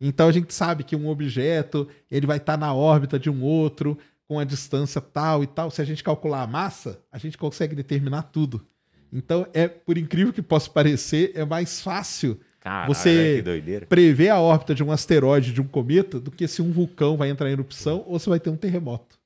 [0.00, 3.96] Então a gente sabe que um objeto ele vai estar na órbita de um outro
[4.26, 5.70] com a distância tal e tal.
[5.70, 8.66] Se a gente calcular a massa, a gente consegue determinar tudo.
[9.12, 14.40] Então é, por incrível que possa parecer, é mais fácil Caralho, Você- que prever a
[14.40, 17.52] órbita de um asteroide, de um cometa, do que se um vulcão vai entrar em
[17.52, 19.18] erupção ou se vai ter um terremoto.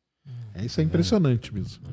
[0.55, 1.85] É, isso é impressionante mesmo.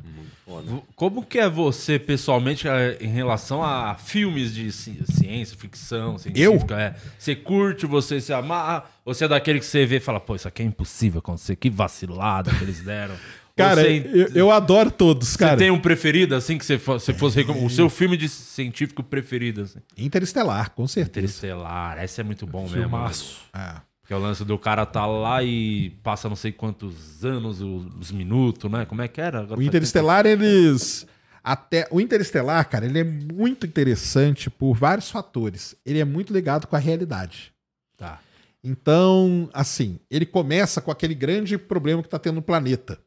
[0.47, 6.17] V- Como que é você, pessoalmente, eh, em relação a filmes de ci- ciência, ficção,
[6.17, 6.79] científica?
[6.79, 6.95] É?
[7.17, 8.85] Você curte, você se amarra?
[9.03, 11.55] Ou você é daquele que você vê e fala, pô, isso aqui é impossível acontecer,
[11.55, 13.15] que vacilada que eles deram?
[13.55, 15.55] Cara, você, eu, eu adoro todos, você cara.
[15.57, 17.65] tem um preferido, assim, que você, você fosse recomendar?
[17.67, 19.79] O seu filme de científico preferido, assim?
[19.97, 21.25] Interestelar, com certeza.
[21.25, 22.81] Interestelar, esse é muito bom mesmo.
[22.81, 23.37] Filmaço.
[23.53, 27.61] Ah, Que é o lance do cara tá lá e passa não sei quantos anos,
[27.61, 28.85] os, os minutos, né?
[28.85, 29.39] Como é que era?
[29.39, 31.07] Agora O Interestelar, eles.
[31.41, 35.75] Até o Interestelar, cara, ele é muito interessante por vários fatores.
[35.85, 37.53] Ele é muito ligado com a realidade.
[37.95, 38.19] Tá.
[38.63, 42.99] Então, assim, ele começa com aquele grande problema que tá tendo no planeta.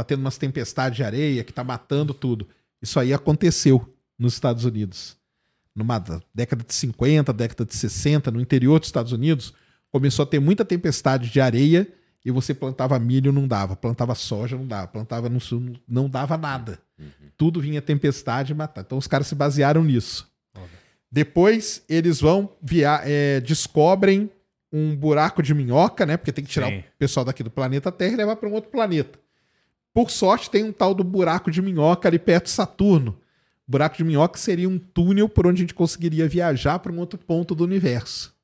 [0.00, 2.48] Tá tendo umas tempestades de areia que tá matando tudo.
[2.80, 5.14] Isso aí aconteceu nos Estados Unidos.
[5.76, 9.52] Numa da- década de 50, década de 60, no interior dos Estados Unidos,
[9.90, 11.86] começou a ter muita tempestade de areia
[12.24, 13.76] e você plantava milho, não dava.
[13.76, 14.88] Plantava soja, não dava.
[14.88, 16.78] Plantava no sul, não dava nada.
[17.36, 18.80] Tudo vinha tempestade e matar.
[18.80, 20.26] Então os caras se basearam nisso.
[21.12, 24.30] Depois eles vão via é, descobrem
[24.72, 26.16] um buraco de minhoca, né?
[26.16, 26.78] Porque tem que tirar Sim.
[26.78, 29.18] o pessoal daqui do planeta Terra e levar para um outro planeta.
[29.92, 33.18] Por sorte, tem um tal do buraco de minhoca ali perto de Saturno.
[33.66, 37.18] buraco de minhoca seria um túnel por onde a gente conseguiria viajar para um outro
[37.18, 38.34] ponto do universo.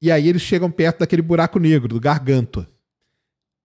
[0.00, 2.68] E aí eles chegam perto daquele buraco negro, do Gargantua.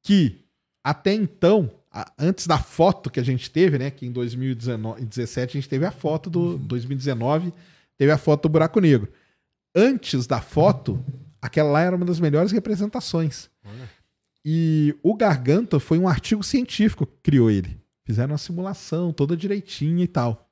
[0.01, 0.45] que
[0.83, 1.69] até então,
[2.17, 3.91] antes da foto que a gente teve, né?
[3.91, 7.53] Que em 2017 a gente teve a foto do 2019,
[7.97, 9.11] teve a foto do buraco negro.
[9.75, 11.03] Antes da foto,
[11.41, 13.49] aquela lá era uma das melhores representações.
[14.45, 17.77] E o Garganta foi um artigo científico que criou ele.
[18.05, 20.45] Fizeram uma simulação toda direitinha e tal.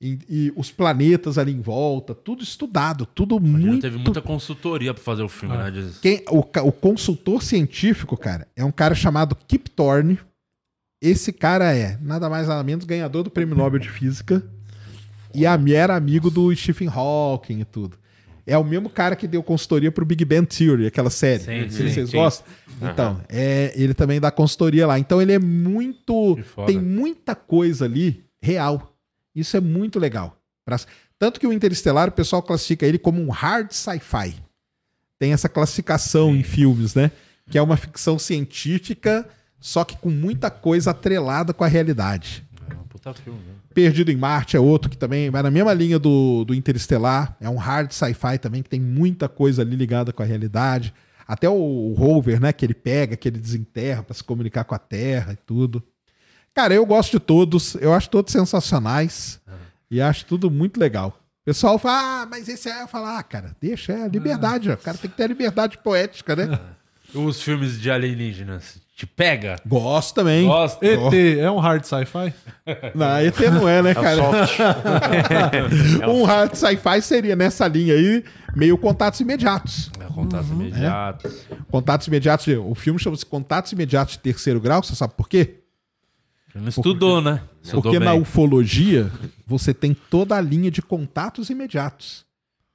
[0.00, 3.82] E, e os planetas ali em volta, tudo estudado, tudo Imagina, muito.
[3.82, 5.70] teve muita consultoria pra fazer o filme, né?
[5.70, 10.18] de- Quem, o, o consultor científico, cara, é um cara chamado Kip Thorne.
[11.02, 14.42] Esse cara é, nada mais nada menos, ganhador do Prêmio Nobel de Física.
[15.34, 17.98] E a era amigo do Stephen Hawking e tudo.
[18.46, 21.40] É o mesmo cara que deu consultoria pro Big Bang Theory, aquela série.
[21.40, 22.16] Sim, sei sim, se vocês sim.
[22.16, 22.46] gostam.
[22.82, 24.98] Então, é, ele também dá consultoria lá.
[24.98, 26.38] Então ele é muito.
[26.66, 28.94] Tem muita coisa ali real.
[29.34, 30.36] Isso é muito legal.
[30.64, 30.80] Pra-
[31.18, 34.34] Tanto que o Interestelar, o pessoal classifica ele como um hard sci-fi.
[35.18, 37.10] Tem essa classificação em filmes, né?
[37.50, 39.28] Que é uma ficção científica,
[39.58, 42.42] só que com muita coisa atrelada com a realidade.
[42.88, 43.54] Puta filme, né?
[43.74, 47.36] Perdido em Marte é outro que também vai na mesma linha do, do Interestelar.
[47.40, 50.92] É um hard sci-fi também, que tem muita coisa ali ligada com a realidade.
[51.26, 52.52] Até o, o rover, né?
[52.52, 55.82] Que ele pega, que ele desenterra para se comunicar com a Terra e tudo.
[56.54, 57.74] Cara, eu gosto de todos.
[57.76, 59.40] Eu acho todos sensacionais.
[59.90, 61.16] E acho tudo muito legal.
[61.42, 62.82] O pessoal fala, ah, mas esse é.
[62.82, 64.70] Eu falo, ah, cara, deixa, é liberdade.
[64.70, 64.74] ó.
[64.74, 66.60] O cara tem que ter a liberdade poética, né?
[67.14, 69.56] Os filmes de alienígenas, te pega?
[69.66, 70.46] Gosto também.
[70.46, 70.84] Gosta?
[70.86, 72.34] ET é um hard sci-fi?
[72.94, 74.16] Não, ET não é, né, É cara?
[74.46, 74.58] soft.
[76.06, 78.22] um hard sci-fi seria nessa linha aí,
[78.54, 79.90] meio contatos imediatos.
[79.98, 81.46] É, contatos imediatos.
[81.70, 85.60] Contatos imediatos, o filme chama-se Contatos Imediatos de Terceiro Grau, você sabe por quê?
[86.54, 87.40] Não estudou, né?
[87.62, 88.20] Estudou Porque na bem.
[88.20, 89.10] ufologia
[89.46, 92.26] você tem toda a linha de contatos imediatos,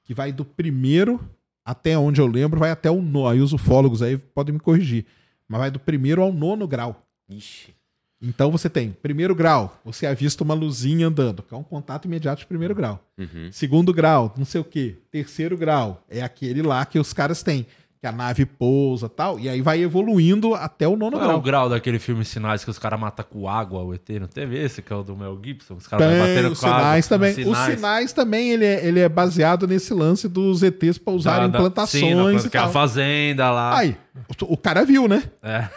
[0.02, 1.20] que vai do primeiro
[1.64, 3.28] até onde eu lembro, vai até o nono.
[3.28, 5.04] Aí os ufólogos aí podem me corrigir,
[5.48, 7.06] mas vai do primeiro ao nono grau.
[7.28, 7.74] Ixi.
[8.20, 12.40] Então você tem primeiro grau, você avista uma luzinha andando, que é um contato imediato
[12.40, 13.04] de primeiro grau.
[13.18, 13.50] Uhum.
[13.52, 14.96] Segundo grau, não sei o quê.
[15.10, 17.66] Terceiro grau é aquele lá que os caras têm,
[18.06, 21.38] que a nave pousa tal, e aí vai evoluindo até o nono Qual é grau.
[21.38, 24.08] o grau daquele filme Sinais que os caras matam com água o ET?
[24.20, 25.74] Não teve esse que é o do Mel Gibson?
[25.74, 26.78] Os caras batendo os com água.
[26.78, 27.30] sinais também.
[27.32, 31.46] Os Os sinais também, ele é, ele é baseado nesse lance dos ETs pra usarem
[31.50, 32.72] Da- da- plantações sim, planta- e que é a tal.
[32.72, 33.78] fazenda lá.
[33.78, 33.96] Aí,
[34.42, 35.22] o, cara viu, né?
[35.42, 35.68] É.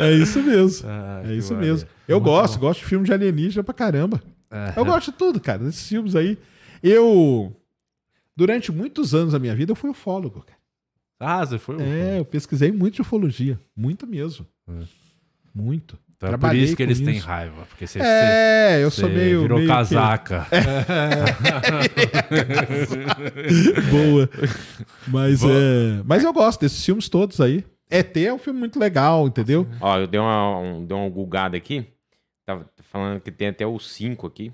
[0.00, 0.88] É isso mesmo.
[0.88, 1.88] Ah, é isso mesmo.
[2.06, 4.20] Eu gosto, gosto de filme de alienígena pra caramba.
[4.50, 4.72] É.
[4.76, 6.38] Eu gosto de tudo, cara, desses filmes aí.
[6.82, 7.52] Eu,
[8.36, 10.58] durante muitos anos da minha vida, eu fui ufólogo, cara.
[11.20, 11.76] Ah, você foi?
[11.80, 13.58] É, eu pesquisei muito de ufologia.
[13.76, 14.46] Muito mesmo.
[14.68, 14.72] É.
[15.54, 15.96] Muito.
[16.16, 17.26] Então é por isso que eles têm isso.
[17.26, 17.66] raiva.
[17.68, 19.42] Porque você, É, eu você sou meio.
[19.42, 20.46] virou meio que- casaca.
[23.90, 24.28] Boa.
[25.06, 27.64] Mas, é, mas eu gosto desses filmes todos aí.
[27.90, 29.66] ET é um filme muito legal, entendeu?
[29.80, 31.86] Ó, eu dei uma, um, dei uma gulgada aqui.
[32.46, 34.52] Tava falando que tem até o 5 aqui.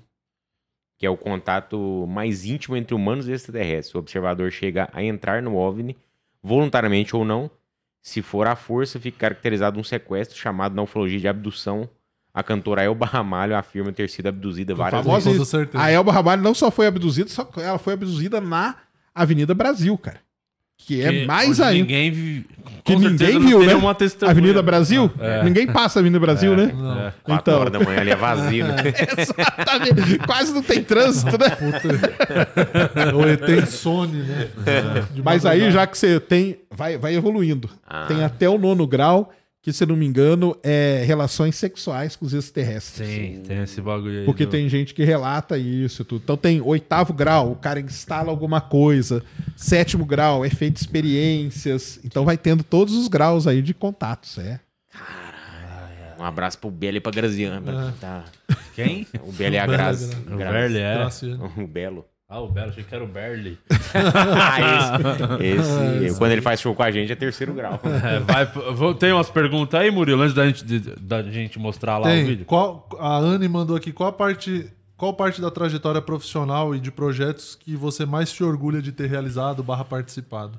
[1.01, 3.95] Que é o contato mais íntimo entre humanos e extraterrestres.
[3.95, 5.97] O observador chega a entrar no OVNI,
[6.43, 7.49] voluntariamente ou não.
[8.03, 11.89] Se for à força, fica caracterizado um sequestro chamado na ufologia de abdução.
[12.31, 15.39] A cantora Elba Ramalho afirma ter sido abduzida várias vezes.
[15.83, 18.75] A Elba Ramalho não só foi abduzida, só ela foi abduzida na
[19.13, 20.19] Avenida Brasil, cara.
[20.85, 21.79] Que é mais ainda.
[21.79, 22.45] Ninguém vi...
[22.83, 23.93] Que ninguém viu, tem né?
[23.93, 24.31] testemunha.
[24.31, 25.11] Avenida Brasil?
[25.19, 25.43] É.
[25.43, 26.71] Ninguém passa a Avenida Brasil, né?
[26.75, 26.99] Não.
[26.99, 27.13] É.
[27.23, 27.59] Quatro Então.
[27.59, 28.75] horas da manhã ali é vazio, né?
[29.17, 30.17] Exatamente.
[30.19, 31.49] Quase não tem trânsito, né?
[31.51, 33.15] Puta.
[33.15, 34.47] Ou ET insone, né?
[35.13, 36.57] De Mas aí, já que você tem.
[36.71, 37.69] Vai, vai evoluindo.
[37.87, 38.05] Ah.
[38.07, 39.31] Tem até o nono grau,
[39.61, 43.07] que, se não me engano, é relações sexuais com os extraterrestres.
[43.07, 44.25] Sim, tem esse bagulho aí.
[44.25, 46.21] Porque do- tem gente que relata isso e tudo.
[46.23, 49.23] Então tem oitavo grau, o cara instala alguma coisa.
[49.55, 51.99] Sétimo grau, é feito experiências.
[52.03, 54.59] Então vai tendo todos os graus aí de contatos, é.
[56.19, 57.93] Um abraço pro Belo e pra Graziana.
[57.99, 58.25] Tá.
[58.75, 59.07] Quem?
[59.23, 60.15] O Belo e a Belo, Grazi.
[60.15, 60.35] né?
[60.35, 60.37] O.
[60.37, 61.07] Berli, é.
[61.63, 62.05] O Belo.
[62.33, 63.59] Ah, o Belo, achei que era o Berli.
[63.93, 64.97] Ah,
[65.41, 67.77] esse, esse- quando ele faz show com a gente é terceiro grau.
[67.83, 71.97] É, vai, vou- tem umas perguntas aí, Murilo, antes da gente, de- da gente mostrar
[71.97, 72.23] lá o Tem.
[72.25, 72.45] vídeo?
[72.45, 74.71] Qual, a Anne mandou aqui qual a parte.
[74.95, 79.07] Qual parte da trajetória profissional e de projetos que você mais se orgulha de ter
[79.09, 80.57] realizado barra participado?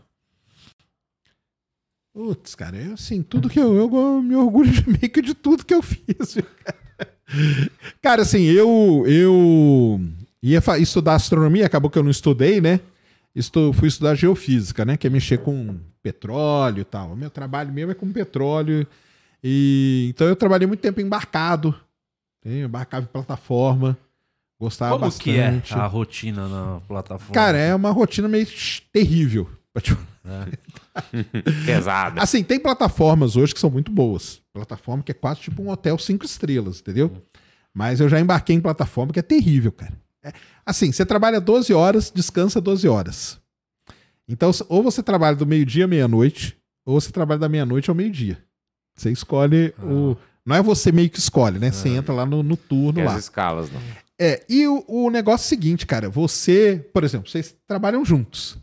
[2.13, 5.33] Putz, cara, é assim, tudo que eu, eu go- me orgulho de meio que de
[5.33, 6.37] tudo que eu fiz.
[6.65, 6.79] cara?
[8.03, 10.01] Cara, assim, eu, eu
[10.43, 12.81] ia estudar astronomia, acabou que eu não estudei, né?
[13.35, 14.97] Estu, fui estudar geofísica, né?
[14.97, 17.13] Que é mexer com petróleo e tal.
[17.13, 18.87] O meu trabalho mesmo é com petróleo.
[19.43, 21.75] E, então eu trabalhei muito tempo embarcado.
[22.45, 23.97] Eu embarcava em plataforma.
[24.61, 25.75] Gostava Como que é bastante.
[25.75, 27.35] a rotina na plataforma?
[27.35, 28.47] Cara, é uma rotina meio
[28.93, 29.49] terrível.
[29.75, 29.99] falar
[31.67, 32.23] Pesada.
[32.23, 34.41] Assim, tem plataformas hoje que são muito boas.
[34.53, 37.11] Plataforma que é quase tipo um hotel cinco estrelas, entendeu?
[37.75, 39.95] Mas eu já embarquei em plataforma que é terrível, cara.
[40.25, 40.33] É,
[40.65, 43.41] assim, você trabalha 12 horas, descansa 12 horas.
[44.29, 46.57] Então, ou você trabalha do meio-dia à meia-noite,
[46.87, 48.39] ou você trabalha da meia-noite ao meio-dia.
[48.97, 50.17] Você escolhe o.
[50.45, 51.71] Não é você meio que escolhe, né?
[51.71, 53.15] Você entra lá no, no turno Tem lá.
[53.15, 53.81] as escalas, não.
[54.19, 58.59] É, e o, o negócio é o seguinte, cara, você, por exemplo, vocês trabalham juntos.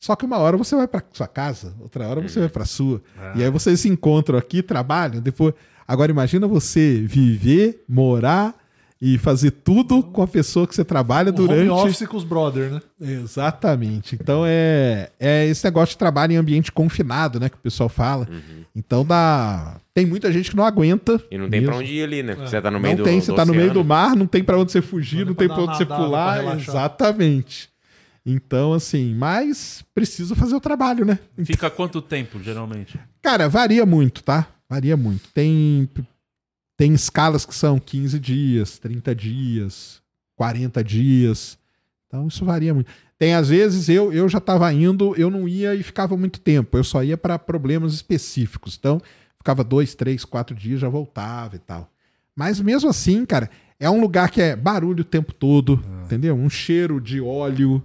[0.00, 3.02] Só que uma hora você vai pra sua casa, outra hora você vai pra sua.
[3.34, 5.54] E aí vocês se encontram aqui, trabalham, depois.
[5.86, 8.54] Agora imagina você viver, morar
[9.00, 11.70] e fazer tudo com a pessoa que você trabalha Home durante.
[11.70, 12.80] office com os brother, né?
[13.00, 14.16] Exatamente.
[14.20, 17.48] Então é, é esse negócio de trabalho em ambiente confinado, né?
[17.48, 18.26] Que o pessoal fala.
[18.30, 18.64] Uhum.
[18.74, 19.76] Então dá.
[19.94, 21.22] Tem muita gente que não aguenta.
[21.30, 21.82] E não tem pra mesmo.
[21.84, 22.32] onde ir ali, né?
[22.40, 22.46] É.
[22.46, 24.26] Você tá no meio Não do tem, você do tá no meio do mar, não
[24.26, 26.42] tem pra onde você fugir, Não não tem pra pra onde você pular.
[26.42, 26.54] pra.
[26.56, 27.68] Exatamente.
[28.26, 31.18] Então, assim, mas precisa fazer o trabalho, né?
[31.44, 32.98] Fica quanto tempo, geralmente?
[33.22, 34.46] Cara, varia muito, tá?
[34.68, 35.28] Varia muito.
[35.32, 35.88] Tem,
[36.78, 40.00] tem escalas que são 15 dias, 30 dias,
[40.36, 41.58] 40 dias.
[42.06, 42.88] Então isso varia muito.
[43.18, 46.78] Tem às vezes eu, eu já estava indo, eu não ia e ficava muito tempo.
[46.78, 48.76] Eu só ia para problemas específicos.
[48.78, 49.02] Então
[49.36, 51.90] ficava dois, três, quatro dias, já voltava e tal.
[52.34, 53.50] Mas mesmo assim, cara,
[53.80, 56.36] é um lugar que é barulho o tempo todo, entendeu?
[56.36, 57.82] Um cheiro de óleo.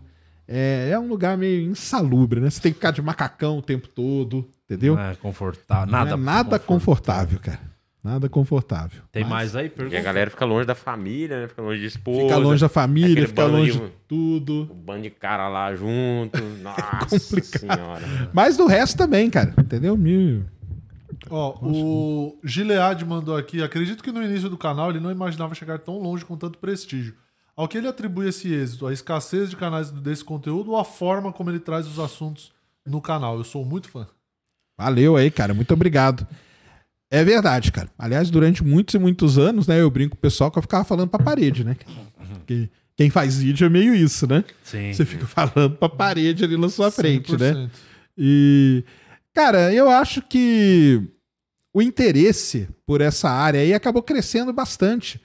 [0.47, 2.47] É, é um lugar meio insalubre, né?
[2.47, 4.93] Você tem que ficar de macacão o tempo todo, entendeu?
[4.95, 5.91] Não é confortável.
[5.91, 7.72] Não Nada, é nada confortável, cara.
[8.03, 9.01] Nada confortável.
[9.13, 9.65] Tem Mas mais aí?
[9.65, 10.01] E a Pergunta.
[10.01, 11.47] galera fica longe da família, né?
[11.47, 12.21] Fica longe de esposa.
[12.21, 14.67] Fica longe da família, fica longe de- de tudo.
[14.69, 16.37] O bando de cara lá junto.
[16.61, 17.59] Nossa complicado.
[17.59, 18.29] senhora.
[18.33, 19.53] Mas do resto também, cara.
[19.57, 19.95] Entendeu?
[19.95, 20.43] Mil.
[21.29, 23.63] Ó, o Gilead mandou aqui.
[23.63, 27.15] Acredito que no início do canal ele não imaginava chegar tão longe com tanto prestígio.
[27.55, 28.85] Ao que ele atribui esse êxito?
[28.85, 32.51] A escassez de canais desse conteúdo ou a forma como ele traz os assuntos
[32.85, 33.37] no canal?
[33.37, 34.05] Eu sou muito fã.
[34.77, 35.53] Valeu aí, cara.
[35.53, 36.27] Muito obrigado.
[37.13, 37.89] É verdade, cara.
[37.95, 40.83] Aliás, durante muitos e muitos anos, né, eu brinco com o pessoal que eu ficava
[40.83, 41.77] falando pra parede, né?
[42.33, 44.43] Porque quem faz vídeo é meio isso, né?
[44.63, 44.91] Sim.
[44.91, 47.53] Você fica falando pra parede ali na sua frente, né?
[47.53, 47.69] 100%.
[48.17, 48.83] E,
[49.31, 51.03] cara, eu acho que
[51.71, 55.21] o interesse por essa área aí acabou crescendo bastante.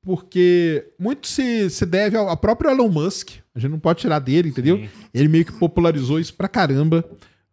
[0.00, 3.32] Porque muito se, se deve ao, ao próprio Elon Musk.
[3.54, 4.78] A gente não pode tirar dele, entendeu?
[4.78, 4.88] Sim.
[5.12, 7.04] Ele meio que popularizou isso pra caramba,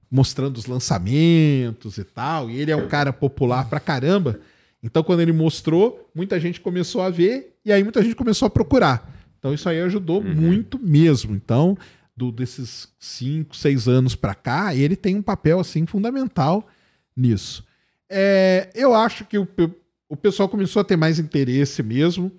[0.09, 2.49] mostrando os lançamentos e tal.
[2.49, 4.39] E ele é um cara popular pra caramba.
[4.81, 8.49] Então, quando ele mostrou, muita gente começou a ver e aí muita gente começou a
[8.49, 9.11] procurar.
[9.39, 11.35] Então, isso aí ajudou muito mesmo.
[11.35, 11.77] Então,
[12.15, 16.67] do, desses cinco, seis anos pra cá, ele tem um papel assim fundamental
[17.15, 17.65] nisso.
[18.09, 19.47] É, eu acho que o,
[20.07, 22.31] o pessoal começou a ter mais interesse mesmo.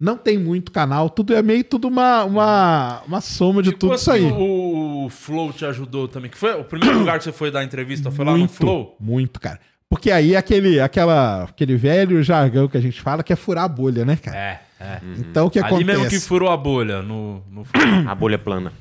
[0.00, 3.90] Não tem muito canal, tudo é meio tudo uma, uma, uma soma de E tudo
[3.90, 4.24] quanto isso aí.
[4.24, 6.30] O, o Flow te ajudou também.
[6.30, 8.10] Que foi o primeiro lugar que você foi dar entrevista?
[8.10, 8.96] Foi lá no muito, Flow?
[9.00, 9.58] Muito, cara.
[9.90, 13.64] Porque aí é aquele, aquela, aquele velho jargão que a gente fala que é furar
[13.64, 14.36] a bolha, né, cara?
[14.36, 15.00] É, é.
[15.18, 15.86] Então o que Ali acontece?
[15.86, 17.64] mesmo que furou a bolha no, no
[18.06, 18.72] A bolha plana.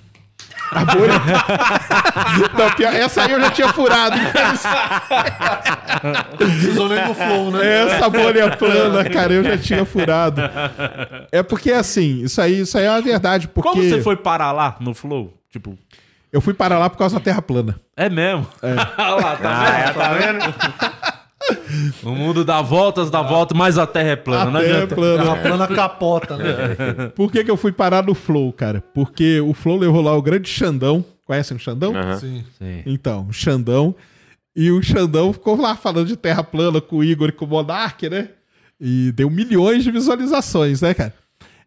[0.72, 1.14] A bolha.
[2.58, 4.18] Não, pior, essa aí eu já tinha furado.
[6.38, 7.88] Precisou nem do flow, né?
[7.88, 10.42] Essa bolha plana, cara, eu já tinha furado.
[11.32, 13.48] É porque assim, isso aí, isso aí é uma verdade.
[13.48, 15.34] Porque Como você foi parar lá no Flow?
[15.52, 15.78] Tipo,
[16.32, 17.80] Eu fui parar lá por causa da Terra plana.
[17.96, 18.46] é mesmo?
[18.62, 18.76] Olha
[19.16, 19.94] lá, tá vendo?
[19.94, 21.17] tá vendo?
[22.04, 24.50] O mundo dá voltas, dá volta, mas a Terra é plana.
[24.50, 25.32] A não Terra é plana.
[25.32, 27.10] A plana capota, né?
[27.16, 28.82] Por que, que eu fui parar no Flow, cara?
[28.94, 31.04] Porque o Flow levou lá o grande Xandão.
[31.26, 31.96] Conhecem o Xandão?
[31.96, 32.18] Aham.
[32.18, 32.44] Sim.
[32.58, 32.84] Sim.
[32.86, 33.96] Então, o Xandão.
[34.56, 37.48] E o Xandão ficou lá falando de terra plana com o Igor e com o
[37.48, 38.30] Monark, né?
[38.80, 41.14] E deu milhões de visualizações, né, cara?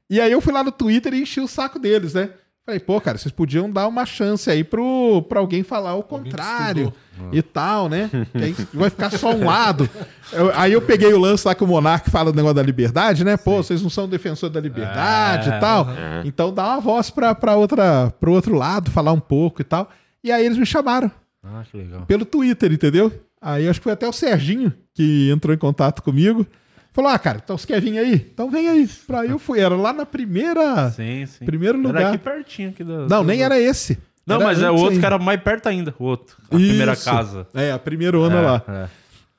[0.08, 2.30] E aí eu fui lá no Twitter e enchi o saco deles, né?
[2.66, 6.92] Falei, pô, cara, vocês podiam dar uma chance aí pro, pra alguém falar o contrário
[7.32, 8.08] e tal, né?
[8.32, 9.88] Que aí vai ficar só um lado.
[10.32, 13.24] Eu- aí eu peguei o lance lá que o Monark fala do negócio da liberdade,
[13.24, 13.36] né?
[13.36, 15.86] Pô, vocês não são defensor da liberdade É, e tal.
[16.24, 19.90] Então dá uma voz pra, pra outra, pro outro lado, falar um pouco e tal.
[20.22, 21.10] E aí eles me chamaram
[21.42, 22.02] Ah, que legal.
[22.02, 23.10] pelo Twitter, entendeu?
[23.40, 26.46] Aí acho que foi até o Serginho que entrou em contato comigo.
[26.92, 28.14] Falou: Ah, cara, então você quer vir aí?
[28.14, 28.88] Então vem aí.
[29.06, 29.60] Pra aí eu fui.
[29.60, 30.90] Era lá na primeira.
[30.90, 31.44] Sim, sim.
[31.44, 32.06] Primeiro Era lugar.
[32.14, 33.06] aqui pertinho aqui da.
[33.06, 33.98] Não, nem era esse.
[34.26, 35.00] Não, Era mas é o outro ainda.
[35.00, 35.94] que era mais perto ainda.
[35.98, 36.36] O outro.
[36.50, 37.04] A primeira Isso.
[37.04, 37.46] casa.
[37.54, 38.64] É, a primeira onda É, lá.
[38.68, 38.88] é.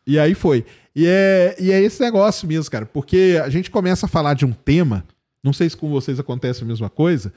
[0.07, 0.65] E aí foi.
[0.95, 2.85] E é, e é esse negócio mesmo, cara.
[2.85, 5.05] Porque a gente começa a falar de um tema.
[5.43, 7.31] Não sei se com vocês acontece a mesma coisa.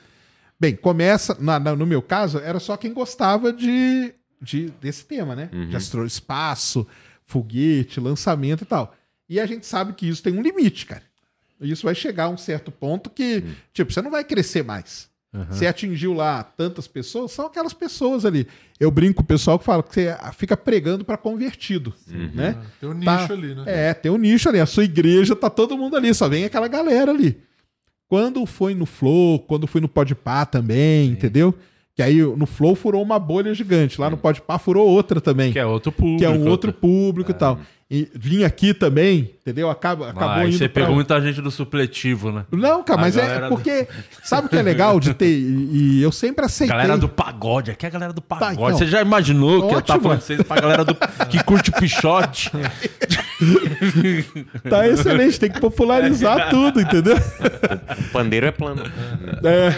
[0.58, 1.36] Bem, começa.
[1.40, 5.48] na- na- no meu caso, era só quem gostava de, de- desse tema, né?
[5.68, 6.86] De astro, espaço,
[7.26, 8.94] foguete, lançamento e tal.
[9.28, 11.02] E a gente sabe que isso tem um limite, cara.
[11.60, 15.08] Isso vai chegar a um certo ponto que, tipo, você não vai crescer mais.
[15.50, 18.46] Você atingiu lá tantas pessoas, são aquelas pessoas ali.
[18.78, 21.92] Eu brinco com o pessoal que fala que você fica pregando para convertido,
[22.32, 22.56] né?
[22.80, 23.20] Tem um Tá.
[23.22, 23.64] nicho ali, né?
[23.66, 24.60] É, tem um nicho ali.
[24.60, 27.36] A sua igreja tá todo mundo ali, só vem aquela galera ali.
[28.08, 31.52] Quando foi no Flow, quando foi no Podpah também, entendeu?
[31.96, 35.58] Que aí no Flow furou uma bolha gigante, lá no Podpah furou outra também, Que
[35.58, 36.18] é outro público.
[36.18, 37.58] que é um outro público e tal.
[37.96, 39.70] E vim aqui também, entendeu?
[39.70, 42.44] Acaba, acabou Ah, indo você pra- pegou muita gente do supletivo, né?
[42.50, 43.86] Não, cara, mas é porque
[44.24, 46.74] sabe o que é legal de ter e, e eu sempre aceitei.
[46.76, 48.54] Galera do pagode, aqui é a galera do pagode.
[48.54, 48.70] então.
[48.78, 50.02] Você já imaginou que eu tava Ótimo.
[50.02, 50.96] falando vocês pra galera do,
[51.28, 52.50] que curte pichote?
[54.70, 57.16] Tá excelente, tem que popularizar tudo, entendeu?
[57.16, 58.82] O pandeiro é plano.
[59.42, 59.74] É.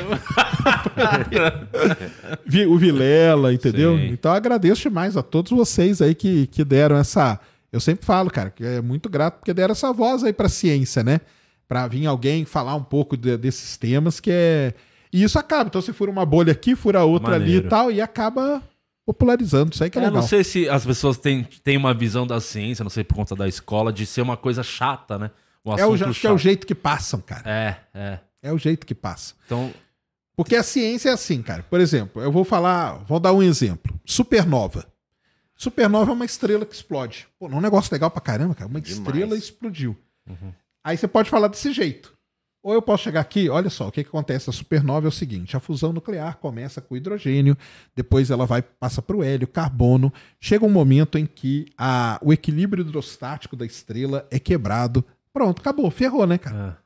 [2.44, 3.96] Vi- o Vilela, entendeu?
[3.96, 4.08] Sim.
[4.08, 7.38] Então eu agradeço demais a todos vocês aí que, que deram essa.
[7.76, 11.02] Eu sempre falo, cara, que é muito grato porque deram essa voz aí pra ciência,
[11.04, 11.20] né?
[11.68, 14.72] Pra vir alguém falar um pouco de- desses temas que é.
[15.12, 15.68] E isso acaba.
[15.68, 17.66] Então você fura uma bolha aqui, fura outra ali Maneiro.
[17.66, 18.62] e tal, e acaba
[19.04, 19.72] popularizando.
[19.74, 20.20] Isso aí que é Eu legal.
[20.22, 23.34] não sei se as pessoas têm, têm uma visão da ciência, não sei por conta
[23.36, 25.30] da escola, de ser uma coisa chata, né?
[25.64, 26.42] Um É o, assunto acho que é o chato.
[26.42, 27.42] jeito que passam, cara.
[27.48, 28.18] É, é.
[28.42, 29.34] É o jeito que passa.
[29.46, 29.72] Então,
[30.36, 31.64] Porque a ciência é assim, cara.
[31.68, 33.98] Por exemplo, eu vou falar, vou dar um exemplo.
[34.04, 34.86] Supernova.
[35.56, 37.26] Supernova é uma estrela que explode.
[37.38, 38.68] Pô, não é um negócio legal pra caramba, cara.
[38.68, 38.98] Uma Demais.
[38.98, 39.96] estrela explodiu.
[40.84, 42.14] Aí você pode falar desse jeito.
[42.62, 44.50] Ou eu posso chegar aqui, olha só, o que, que acontece?
[44.50, 47.56] A supernova é o seguinte: a fusão nuclear começa com o hidrogênio,
[47.94, 50.12] depois ela vai passa para o hélio, carbono.
[50.40, 55.04] Chega um momento em que a, o equilíbrio hidrostático da estrela é quebrado.
[55.32, 56.78] Pronto, acabou, ferrou, né, cara?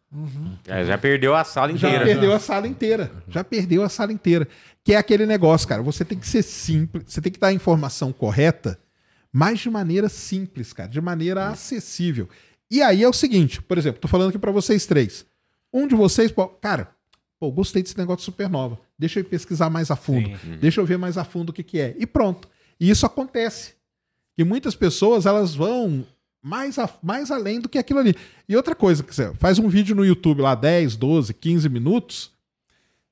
[0.67, 2.05] É, já perdeu a sala Já inteira.
[2.05, 3.13] perdeu a sala inteira.
[3.29, 4.49] Já perdeu a sala inteira.
[4.83, 5.83] Que é aquele negócio, cara.
[5.83, 8.79] Você tem que ser simples, você tem que dar a informação correta,
[9.33, 12.29] mas de maneira simples, cara, de maneira acessível.
[12.71, 15.25] E aí é o seguinte, por exemplo, tô falando aqui pra vocês três.
[15.73, 16.89] Um de vocês, pô, cara,
[17.39, 18.79] pô, gostei desse negócio de supernova.
[18.99, 20.29] Deixa eu pesquisar mais a fundo.
[20.39, 20.57] Sim.
[20.61, 21.95] Deixa eu ver mais a fundo o que que é.
[21.99, 22.49] E pronto.
[22.79, 23.75] E isso acontece.
[24.37, 26.05] E muitas pessoas, elas vão
[26.43, 28.15] mais, a- mais além do que aquilo ali.
[28.49, 32.31] E outra coisa, que você faz um vídeo no YouTube lá, 10, 12, 15 minutos,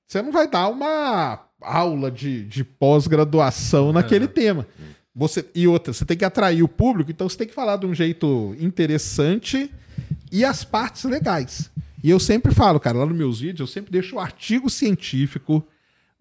[0.06, 4.66] você não vai dar uma aula de, de pós-graduação naquele tema.
[5.14, 7.86] Você, e outra, você tem que atrair o público, então você tem que falar de
[7.86, 9.70] um jeito interessante
[10.30, 11.70] e as partes legais.
[12.02, 15.66] E eu sempre falo, cara, lá nos meus vídeos, eu sempre deixo o artigo científico,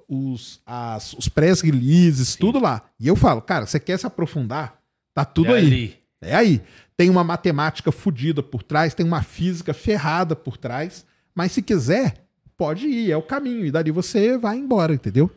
[0.10, 2.82] os, as- os press releases, tudo lá.
[3.00, 4.80] E eu falo, cara, você quer se aprofundar?
[5.14, 5.66] Tá tudo é aí.
[5.68, 5.96] ali.
[6.22, 6.62] É aí.
[6.98, 12.26] Tem uma matemática fodida por trás, tem uma física ferrada por trás, mas se quiser,
[12.58, 13.66] pode ir, é o caminho.
[13.66, 15.30] E dali você vai embora, entendeu?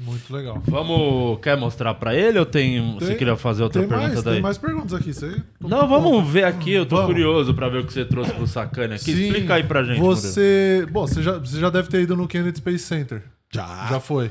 [0.00, 0.62] Muito legal.
[0.64, 1.40] Vamos.
[1.40, 2.94] Quer mostrar pra ele ou tem.
[2.94, 4.34] você Tem- queria fazer outra Tem pergunta mais, daí?
[4.34, 5.12] tem mais perguntas aqui.
[5.12, 5.42] Você...
[5.60, 6.72] Não, vamos ver aqui.
[6.72, 7.10] Eu tô Vamos.
[7.10, 9.12] curioso pra ver o que você trouxe pro Sacane aqui.
[9.12, 9.98] Sim, Explica aí pra gente.
[9.98, 10.86] Você.
[10.92, 13.24] Bom, você já, você já deve ter ido no Kennedy Space Center.
[13.52, 13.88] Já.
[13.90, 14.30] Já foi.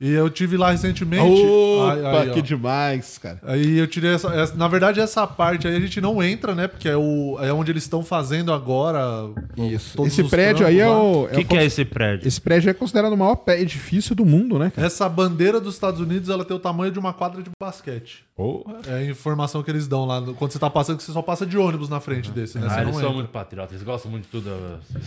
[0.00, 1.24] E eu tive lá recentemente.
[1.24, 2.32] Opa, Aí- aí, ó.
[2.34, 3.38] que demais, cara.
[3.44, 6.66] Aí eu tirei essa, essa- Na verdade, essa parte aí a gente não entra, né?
[6.66, 9.00] Porque é, o, é onde eles estão fazendo agora.
[9.56, 9.96] Isso.
[9.96, 11.24] todos Esse os prédio aí é o.
[11.24, 12.26] O que, que é esse prédio?
[12.26, 14.86] Esse prédio é considerado o maior pé- edifício do mundo, né, cara?
[14.86, 18.24] Essa bandeira dos Estados Unidos ela tem o tamanho de uma quadra de basquete.
[18.36, 18.78] Porra.
[18.88, 20.20] É a informação que eles dão lá.
[20.36, 22.66] Quando você tá passando, que você só passa de ônibus na frente desse, né?
[22.68, 24.50] Ah, eles são muito patriotas, eles gostam muito de tudo.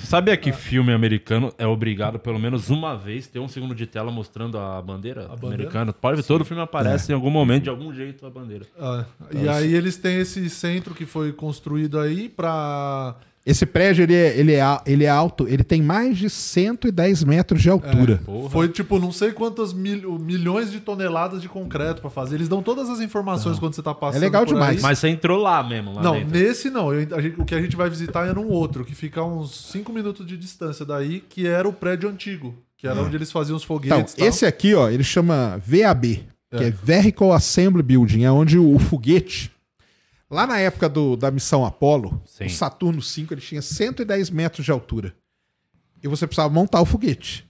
[0.05, 4.09] Sabia que filme americano é obrigado pelo menos uma vez ter um segundo de tela
[4.09, 5.55] mostrando a bandeira, bandeira?
[5.55, 5.93] americana?
[5.93, 8.65] Pode ver, todo filme aparece em algum momento, de algum jeito, a bandeira.
[8.79, 13.15] Ah, e aí eles têm esse centro que foi construído aí pra.
[13.45, 17.23] Esse prédio, ele é, ele, é, a- ele é alto, ele tem mais de 110
[17.23, 18.21] metros de altura.
[18.25, 18.49] Porra.
[18.49, 22.35] Foi tipo não sei quantas mil- milhões de toneladas de concreto pra fazer.
[22.35, 24.21] Eles dão todas as informações quando você tá passando.
[24.21, 24.53] É legal por aí.
[24.53, 24.81] demais.
[24.81, 26.37] Mas você entrou lá mesmo, lá Não, dentro.
[26.37, 26.93] nesse não.
[26.93, 29.25] Eu- a gente- o que a gente vai visitar é num outro, que fica a
[29.25, 32.53] uns 5 minutos de distância daí, que era o prédio antigo.
[32.77, 34.13] Que era onde eles faziam os Então, foguetes.
[34.13, 34.27] e tal.
[34.27, 36.71] esse aqui, ó, ele chama VAB, que é, É.
[36.71, 39.51] Vehicle Assembly Building, é onde o, o foguete.
[40.29, 42.45] Lá na época do- da missão Apollo, Sim.
[42.45, 45.15] o Saturno V ele tinha 110 metros de altura.
[46.03, 47.47] E você precisava montar o foguete.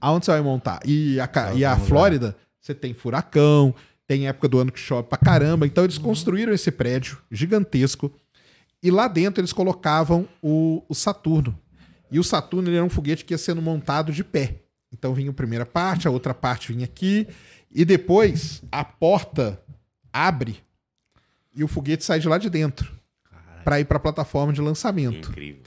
[0.00, 0.80] Aonde você vai montar?
[0.86, 3.74] E a, e a Flórida, você tem furacão,
[4.06, 5.66] tem época do ano que chove pra caramba.
[5.66, 8.10] Então eles construíram esse prédio gigantesco.
[8.82, 11.58] E lá dentro eles colocavam o, o Saturno.
[12.10, 14.56] E o Saturno ele era um foguete que ia sendo montado de pé.
[14.92, 17.26] Então vinha a primeira parte, a outra parte vinha aqui.
[17.70, 19.60] E depois a porta
[20.12, 20.56] abre
[21.54, 22.94] e o foguete sai de lá de dentro
[23.64, 25.30] para ir para a plataforma de lançamento.
[25.30, 25.62] Incrível.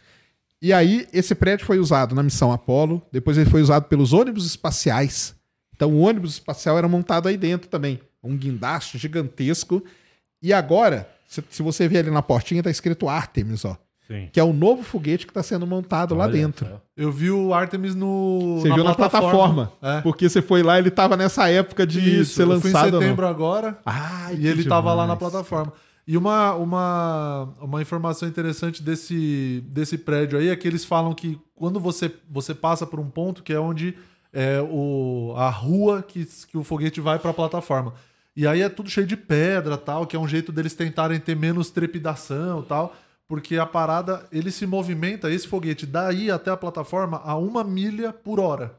[0.61, 4.45] E aí, esse prédio foi usado na missão Apollo, depois ele foi usado pelos ônibus
[4.45, 5.33] espaciais.
[5.73, 7.99] Então, o ônibus espacial era montado aí dentro também.
[8.21, 9.81] Um guindaste gigantesco.
[10.41, 13.77] E agora, se, se você ver ali na portinha, tá escrito Artemis, ó.
[14.09, 14.27] Sim.
[14.33, 16.65] que é o novo foguete que está sendo montado lá Olha dentro.
[16.65, 16.81] só.
[16.97, 18.57] Eu vi o Artemis no.
[18.59, 19.71] Você viu na plataforma.
[19.81, 20.01] É.
[20.01, 22.99] Porque você foi lá, ele tava nessa época de Isso, ser eu fui em lançado.
[22.99, 23.77] setembro agora.
[23.85, 25.71] Ai, E ele que tava lá na plataforma.
[26.07, 31.39] E uma, uma, uma informação interessante desse, desse prédio aí é que eles falam que
[31.55, 33.93] quando você, você passa por um ponto que é onde
[34.33, 37.93] é o, a rua que, que o foguete vai para a plataforma.
[38.35, 41.35] E aí é tudo cheio de pedra tal, que é um jeito deles tentarem ter
[41.35, 42.95] menos trepidação tal,
[43.29, 48.11] porque a parada, ele se movimenta, esse foguete, daí até a plataforma a uma milha
[48.11, 48.73] por hora.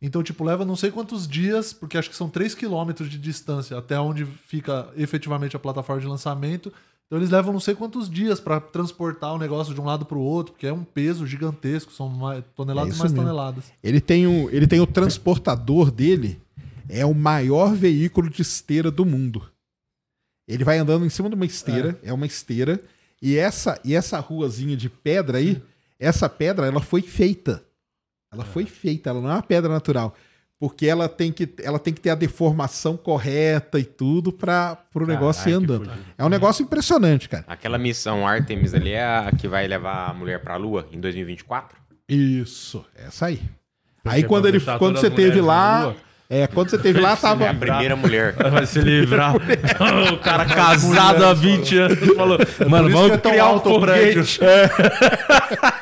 [0.00, 3.78] Então, tipo, leva não sei quantos dias, porque acho que são 3 quilômetros de distância
[3.78, 6.70] até onde fica efetivamente a plataforma de lançamento.
[7.06, 10.18] Então, eles levam não sei quantos dias para transportar o negócio de um lado para
[10.18, 13.24] o outro, porque é um peso gigantesco, são mais, toneladas É e isso mais mesmo.
[13.26, 13.64] toneladas.
[13.82, 16.38] Ele tem, o, ele tem o transportador dele,
[16.90, 19.42] é o maior veículo de esteira do mundo.
[20.46, 22.78] Ele vai andando em cima de uma esteira, é, uma esteira,
[23.20, 25.60] e essa, e essa ruazinha de pedra aí,
[25.98, 27.62] essa pedra, ela foi feita.
[28.32, 30.14] Ela foi feita, ela não é uma pedra natural.
[30.60, 35.06] Porque ela tem que, ela tem que ter a deformação correta e tudo para o
[35.06, 35.90] negócio ir andando.
[36.16, 37.44] É um negócio impressionante, cara.
[37.46, 41.78] Aquela missão Artemis ali é a que vai levar a mulher pra Lua em 2024?
[42.08, 43.40] Isso, essa aí.
[44.04, 45.94] Aí quando, ele, quando você teve lá.
[46.30, 47.48] É, quando você teve lá, É tava.
[47.48, 48.34] a primeira mulher.
[48.34, 49.34] Vai se livrar.
[50.12, 53.56] o cara casado há 20 anos falou: Mano, isso vamos que é tão criar um
[53.56, 54.40] o prédio." foguete.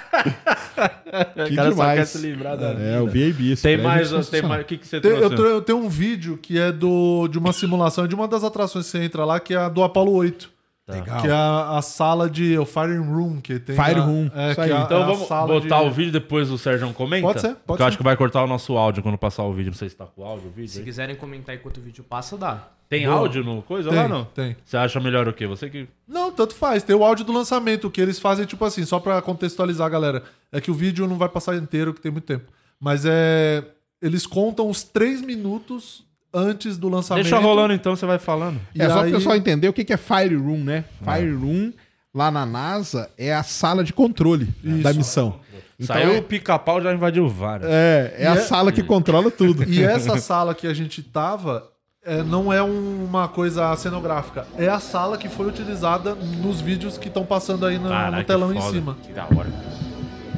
[1.47, 2.09] Que o cara só quer demais.
[2.11, 4.63] se livrar da É, vi esse Tem mais, tem mais.
[4.63, 5.37] O que, que você Tem- trouxe?
[5.37, 8.85] eu, eu tenho um vídeo que é do, de uma simulação de uma das atrações
[8.85, 10.51] que você entra lá, que é a do Apollo 8.
[10.89, 11.21] Legal.
[11.21, 12.57] Que é a, a sala de.
[12.59, 13.75] O Fire Room, que tem.
[13.75, 14.71] Fire a- Room, É, isso que aí.
[14.71, 17.27] é a- Então é vamos botar de- o vídeo depois o Sérgio comenta?
[17.27, 17.99] Pode ser, pode Porque eu acho ser.
[17.99, 19.71] que vai cortar o nosso áudio quando passar o vídeo.
[19.71, 20.69] Não sei se tá com o áudio o vídeo.
[20.71, 20.85] Se aí.
[20.85, 22.69] quiserem comentar enquanto o vídeo passa, dá.
[22.89, 23.19] Tem Boa.
[23.19, 24.25] áudio no coisa Tem, lá não?
[24.27, 24.57] tem.
[24.65, 25.45] Você acha melhor o quê?
[25.49, 25.89] Você que.
[26.07, 26.85] Não, tanto faz.
[26.85, 30.23] Tem o áudio do lançamento, que eles fazem, tipo assim, só pra contextualizar, galera.
[30.53, 32.45] É que o vídeo não vai passar inteiro, que tem muito tempo.
[32.79, 33.65] Mas é.
[34.01, 36.05] Eles contam os três minutos
[36.37, 37.25] antes do lançamento.
[37.25, 38.61] Deixa rolando então, você vai falando.
[38.75, 40.85] E É só aí- pro pessoal entender o que é Fire Room, né?
[41.03, 41.73] Fire Room,
[42.15, 45.41] lá na NASA, é a sala de controle da missão.
[45.79, 47.69] Então Saiu é, o pica-pau já invadiu vários.
[47.71, 49.65] é, é E a é- sala que controla tudo.
[49.65, 51.69] E essa sala que a gente tava.
[52.09, 54.47] é, não é um- uma coisa cenográfica.
[54.57, 58.23] É a sala que foi utilizada nos vídeos que estão passando aí no, Caraca, no
[58.25, 58.97] telão em cima.
[59.03, 59.49] Que da hora.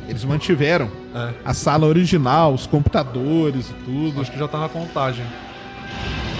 [0.08, 4.18] Eles mantiveram É, a sala original, os computadores e tudo.
[4.22, 5.26] acho que já tá na contagem.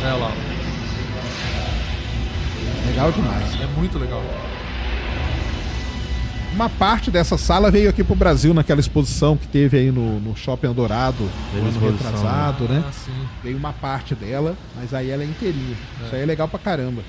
[0.05, 0.33] É lá.
[2.87, 3.61] Legal demais.
[3.61, 4.23] É muito legal.
[6.53, 10.35] Uma parte dessa sala veio aqui pro Brasil naquela exposição que teve aí no, no
[10.35, 10.67] Shopping
[11.53, 12.83] Teve no ano retrasado, né?
[12.85, 13.29] Ah, sim.
[13.43, 15.77] Veio uma parte dela, mas aí ela é inteirinha.
[16.05, 17.03] Isso aí é legal pra caramba.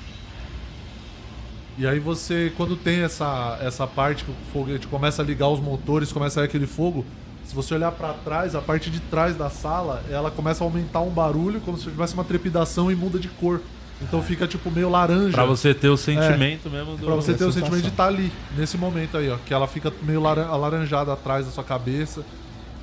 [1.78, 5.58] E aí você, quando tem essa, essa parte que o foguete começa a ligar os
[5.60, 7.04] motores, começa a sair aquele fogo,
[7.50, 11.00] se você olhar pra trás, a parte de trás da sala, ela começa a aumentar
[11.00, 13.60] um barulho, como se tivesse uma trepidação e muda de cor.
[14.00, 15.32] Então fica tipo meio laranja.
[15.32, 17.04] Pra você ter o sentimento mesmo do.
[17.04, 19.36] Pra você ter o sentimento de estar ali, nesse momento aí, ó.
[19.44, 22.22] Que ela fica meio laran- alaranjada atrás da sua cabeça.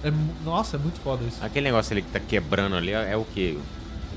[0.04, 0.12] É,
[0.46, 1.38] nossa, é muito foda isso.
[1.42, 3.58] Aquele negócio ali que tá quebrando ali é é o quê?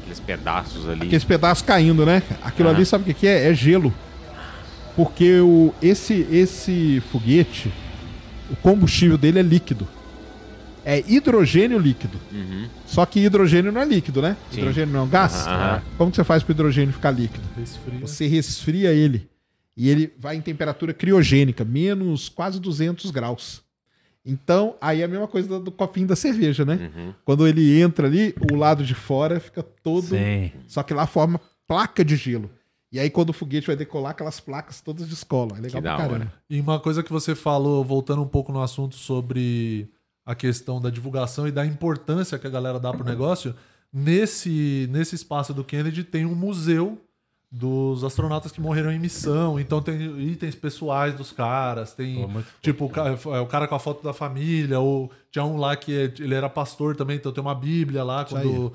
[0.01, 1.07] Aqueles pedaços ali.
[1.07, 2.23] Aqueles pedaços caindo, né?
[2.43, 2.73] Aquilo Ah.
[2.73, 3.49] ali, sabe o que que é?
[3.51, 3.95] É gelo.
[4.97, 7.73] Porque o, esse, esse foguete,
[8.51, 9.87] o combustível dele é líquido.
[10.85, 12.19] É hidrogênio líquido.
[12.33, 12.69] Uhum.
[12.87, 14.37] Só que hidrogênio não é líquido, né?
[14.51, 14.59] Sim.
[14.61, 15.47] Hidrogênio não é um gás?
[15.47, 15.83] Aham.
[15.99, 17.45] Como que você faz para o hidrogênio ficar líquido?
[17.57, 18.01] Resfria.
[18.01, 19.29] Você resfria ele
[19.77, 23.63] e ele vai em temperatura criogênica, menos quase 200 graus.
[24.25, 26.91] Então, aí é a mesma coisa do, do copinho da cerveja, né?
[26.95, 27.15] Uhum.
[27.25, 30.03] Quando ele entra ali, o lado de fora fica todo.
[30.09, 30.51] Sim.
[30.67, 32.51] Só que lá forma placa de gelo.
[32.93, 35.57] E aí, quando o foguete vai decolar, aquelas placas todas descolam.
[35.57, 36.15] É legal Que pra caramba.
[36.15, 36.33] hora.
[36.51, 39.89] E uma coisa que você falou, voltando um pouco no assunto sobre
[40.31, 43.55] a questão da divulgação e da importância que a galera dá pro negócio,
[43.93, 46.99] nesse, nesse espaço do Kennedy tem um museu
[47.53, 49.59] dos astronautas que morreram em missão.
[49.59, 53.75] Então tem itens pessoais dos caras, tem Pô, tipo o ca- é, o cara com
[53.75, 57.33] a foto da família, ou tinha um lá que é- ele era pastor também, então
[57.33, 58.25] tem uma bíblia lá.
[58.25, 58.73] Quando...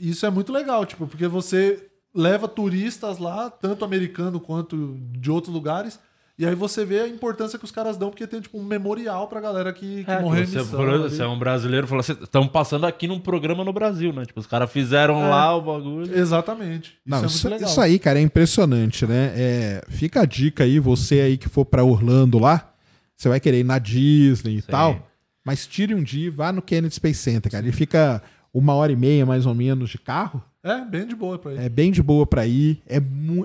[0.00, 5.52] Isso é muito legal, tipo, porque você leva turistas lá, tanto americano quanto de outros
[5.52, 6.00] lugares,
[6.38, 9.26] e aí você vê a importância que os caras dão, porque tem tipo um memorial
[9.26, 10.78] pra galera que, que É, morreu em você, missão.
[10.78, 10.98] por- ali.
[11.02, 14.24] você é um brasileiro falou assim: estamos passando aqui num programa no Brasil, né?
[14.24, 15.28] Tipo, os caras fizeram É.
[15.28, 16.16] lá o bagulho.
[16.16, 16.90] Exatamente.
[16.90, 19.32] Isso Não, é isso, isso aí, cara, é impressionante, né?
[19.34, 22.72] É, fica a dica aí, você aí que for pra Orlando lá,
[23.16, 25.08] você vai querer ir na Disney e tal,
[25.44, 27.64] mas tire um dia e vá no Kennedy Space Center, cara.
[27.64, 28.22] Ele fica
[28.54, 30.42] uma hora e meia, mais ou menos, de carro.
[30.62, 31.58] É, bem de boa pra ir.
[31.60, 32.80] É bem de boa pra ir.
[32.86, 33.00] É,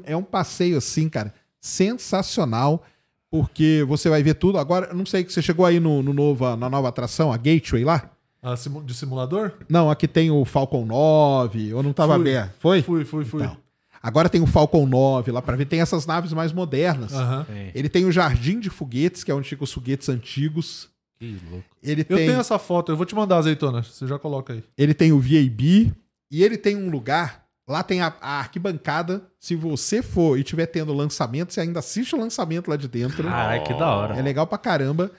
[0.06, 1.34] é um passeio assim, cara,
[1.64, 2.84] sensacional.
[3.32, 4.60] porque você vai ver tudo.
[4.60, 7.38] Agora, eu não sei que você chegou aí no, no nova, na nova atração, a
[7.38, 8.12] Gateway lá?
[8.44, 9.54] Ah, simu- de simulador?
[9.68, 12.22] Não, aqui tem o Falcon 9, ou não tava Fui.
[12.22, 12.54] aberto?
[12.60, 12.82] Foi?
[12.84, 13.42] Fui, fui, fui.
[13.42, 13.58] Então,
[14.04, 17.12] agora tem o Falcon 9 lá pra ver, tem essas naves mais modernas.
[17.14, 17.48] Aham.
[17.74, 20.90] Ele tem o Jardim de Foguetes, que é onde ficam os foguetes antigos.
[21.18, 21.66] Que louco.
[21.82, 23.82] Ele Eu tem, tenho essa foto, eu vou te mandar, azeitona.
[23.82, 24.64] Você já coloca aí.
[24.78, 25.92] ele tem o VAB
[26.30, 27.43] e ele tem um lugar.
[27.68, 29.26] Lá tem a, a arquibancada.
[29.40, 33.24] Se você for e tiver tendo lançamento, você ainda assiste o lançamento lá de dentro.
[33.24, 34.18] Caralho, que da hora.
[34.18, 35.12] É legal pra caramba.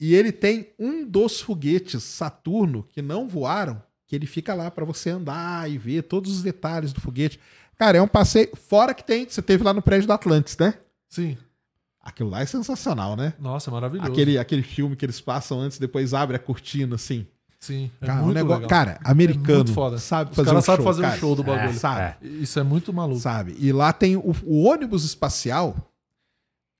[0.00, 4.84] E ele tem um dos foguetes Saturno que não voaram, que ele fica lá pra
[4.84, 7.38] você andar e ver todos os detalhes do foguete.
[7.76, 8.50] Cara, é um passeio.
[8.56, 10.74] Fora que tem, você teve lá no prédio da Atlantis, né?
[11.08, 11.36] Sim.
[12.00, 13.32] Aquilo lá é sensacional, né?
[13.38, 14.10] Nossa, maravilhoso.
[14.10, 17.26] Aquele, aquele filme que eles passam antes, depois abre a cortina, assim.
[17.66, 17.90] Sim.
[18.00, 18.68] É Cara, um muito negócio- legal.
[18.68, 19.98] cara americano muito foda.
[19.98, 21.18] sabe Os fazer caras um sabem show, fazer um cara.
[21.18, 21.78] show do bagulho.
[21.78, 23.20] sabe, Isso é muito maluco.
[23.20, 23.56] sabe.
[23.58, 25.74] E lá tem o, o ônibus espacial.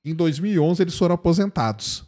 [0.03, 2.03] Em 2011 eles foram aposentados.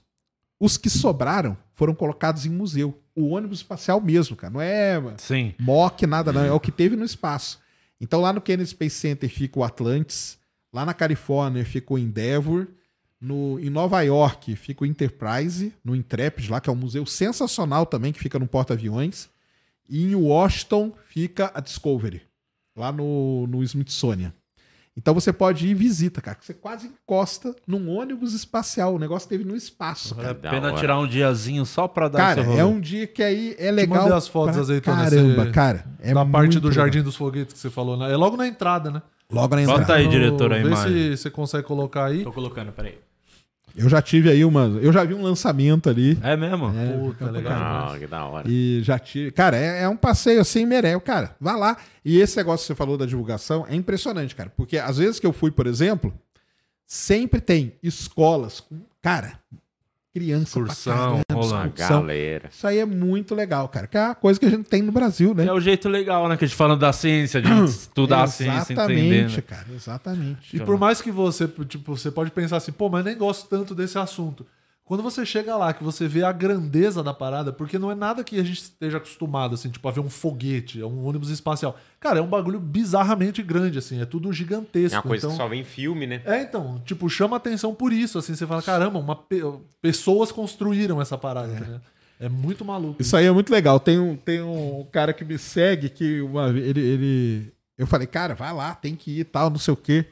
[0.60, 3.00] Os que sobraram foram colocados em museu.
[3.16, 4.54] O ônibus espacial mesmo, cara.
[4.54, 5.54] Não é Sim.
[5.60, 6.44] mock, nada, não.
[6.44, 7.60] É o que teve no espaço.
[8.00, 10.38] Então lá no Kennedy Space Center fica o Atlantis.
[10.72, 12.68] Lá na Califórnia fica o Endeavour.
[13.20, 17.86] No, em Nova York fica o Enterprise, no Intrepid, lá que é um museu sensacional
[17.86, 19.28] também, que fica no porta-aviões.
[19.90, 22.22] E em Washington fica a Discovery,
[22.76, 24.32] lá no, no Smithsonian.
[24.96, 26.36] Então você pode ir e visita, cara.
[26.36, 28.96] que Você quase encosta num ônibus espacial.
[28.96, 30.50] O negócio teve no espaço, Vale a cara.
[30.56, 32.60] Pena tirar um diazinho só pra dar Cara, esse rolê.
[32.62, 34.00] é um dia que aí é legal.
[34.02, 35.86] mandei as fotos, pra azeitona, Caramba, você- cara.
[36.00, 36.86] É da parte muito do legal.
[36.86, 38.12] Jardim dos Foguetes que você falou, né?
[38.12, 39.02] É logo na entrada, né?
[39.32, 39.94] Logo na Bota entrada.
[40.02, 40.94] aí, diretor, a Vê imagem.
[41.16, 42.24] se você consegue colocar aí.
[42.24, 42.98] Tô colocando, peraí.
[43.78, 44.64] Eu já tive aí uma.
[44.82, 46.18] Eu já vi um lançamento ali.
[46.24, 46.68] É mesmo?
[46.76, 47.92] É, Puta, legal.
[47.92, 48.48] Não, que da hora.
[48.50, 49.30] E já tive.
[49.32, 51.36] Cara, é, é um passeio assim, mereu, cara.
[51.40, 51.78] Vá lá.
[52.04, 54.52] E esse negócio que você falou da divulgação é impressionante, cara.
[54.58, 56.12] Porque às vezes que eu fui, por exemplo,
[56.88, 58.82] sempre tem escolas com.
[59.00, 59.40] Cara,
[60.14, 60.60] criança.
[60.60, 61.68] pra Excursão, caramba, rolando.
[61.68, 62.00] excursão.
[62.02, 62.50] Galera.
[62.52, 63.88] Isso aí é muito legal, cara.
[63.88, 65.46] Que é uma coisa que a gente tem no Brasil, né?
[65.46, 66.36] É o jeito legal, né?
[66.38, 69.42] Que a gente falando da ciência, de estudar a ciência, Exatamente, entendendo.
[69.44, 69.66] cara.
[69.74, 70.56] Exatamente.
[70.56, 73.74] E por mais que você, tipo, você pode pensar assim, pô, mas nem gosto tanto
[73.76, 74.46] desse assunto.
[74.88, 78.24] Quando você chega lá, que você vê a grandeza da parada, porque não é nada
[78.24, 81.78] que a gente esteja acostumado, assim, tipo, a ver um foguete, um ônibus espacial.
[82.00, 84.96] Cara, é um bagulho bizarramente grande, assim, é tudo gigantesco.
[84.96, 85.32] É uma coisa então...
[85.38, 86.22] que só vem em filme, né?
[86.24, 89.44] É, então, tipo, chama atenção por isso, assim, você fala, caramba, uma pe-
[89.82, 91.82] pessoas construíram essa parada, né?
[92.18, 93.02] É muito maluco.
[93.02, 93.82] Isso aí é muito legal.
[93.82, 97.54] Tem um, tem um cara que me segue que uma, vez ele, ele.
[97.78, 100.06] Eu falei, cara, vai lá, tem que ir e tal, não sei o quê.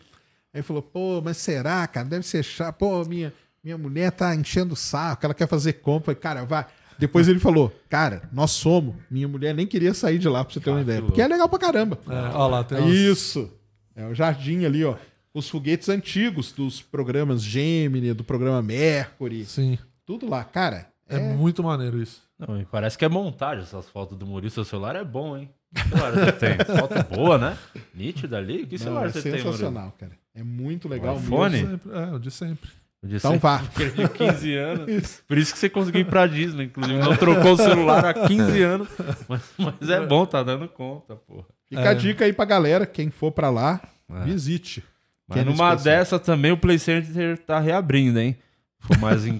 [0.54, 2.08] Aí ele falou, pô, mas será, cara?
[2.08, 2.76] Deve ser chato.
[2.76, 3.34] Pô, minha,
[3.66, 6.14] minha mulher tá enchendo o saco, ela quer fazer compra.
[6.16, 6.66] Cara, vai.
[7.00, 8.96] Depois ele falou, cara, nós somos.
[9.12, 11.00] Minha mulher nem queria sair de lá, pra você ter uma Ah, ideia.
[11.02, 11.98] que Porque é legal pra caramba.
[12.08, 13.52] É, ó lá, tem umas- Isso.
[13.96, 14.96] É o jardim ali, ó.
[15.34, 19.44] Os foguetes antigos dos programas Gemini, do programa Mercury.
[19.46, 20.88] Sim, Tudo lá, cara.
[21.10, 22.22] é, muito maneiro isso.
[22.40, 24.52] Não, e parece que é montagem essas fotos do Murilo.
[24.52, 25.50] Seu celular é bom, hein?
[25.74, 26.58] Que celular você tem?
[26.80, 27.58] Foto boa, né?
[27.94, 28.66] Nítida ali?
[28.66, 29.52] Que Não, celular é você tem, Murilo?
[29.52, 30.12] sensacional, cara.
[30.34, 31.18] É muito legal.
[31.18, 31.52] iPhone?
[31.56, 31.72] mesmo.
[31.72, 32.70] Sempre, é, o de sempre.
[33.06, 33.58] De Então vá.
[33.58, 35.24] de 15 anos.
[35.28, 36.98] Por isso que você conseguiu ir pra Disney, inclusive.
[37.00, 38.88] Não trocou o celular há 15 anos.
[39.30, 41.46] Mas, mas é bom, tá dando conta, porra.
[41.70, 41.88] Fica É.
[41.90, 43.80] a dica aí pra galera, quem for pra lá,
[44.12, 44.24] É.
[44.24, 44.84] visite.
[45.28, 48.36] Mas numa dessa também o Play Center tá reabrindo, hein?
[48.80, 49.40] For mais em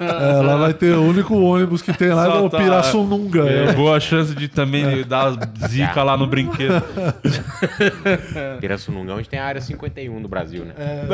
[0.00, 3.48] É, lá vai ter o único ônibus que tem lá, é o tá- Pirassununga.
[3.48, 3.72] É, É.
[3.72, 5.32] boa chance de também dar
[5.68, 6.82] zica lá no brinquedo.
[8.60, 10.74] Pirassununga, onde tem a área 51 do Brasil, né?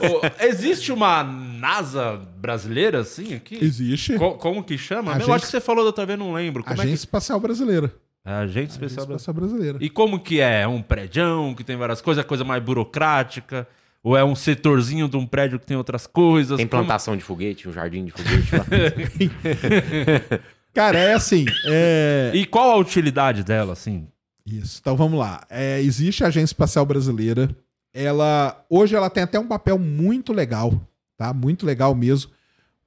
[0.00, 3.58] Ô, existe uma NASA brasileira, assim, aqui?
[3.62, 4.16] Existe.
[4.18, 5.12] Co- como que chama?
[5.12, 6.62] Agência- Eu acho que você falou da outra vez, não lembro.
[6.62, 7.88] Como Agência é Espacial Brasileira.
[7.88, 7.94] que...
[8.26, 9.16] É, Agência Agência Especial Brasileira.
[9.16, 9.78] Espacial Brasileira.
[9.80, 10.62] E como que é?
[10.62, 13.66] É um prédio que tem várias coisas, é coisa mais burocrática?
[14.04, 16.58] Ou é um setorzinho de um prédio que tem outras coisas?
[16.58, 18.64] Tem Como- plantação de foguete, um jardim de foguete lá.
[20.74, 21.44] Cara, é assim.
[21.66, 24.06] é- E qual a utilidade dela, assim?
[24.46, 24.78] Isso.
[24.80, 25.46] Então vamos lá.
[25.48, 27.48] É, existe a Agência Espacial Brasileira.
[27.92, 30.72] Ela hoje ela tem até um papel muito legal,
[31.16, 31.32] tá?
[31.32, 32.30] Muito legal mesmo,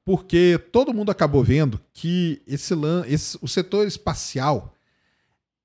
[0.06, 4.74] porque todo mundo acabou vendo que esse, lan- esse- o setor espacial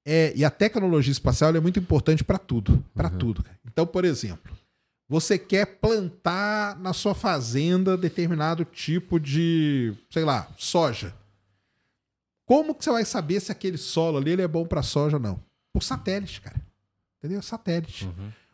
[0.07, 3.43] é, e a tecnologia espacial é muito importante para tudo, para tudo.
[3.43, 3.59] cara.
[3.67, 4.57] Então, por exemplo,
[5.13, 11.15] você quer plantar na sua fazenda determinado tipo de, sei lá, soja.
[12.47, 15.23] Como que você vai saber se aquele solo ali ele é bom para soja ou
[15.23, 15.39] não?
[15.71, 16.61] Por satélite, cara.
[17.19, 17.43] Entendeu?
[17.43, 18.09] Satélite.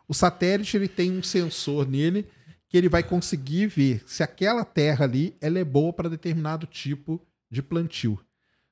[0.09, 2.27] O satélite ele tem um sensor nele
[2.69, 7.25] que ele vai conseguir ver se aquela terra ali ela é boa para determinado tipo
[7.49, 8.19] de plantio.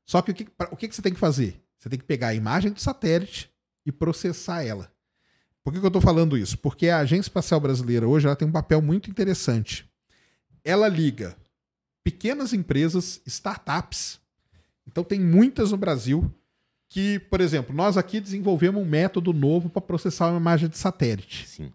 [0.04, 1.62] Só que o que, pra- o que, que você tem que fazer?
[1.78, 3.48] Você tem que pegar a imagem do satélite
[3.86, 4.90] e processar ela.
[5.66, 6.56] Por que, que eu estou falando isso?
[6.58, 9.84] Porque a Agência Espacial Brasileira hoje ela tem um papel muito interessante.
[10.64, 11.36] Ela liga
[12.04, 14.20] pequenas empresas, startups.
[14.86, 16.32] Então tem muitas no Brasil
[16.88, 21.48] que, por exemplo, nós aqui desenvolvemos um método novo para processar uma imagem de satélite.
[21.48, 21.72] Sim.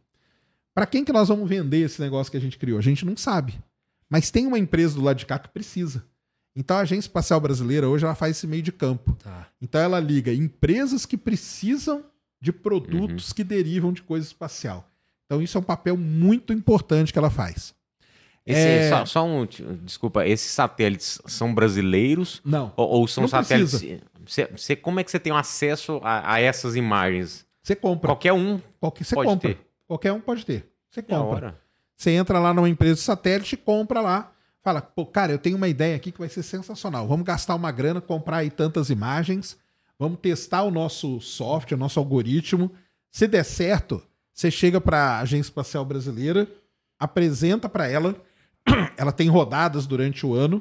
[0.74, 2.80] Para quem que nós vamos vender esse negócio que a gente criou?
[2.80, 3.62] A gente não sabe.
[4.10, 6.02] Mas tem uma empresa do lado de cá que precisa.
[6.56, 9.18] Então a Agência Espacial Brasileira hoje ela faz esse meio de campo.
[9.22, 9.50] Tá.
[9.62, 12.06] Então ela liga empresas que precisam
[12.42, 14.90] de produtos que derivam de coisa espacial.
[15.26, 17.74] Então isso é um papel muito importante que ela faz.
[18.46, 18.90] Esse, É.
[18.90, 19.46] só, só um.
[19.84, 22.74] Desculpa, esses satélites são brasileiros Não.
[22.76, 23.84] ou, ou são satélites.
[24.26, 27.46] Você, você- como é que você tem acesso a, a essas imagens?
[27.62, 28.08] Você compra.
[28.08, 29.50] Qualquer um Qualquer, você compra.
[29.54, 29.60] ter.
[29.88, 30.66] Qualquer um pode ter.
[30.90, 31.56] Você compra.
[31.96, 34.32] Você entra lá numa empresa de satélite, compra lá,
[34.64, 37.08] fala, pô, cara, eu tenho uma ideia aqui que vai ser sensacional.
[37.08, 39.56] Vamos gastar uma grana, comprar aí tantas imagens,
[40.02, 42.72] vamos testar o nosso software, o nosso algoritmo.
[43.12, 44.02] Se der certo,
[44.34, 46.48] você chega para a Agência Espacial Brasileira,
[46.98, 48.16] apresenta para ela,
[48.98, 50.60] ela tem rodadas durante o ano,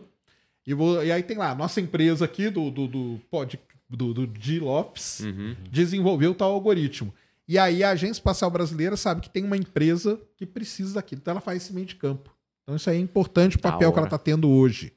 [0.66, 3.58] e, vou- e aí tem lá, a nossa empresa aqui do, do, do, pod,
[3.88, 4.60] do, do G.
[4.60, 5.56] Lopes, Uhum.
[5.70, 7.12] desenvolveu tal algoritmo.
[7.48, 11.20] E aí a Agência Espacial Brasileira sabe que tem uma empresa que precisa daquilo.
[11.22, 12.30] Então ela faz esse meio de campo.
[12.62, 14.92] Então isso aí é importante o papel que ela está tendo hoje.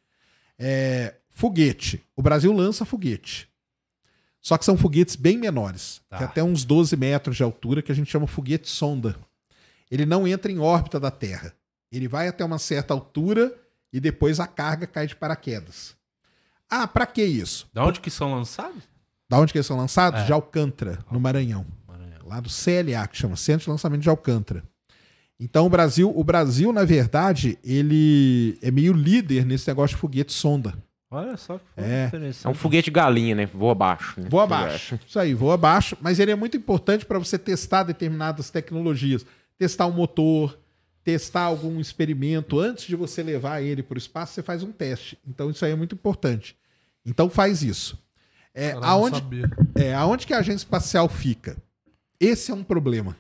[0.60, 2.04] É, foguete.
[2.16, 3.48] O Brasil lança foguete.
[4.44, 6.02] Só que são foguetes bem menores.
[6.10, 6.20] Tá.
[6.20, 9.16] Até uns 12 metros de altura, que a gente chama foguete sonda.
[9.90, 11.54] Ele não entra em órbita da Terra.
[11.90, 13.56] Ele vai até uma certa altura
[13.92, 15.96] e depois a carga cai de paraquedas.
[16.70, 17.70] Ah, para que isso?
[17.72, 18.84] Da onde que são lançados?
[19.30, 20.22] Da onde que eles são lançados?
[20.22, 20.26] É.
[20.26, 22.20] De Alcântara, no Maranhão Maranhão.
[22.26, 24.64] lá do CLA, que chama Centro de Lançamento de Alcântara.
[25.40, 30.34] Então o Brasil, o Brasil, na verdade, ele é meio líder nesse negócio de foguete
[30.34, 30.74] sonda.
[31.14, 32.08] Olha só que É.
[32.08, 32.48] interessante.
[32.48, 33.46] É um foguete galinha, né?
[33.46, 34.20] Voa abaixo.
[34.20, 34.28] né?
[34.30, 35.00] Voa abaixo.
[35.08, 39.26] Isso aí, voa abaixo, mas ele é muito importante para você testar determinadas tecnologias,
[39.58, 40.58] testar um motor,
[41.04, 45.18] testar algum experimento antes de você levar ele para o espaço, você faz um teste.
[45.28, 46.56] Então isso aí é muito importante.
[47.06, 48.02] Então faz isso.
[48.54, 49.24] É, Cara, não aonde.
[49.76, 51.58] É, aonde que a agência espacial fica?
[52.20, 53.18] Esse é um problema.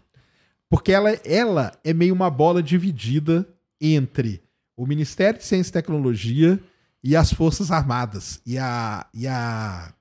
[0.69, 3.47] Porque ela, ela é meio uma bola dividida
[3.79, 4.41] entre
[4.75, 6.59] o Ministério de Ciência e Tecnologia
[7.03, 9.93] e as Forças Armadas e a, e a,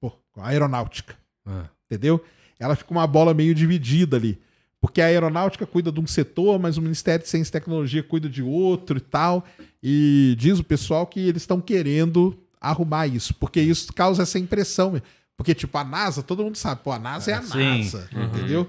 [0.00, 1.16] pô, a aeronáutica.
[1.46, 1.64] Ah.
[1.86, 2.22] Entendeu?
[2.58, 4.38] Ela fica uma bola meio dividida ali.
[4.80, 8.28] Porque a aeronáutica cuida de um setor, mas o Ministério de Ciência e Tecnologia cuida
[8.28, 9.44] de outro e tal.
[9.82, 15.00] E diz o pessoal que eles estão querendo arrumar isso, porque isso causa essa impressão.
[15.40, 17.78] Porque, tipo, a NASA, todo mundo sabe, pô, a NASA é a Sim.
[17.78, 18.68] NASA, entendeu?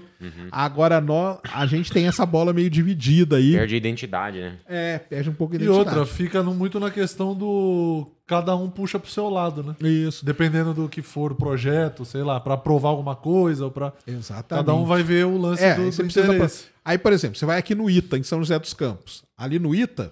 [0.50, 3.52] Agora, nós, a gente tem essa bola meio dividida aí.
[3.52, 4.56] Perde a identidade, né?
[4.66, 8.06] É, perde um pouco de E outra, fica no- muito na questão do.
[8.26, 9.76] Cada um puxa pro seu lado, né?
[9.86, 10.24] Isso.
[10.24, 13.92] Dependendo do que for o projeto, sei lá, pra provar alguma coisa, ou pra.
[14.06, 14.64] Exatamente.
[14.64, 16.26] Cada um vai ver o lance É, do, aí do você precisa.
[16.32, 16.64] interesse.
[16.82, 19.22] Aí, por exemplo, você vai aqui no ITA, em São José dos Campos.
[19.36, 20.10] Ali no ITA,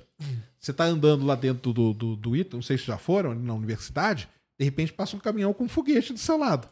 [0.59, 3.41] você tá andando lá dentro do, do, do ITA, não sei se já foram, ali
[3.41, 4.29] na universidade,
[4.61, 6.69] de repente passa um caminhão com um foguete do seu lado.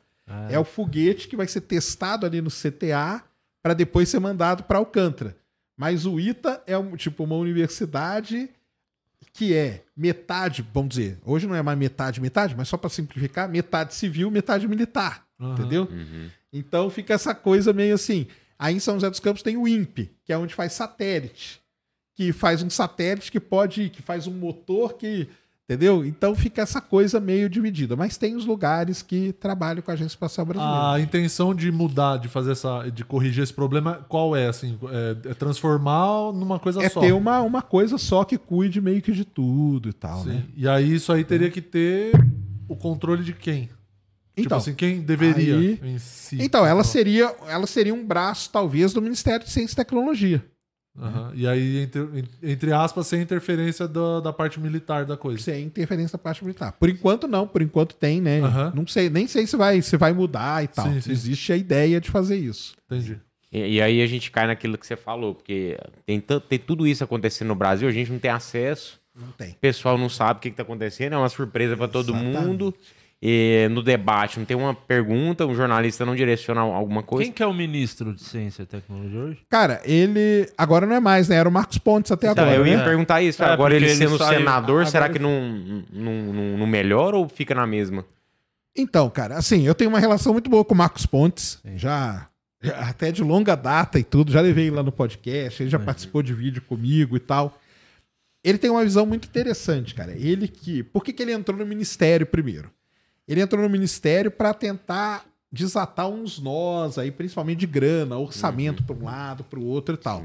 [0.50, 3.24] É o foguete que vai ser testado ali no CTA
[3.62, 5.34] para depois ser mandado para Alcântara.
[5.74, 8.50] Mas o ITA é um, tipo uma universidade
[9.32, 13.48] que é metade, vamos dizer, hoje não é mais metade, metade, mas só para simplificar,
[13.48, 15.26] metade civil, metade militar.
[15.40, 15.54] Aham.
[15.54, 15.88] Entendeu?
[15.90, 16.28] Uhum.
[16.52, 18.26] Então fica essa coisa meio assim.
[18.58, 21.58] Aí em São José dos Campos tem o INPE, que é onde faz satélite.
[22.14, 23.88] Que faz um satélite que pode.
[23.88, 25.26] que faz um motor que.
[25.70, 26.02] Entendeu?
[26.02, 27.94] Então fica essa coisa meio dividida.
[27.94, 30.92] Mas tem os lugares que trabalham com a Agência Espacial Brasileira.
[30.92, 32.88] A intenção de mudar, de fazer essa.
[32.88, 34.46] de corrigir esse problema, qual é?
[34.48, 37.00] Assim, é, é transformar numa coisa é só.
[37.00, 40.28] ter uma, uma coisa só que cuide meio que de tudo e tal, Sim.
[40.30, 40.44] né?
[40.56, 42.12] E aí isso aí teria que ter
[42.66, 43.64] o controle de quem?
[43.64, 43.76] tipo
[44.46, 46.38] Então, assim, quem deveria aí- si.
[46.40, 50.42] então ela seria, ela seria um braço, talvez, do Ministério de Ciência e Tecnologia.
[51.00, 51.32] Aham.
[51.34, 55.42] E aí, entre, entre aspas, sem interferência da, da parte militar da coisa.
[55.42, 56.72] Sem interferência da parte militar.
[56.72, 57.46] Por enquanto, não.
[57.46, 58.40] Por enquanto tem, né?
[58.40, 58.72] Aham.
[58.74, 60.86] Não sei, nem sei se vai, se vai mudar e tal.
[60.86, 61.12] Sim, sim.
[61.12, 62.74] Existe a ideia de fazer isso.
[62.86, 63.18] Entendi.
[63.52, 67.02] E, e aí a gente cai naquilo que você falou, porque tem, tem tudo isso
[67.02, 69.52] acontecendo no Brasil, a gente não tem acesso, Não tem.
[69.52, 72.74] o pessoal não sabe o que, está acontecendo, é uma surpresa para todo mundo.
[73.20, 77.24] E no debate não tem uma pergunta, um jornalista não direciona alguma coisa.
[77.24, 79.38] Quem que é o ministro de Ciência e Tecnologia hoje?
[79.48, 80.48] Cara, ele.
[80.56, 81.34] Agora não é mais, né?
[81.34, 82.56] Era o Marcos Pontes até Então, agora.
[82.60, 82.84] eu ia né?
[82.84, 83.42] perguntar isso.
[83.42, 85.48] É, agora ele sendo saiu- senador, agora será ele- que não,
[85.92, 88.04] não, não, não melhora ou fica na mesma?
[88.76, 91.58] Então, cara, assim, eu tenho uma relação muito boa com o Marcos Pontes.
[91.74, 92.28] Já,
[92.62, 94.30] já até de longa data e tudo.
[94.30, 97.58] Já levei ele lá no podcast, ele já participou de vídeo comigo e tal.
[98.44, 100.12] Ele tem uma visão muito interessante, cara.
[100.16, 100.84] Ele que.
[100.84, 102.70] Por que, que ele entrou no ministério primeiro?
[103.28, 108.96] Ele entrou no ministério para tentar desatar uns nós aí, principalmente de grana, orçamento para
[108.96, 110.24] um lado, para o outro e tal.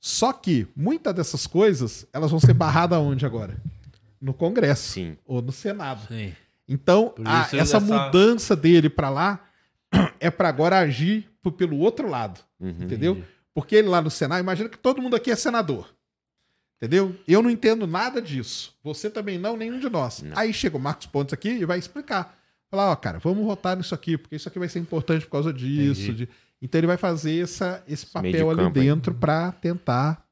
[0.00, 3.56] Só que muitas dessas coisas, elas vão ser barradas onde agora?
[4.20, 5.16] No Congresso Sim.
[5.26, 6.06] ou no Senado.
[6.08, 6.34] Sim.
[6.68, 9.44] Então, a- essa mudança dele para lá
[10.20, 12.70] é para agora agir pelo outro lado, Uhum.
[12.80, 13.22] entendeu?
[13.54, 15.94] Porque ele lá no Senado, imagina que todo mundo aqui é senador.
[16.84, 17.16] Entendeu?
[17.26, 18.74] Eu não entendo nada disso.
[18.82, 20.22] Você também não, nenhum de nós.
[20.22, 20.36] Não.
[20.38, 22.36] Aí chega o Marcos Pontes aqui e vai explicar.
[22.70, 25.52] Falar, ó, cara, vamos votar nisso aqui, porque isso aqui vai ser importante por causa
[25.52, 26.12] disso.
[26.12, 26.28] De-
[26.60, 30.24] Então ele vai fazer essa, esse papel ali campo dentro para tentar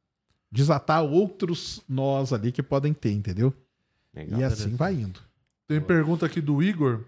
[0.50, 3.54] desatar outros nós ali que podem ter, entendeu?
[4.14, 4.40] Legal.
[4.40, 5.20] e assim vai indo.
[5.66, 7.00] Tem pergunta aqui do Igor.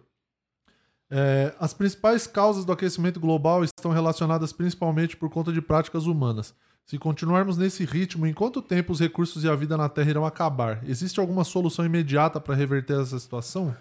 [1.10, 6.54] É, as principais causas do aquecimento global estão relacionadas principalmente por conta de práticas humanas.
[6.86, 10.26] Se continuarmos nesse ritmo, em quanto tempo os recursos e a vida na Terra irão
[10.26, 10.82] acabar?
[10.86, 13.74] Existe alguma solução imediata para reverter essa situação?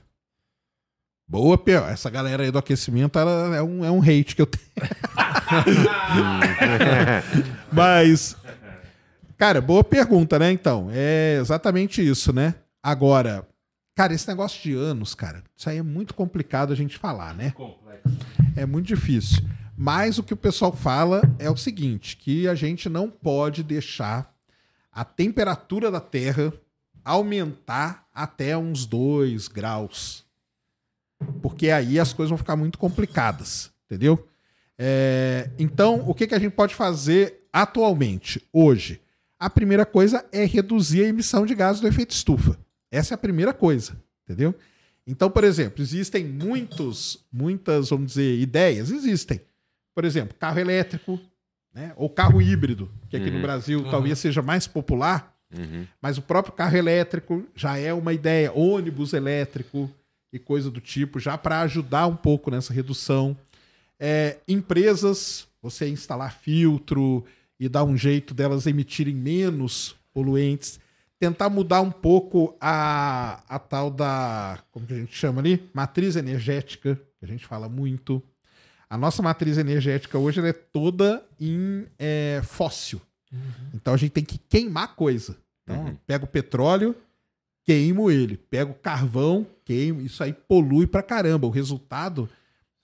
[1.27, 1.83] Boa, Pio.
[1.83, 4.63] Essa galera aí do aquecimento ela é, um, é um hate que eu tenho.
[7.71, 8.37] Mas,
[9.37, 10.51] cara, boa pergunta, né?
[10.51, 12.55] Então, é exatamente isso, né?
[12.81, 13.45] Agora,
[13.95, 17.53] cara, esse negócio de anos, cara, isso aí é muito complicado a gente falar, né?
[18.55, 19.43] É muito difícil.
[19.85, 24.33] Mas o que o pessoal fala é o seguinte: que a gente não pode deixar
[24.89, 26.53] a temperatura da Terra
[27.03, 30.23] aumentar até uns 2 graus.
[31.41, 34.25] Porque aí as coisas vão ficar muito complicadas, entendeu?
[34.79, 39.01] É, então, o que, que a gente pode fazer atualmente, hoje?
[39.37, 42.57] A primeira coisa é reduzir a emissão de gases do efeito estufa.
[42.89, 44.55] Essa é a primeira coisa, entendeu?
[45.05, 49.41] Então, por exemplo, existem muitos, muitas, vamos dizer, ideias, existem.
[49.95, 51.19] Por exemplo, carro elétrico,
[51.73, 51.93] né?
[51.95, 53.41] ou carro híbrido, que aqui no Uhum.
[53.41, 55.85] Brasil talvez seja mais popular, Uhum.
[56.01, 59.89] mas o próprio carro elétrico já é uma ideia, ônibus elétrico
[60.31, 63.37] e coisa do tipo, já para ajudar um pouco nessa redução.
[63.99, 67.23] É, empresas, você instalar filtro
[67.59, 70.79] e dar um jeito delas emitirem menos poluentes.
[71.19, 74.59] Tentar mudar um pouco a, a tal da.
[74.71, 75.69] Como que a gente chama ali?
[75.73, 78.21] Matriz energética, que a gente fala muito.
[78.93, 83.01] A nossa matriz energética hoje é toda em é, fóssil.
[83.73, 85.35] Então a gente tem que queimar coisa.
[85.63, 85.97] Então, Uhum.
[86.05, 86.95] pega o petróleo,
[87.65, 88.37] queimo ele.
[88.37, 89.99] Pega o carvão, queimo.
[90.01, 91.47] Isso aí polui pra caramba.
[91.47, 92.29] O resultado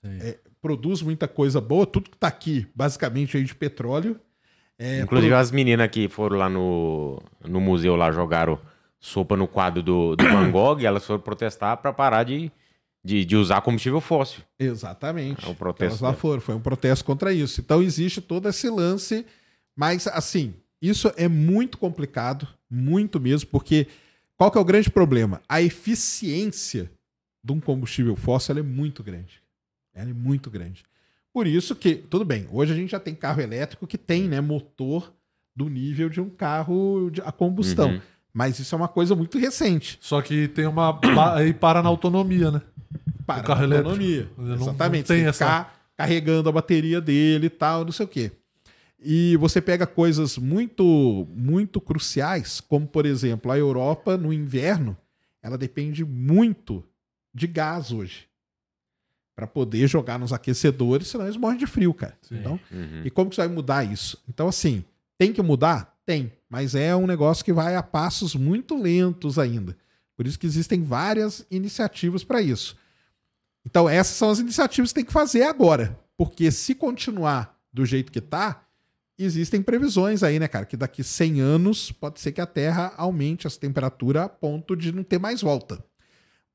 [0.04, 1.86] é, produz muita coisa boa.
[1.86, 4.20] Tudo que tá aqui, basicamente, aí de petróleo.
[4.80, 8.58] É, Inclusive, pro- as meninas que foram lá no, no museu lá, jogaram
[9.00, 12.52] sopa no quadro do, do Van Gogh, elas foram protestar para parar de,
[13.04, 14.44] de, de usar combustível fóssil.
[14.58, 15.46] Exatamente.
[15.46, 16.42] É um protesto Elas lá foram.
[16.42, 17.62] Foi um protesto contra isso.
[17.62, 19.26] Então existe todo esse lance.
[19.76, 22.48] Mas, assim, isso é muito complicado.
[22.70, 23.50] Muito mesmo.
[23.50, 23.88] Porque
[24.38, 25.42] qual que é o grande problema?
[25.48, 26.92] A eficiência
[27.44, 29.42] de um combustível fóssil é muito grande.
[29.94, 30.84] Ela é muito grande.
[31.34, 34.42] Por isso que, tudo bem, hoje a gente já tem carro elétrico que tem né,
[34.42, 35.14] motor
[35.56, 37.92] do nível de um carro de, a combustão.
[37.92, 38.02] Uhum.
[38.40, 39.98] Mas isso é uma coisa muito recente.
[40.00, 40.98] Só que tem uma.
[41.36, 42.62] Aí para na autonomia, né?
[43.28, 43.90] para O carro a elétrico.
[43.90, 44.30] autonomia.
[44.38, 45.08] Não- não Exatamente.
[45.08, 48.10] tem Você tem que essa- ficar carregando a bateria dele e tal, não sei o
[48.10, 48.32] quê.
[48.98, 54.96] E você pega coisas muito, muito cruciais, como, por exemplo, a Europa, no inverno,
[55.44, 56.82] ela depende muito
[57.34, 58.26] de gás hoje.
[59.36, 62.18] Para poder jogar nos aquecedores, senão eles morrem de frio, cara.
[62.32, 63.02] Então, Uhum.
[63.04, 64.18] e como que você vai mudar isso?
[64.30, 64.84] Então, assim,
[65.18, 65.94] tem que mudar?
[66.06, 66.32] Tem.
[66.50, 69.78] Mas é um negócio que vai a passos muito lentos ainda.
[70.18, 72.76] Por isso que existem várias iniciativas para isso.
[73.66, 75.98] Então, essas são as iniciativas que tem que fazer agora.
[76.18, 78.66] Porque se continuar do jeito que tá,
[79.18, 80.66] existem previsões aí, né, cara?
[80.66, 84.92] Que daqui 100 anos pode ser que a Terra aumente essa temperatura a ponto de
[84.92, 85.84] não ter mais volta.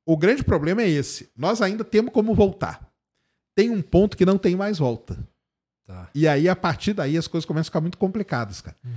[0.05, 1.31] O grande problema é esse.
[1.37, 2.91] Nós ainda temos como voltar.
[3.55, 5.17] Tem um ponto que não tem mais volta.
[5.87, 6.11] Tá.
[6.15, 8.77] E aí, a partir daí, as coisas começam a ficar muito complicadas, cara.
[8.85, 8.89] O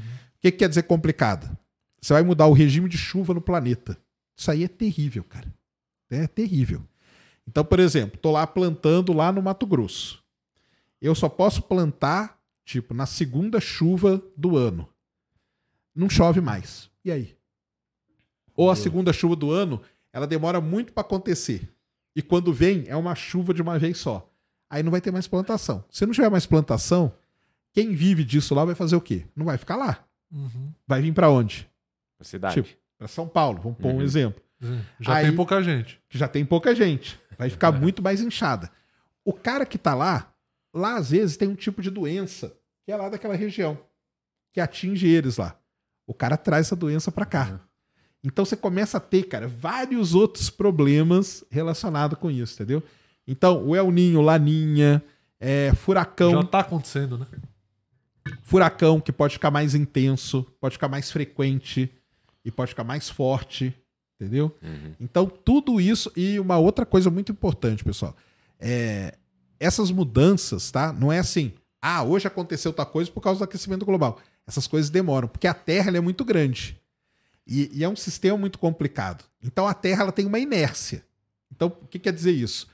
[0.47, 1.57] que, que quer dizer complicada?
[2.01, 3.97] Você vai mudar o regime de chuva no planeta.
[4.35, 5.53] Isso aí é terrível, cara.
[6.09, 6.83] É terrível.
[7.47, 10.23] Então, por exemplo, tô lá plantando lá no Mato Grosso.
[11.01, 14.87] Eu só posso plantar, tipo, na segunda chuva do ano.
[15.95, 16.89] Não chove mais.
[17.03, 17.35] E aí?
[18.55, 21.69] Ou a segunda chuva do ano, ela demora muito para acontecer.
[22.15, 24.29] E quando vem, é uma chuva de uma vez só.
[24.69, 25.83] Aí não vai ter mais plantação.
[25.89, 27.13] Se não tiver mais plantação,
[27.71, 29.25] quem vive disso lá vai fazer o quê?
[29.35, 30.06] Não vai ficar lá.
[30.31, 30.71] Uhum.
[30.87, 31.69] Vai vir para onde?
[32.19, 32.55] A cidade.
[32.61, 34.01] Tipo, Para São Paulo, vamos pôr um Uhum.
[34.01, 34.41] exemplo.
[34.99, 36.01] Já Aí- tem pouca gente.
[36.09, 37.19] Já tem pouca gente.
[37.37, 38.71] Vai ficar muito mais inchada.
[39.23, 40.33] O cara que tá lá,
[40.73, 42.51] lá às vezes tem um tipo de doença
[42.83, 43.77] que é lá daquela região,
[44.51, 45.55] que atinge eles lá.
[46.07, 47.59] O cara traz essa doença para cá.
[48.23, 52.81] Então você começa a ter, cara, vários outros problemas relacionados com isso, entendeu?
[53.27, 55.03] Então, o El Ninho, Laninha,
[55.39, 57.27] é, furacão, Já tá acontecendo, né?
[58.43, 61.91] Furacão que pode ficar mais intenso, pode ficar mais frequente
[62.43, 63.73] e pode ficar mais forte,
[64.19, 64.55] entendeu?
[64.61, 64.93] Uhum.
[64.99, 66.11] Então, tudo isso.
[66.15, 68.15] E uma outra coisa muito importante, pessoal.
[68.59, 69.15] É,
[69.59, 70.93] essas mudanças, tá?
[70.93, 74.19] Não é assim, ah, hoje aconteceu tal coisa por causa do aquecimento global.
[74.45, 76.79] Essas coisas demoram, porque a Terra é muito grande.
[77.45, 79.23] E, e é um sistema muito complicado.
[79.43, 81.03] Então, a Terra ela tem uma inércia.
[81.53, 82.67] Então, o que quer dizer isso?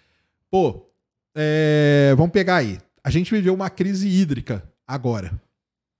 [0.49, 0.85] Pô,
[1.35, 2.79] é, vamos pegar aí.
[3.03, 4.63] A gente viveu uma crise hídrica
[4.93, 5.39] agora.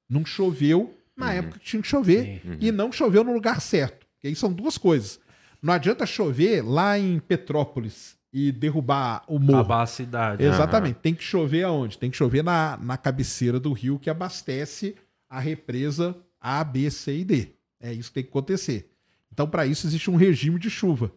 [0.10, 1.32] Não choveu na Uhum.
[1.34, 2.58] época que tinha que chover Sim.
[2.60, 4.06] e não choveu no lugar certo.
[4.14, 5.20] Porque aí são duas coisas.
[5.62, 9.60] Não adianta chover lá em Petrópolis e derrubar o morro.
[9.60, 10.44] Acabar a cidade.
[10.44, 10.96] Exatamente.
[10.96, 11.98] Tem que chover aonde?
[11.98, 14.96] Tem que chover na, na cabeceira do rio que abastece
[15.30, 17.50] a represa A, B, C e D.
[17.80, 18.90] É isso que tem que acontecer.
[19.32, 21.12] Então, para isso, existe um regime de chuva.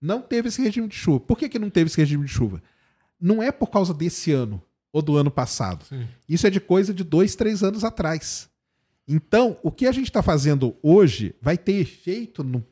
[0.00, 1.20] Não teve esse regime de chuva.
[1.20, 2.62] Por que, que não teve esse regime de chuva?
[3.20, 4.62] Não é por causa desse ano
[4.96, 5.84] ou do ano passado.
[5.84, 6.06] Sim.
[6.26, 8.48] Isso é de coisa de dois, três anos atrás.
[9.06, 12.64] Então, o que a gente está fazendo hoje vai ter efeito no,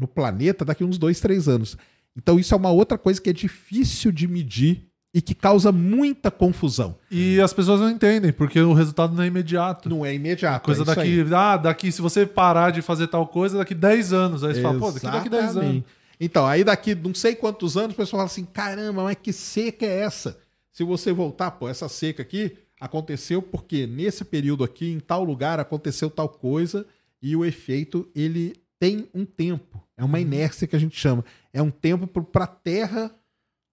[0.00, 1.78] no planeta daqui uns dois, três anos.
[2.16, 4.84] Então, isso é uma outra coisa que é difícil de medir
[5.14, 6.96] e que causa muita confusão.
[7.08, 9.88] E as pessoas não entendem, porque o resultado não é imediato.
[9.88, 10.64] Não é imediato.
[10.64, 11.26] Coisa é daqui, aí.
[11.32, 14.42] ah, daqui, se você parar de fazer tal coisa, daqui 10 anos.
[14.42, 15.54] Aí você fala, pô, daqui, daqui 10 anos.
[15.56, 15.86] Exatamente.
[16.18, 19.86] Então, aí daqui não sei quantos anos, o pessoal fala assim: caramba, mas que seca
[19.86, 20.36] é essa?
[20.72, 25.60] Se você voltar, pô, essa seca aqui aconteceu porque nesse período aqui, em tal lugar,
[25.60, 26.86] aconteceu tal coisa,
[27.22, 29.82] e o efeito, ele tem um tempo.
[29.96, 31.24] É uma inércia que a gente chama.
[31.52, 33.14] É um tempo para a Terra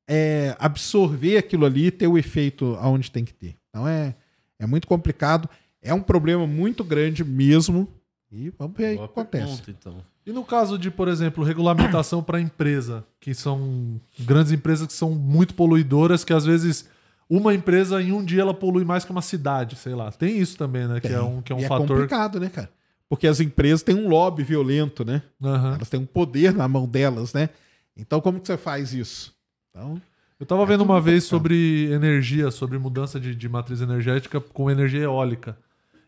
[0.07, 3.55] é, absorver aquilo ali e ter o efeito aonde tem que ter.
[3.69, 4.15] Então é,
[4.59, 5.49] é muito complicado.
[5.81, 7.87] É um problema muito grande mesmo.
[8.29, 9.61] E vamos ver aí o que acontece.
[9.61, 10.16] pergunta, então.
[10.27, 15.11] E no caso de, por exemplo, regulamentação para empresa, que são grandes empresas que são
[15.11, 16.89] muito poluidoras, que às vezes
[17.29, 20.11] uma empresa em um dia ela polui mais que uma cidade, sei lá.
[20.11, 20.99] Tem isso também, né?
[20.99, 21.87] Que é um, que é um e é fator.
[21.87, 22.69] complicado, né, cara?
[23.09, 25.21] Porque as empresas têm um lobby violento, né?
[25.41, 25.75] Aham.
[25.75, 27.49] Elas têm um poder na mão delas, né?
[27.95, 29.33] Então, como que você faz isso?
[29.71, 30.01] Então,
[30.39, 31.39] Eu tava É vendo uma vez complicado.
[31.39, 35.57] sobre energia, sobre mudança de, de matriz energética com energia eólica.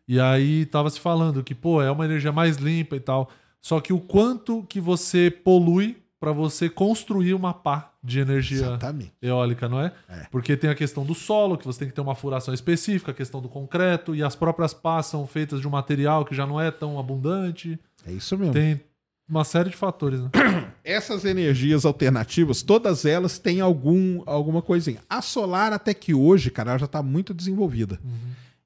[0.07, 3.31] E aí tava se falando que, pô, é uma energia mais limpa e tal.
[3.61, 9.13] Só que o quanto que você polui para você construir uma pá de energia exatamente.
[9.21, 9.93] eólica, não é?
[10.07, 10.27] É.
[10.29, 13.13] Porque tem a questão do solo, que você tem que ter uma furação específica, a
[13.13, 16.59] questão do concreto, e as próprias pás são feitas de um material que já não
[16.59, 17.79] é tão abundante.
[18.05, 18.53] É isso mesmo.
[18.53, 18.81] Tem
[19.29, 20.29] uma série de fatores, né?
[20.83, 24.99] Essas energias alternativas, todas elas têm algum, alguma coisinha.
[25.09, 27.99] A solar, até que hoje, cara, ela já está muito desenvolvida.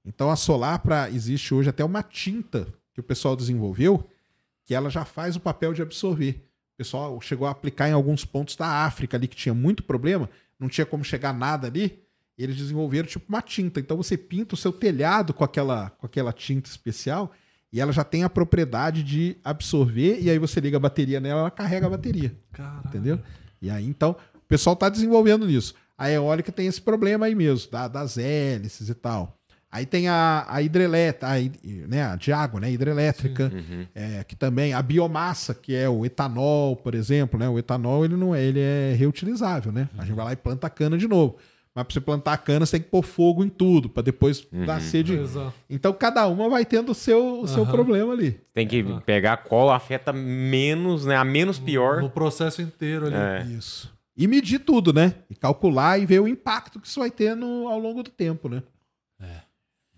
[0.06, 4.08] Então, a solar, pra, existe hoje até uma tinta que o pessoal desenvolveu,
[4.74, 6.44] que ela já faz o papel de absorver.
[6.74, 10.28] O pessoal chegou a aplicar em alguns pontos da África ali que tinha muito problema,
[10.60, 12.00] não tinha como chegar nada ali.
[12.36, 13.80] e Eles desenvolveram tipo uma tinta.
[13.80, 17.32] Então você pinta o seu telhado com aquela, com aquela tinta especial
[17.72, 20.18] e ela já tem a propriedade de absorver.
[20.20, 22.36] E aí você liga a bateria nela, ela carrega a bateria.
[22.52, 22.82] Caralho.
[22.88, 23.20] Entendeu?
[23.62, 25.76] E aí então o pessoal está desenvolvendo nisso.
[25.96, 29.38] A eólica tem esse problema aí mesmo, da- das hélices e tal.
[29.74, 31.28] Aí tem a, a hidrelétrica,
[31.88, 33.88] né, a de água, né, hidrelétrica, Uhum.
[33.96, 37.50] é, que também a biomassa, que é o etanol, por exemplo, né?
[37.50, 39.90] O etanol ele não é, ele é reutilizável, né?
[39.98, 41.38] A gente vai lá e planta a cana de novo.
[41.74, 44.48] Mas para você plantar a cana, você tem que pôr fogo em tudo, para depois
[44.64, 45.16] dar sede.
[45.18, 45.52] Exato.
[45.68, 48.40] Então cada uma vai tendo o seu, o seu problema ali.
[48.54, 51.16] Tem que pegar qual afeta menos, né?
[51.16, 52.00] A menos pior.
[52.00, 53.16] No processo inteiro ali.
[53.16, 53.46] É.
[53.58, 53.92] Isso.
[54.16, 55.16] E medir tudo, né?
[55.28, 58.48] E calcular e ver o impacto que isso vai ter no, ao longo do tempo,
[58.48, 58.62] né?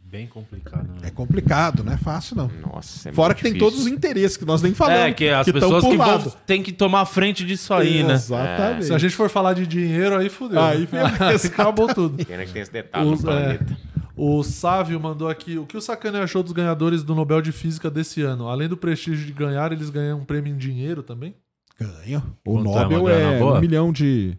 [0.07, 0.99] Bem complicado, né?
[1.07, 2.49] É complicado, não é fácil, não.
[2.61, 3.71] Nossa, é Fora que tem difícil.
[3.71, 5.01] todos os interesses que nós nem falamos.
[5.01, 8.13] É, que as tão pessoas que vão, tem que tomar a frente disso aí, né?
[8.13, 8.85] Exatamente.
[8.85, 10.61] Se a gente for falar de dinheiro, aí fudeu.
[10.61, 10.87] Aí,
[11.45, 12.23] acabou tudo.
[12.23, 13.65] Pena que tem esse detalhe Os- no planeta.
[13.73, 15.57] é, o Sávio mandou aqui.
[15.57, 18.47] O que o Sacane achou dos ganhadores do Nobel de Física desse ano?
[18.47, 21.35] Além do prestígio de ganhar, eles ganham um prêmio em dinheiro também?
[21.77, 22.23] Ganha.
[22.45, 23.57] O Quanto é uma Nobel é, boa?
[23.57, 24.37] um milhão de.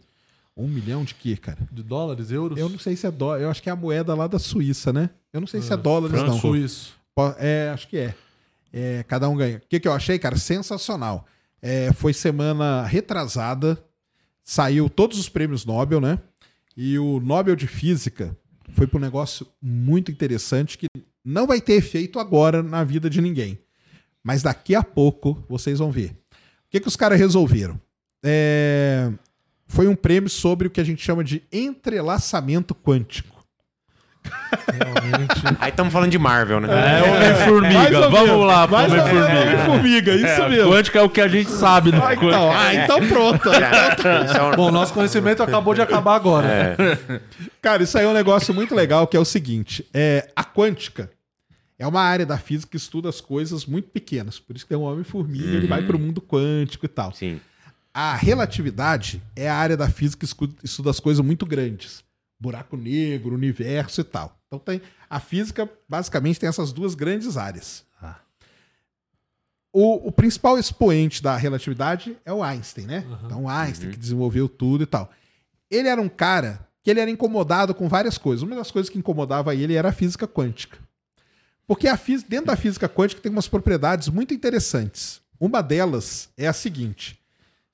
[0.56, 1.58] Um milhão de quê, cara?
[1.70, 2.58] De dólares, euros?
[2.58, 3.40] Eu não sei se é dólar.
[3.40, 5.10] Eu acho que é a moeda lá da Suíça, né?
[5.32, 6.32] Eu não sei se é Ah, dólares, franco.
[6.34, 6.40] não.
[6.40, 6.94] Suíço.
[7.38, 8.14] É, acho que é.
[8.72, 9.58] É, Cada um ganha.
[9.58, 10.36] O que, que eu achei, cara?
[10.36, 11.26] Sensacional.
[11.60, 13.78] É, foi semana retrasada.
[14.42, 16.18] Saiu todos os prêmios Nobel, né?
[16.76, 18.36] E o Nobel de Física
[18.72, 20.86] foi para um negócio muito interessante que
[21.24, 23.58] não vai ter efeito agora na vida de ninguém.
[24.22, 26.10] Mas daqui a pouco vocês vão ver.
[26.32, 27.80] O que, que os caras resolveram?
[28.24, 29.10] É,
[29.66, 33.36] Foi um prêmio sobre o que a gente chama de entrelaçamento quântico.
[34.72, 35.40] Realmente.
[35.60, 36.68] Aí estamos falando de Marvel, né?
[36.68, 38.00] É, Mais Homem-Formiga.
[38.06, 39.40] ou Vamos lá, Homem-Formiga.
[39.40, 40.72] Homem-Formiga, isso É, mesmo.
[40.72, 42.00] Quântico é o que a gente sabe, né?
[42.02, 43.48] Ah, então, ah, então pronto.
[43.52, 46.48] É um- Bom, nosso conhecimento acabou de acabar agora.
[46.48, 47.20] É.
[47.62, 51.10] Cara, isso aí é um negócio muito legal, que é o seguinte: é, a quântica
[51.78, 54.38] é uma área da física que estuda as coisas muito pequenas.
[54.40, 57.12] Por isso que tem um homem-formiga, ele vai para o mundo quântico e tal.
[57.12, 57.40] Sim.
[57.98, 62.04] A relatividade é a área da física que estuda as coisas muito grandes.
[62.38, 64.38] Buraco negro, universo e tal.
[64.46, 67.86] Então tem a física basicamente tem essas duas grandes áreas.
[68.02, 68.16] Ah.
[69.72, 73.06] O, o principal expoente da relatividade é o Einstein, né?
[73.24, 75.10] Então o Einstein que desenvolveu tudo e tal.
[75.70, 78.42] Ele era um cara que ele era incomodado com várias coisas.
[78.42, 80.78] Uma das coisas que incomodava ele era a física quântica.
[81.66, 85.22] Porque a física, dentro da física quântica tem umas propriedades muito interessantes.
[85.40, 87.18] Uma delas é a seguinte: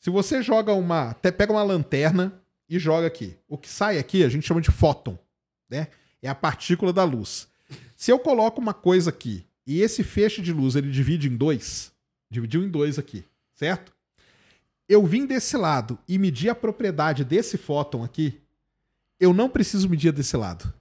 [0.02, 1.10] se você joga uma.
[1.10, 3.36] Até pega uma lanterna e joga aqui.
[3.48, 5.16] O que sai aqui a gente chama de fóton,
[5.70, 5.86] né?
[6.20, 7.46] É a partícula da luz.
[7.96, 11.92] Se eu coloco uma coisa aqui e esse feixe de luz ele divide em dois,
[12.28, 13.24] dividiu em dois aqui,
[13.54, 13.92] certo?
[14.88, 18.40] Eu vim desse lado e medir a propriedade desse fóton aqui,
[19.20, 20.74] eu não preciso medir desse lado.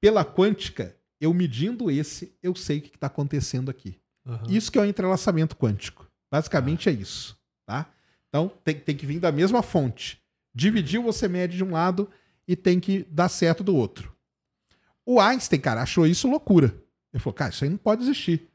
[0.00, 3.98] Pela quântica, eu medindo esse, eu sei o que está acontecendo aqui.
[4.24, 4.46] Aham.
[4.48, 6.08] Isso que é o entrelaçamento quântico.
[6.30, 7.39] Basicamente é isso?
[8.30, 10.22] Então tem, tem que vir da mesma fonte.
[10.54, 12.08] Dividiu, você mede de um lado
[12.48, 14.16] e tem que dar certo do outro.
[15.04, 16.74] O Einstein, cara, achou isso loucura.
[17.12, 18.48] Ele falou, cara, isso aí não pode existir.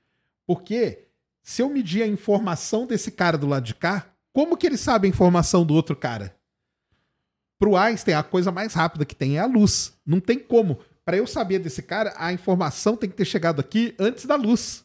[0.47, 1.07] Porque
[1.43, 5.07] se eu medir a informação desse cara do lado de cá, como que ele sabe
[5.07, 6.35] a informação do outro cara?
[7.59, 9.93] Pro Einstein, a coisa mais rápida que tem é a luz.
[10.05, 10.79] Não tem como.
[11.03, 14.84] Para eu saber desse cara, a informação tem que ter chegado aqui antes da luz.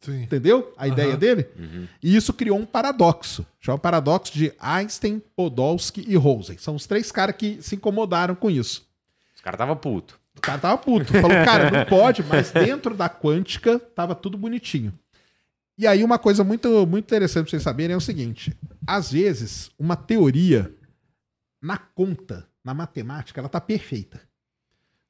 [0.00, 0.22] Sim.
[0.22, 0.92] Entendeu a Aham.
[0.92, 1.46] ideia dele?
[1.58, 1.86] Uhum.
[2.02, 3.44] E isso criou um paradoxo.
[3.60, 6.56] Chama o paradoxo de Einstein, Podolsky e Rosen.
[6.58, 8.86] São os três caras que se incomodaram com isso.
[9.34, 10.18] Os caras tava puto.
[10.36, 11.12] O cara tava puto.
[11.12, 14.92] Falou, cara, não pode, mas dentro da quântica tava tudo bonitinho.
[15.76, 18.54] E aí, uma coisa muito, muito interessante pra vocês saberem é o seguinte:
[18.86, 20.74] às vezes, uma teoria
[21.62, 24.20] na conta, na matemática, ela tá perfeita.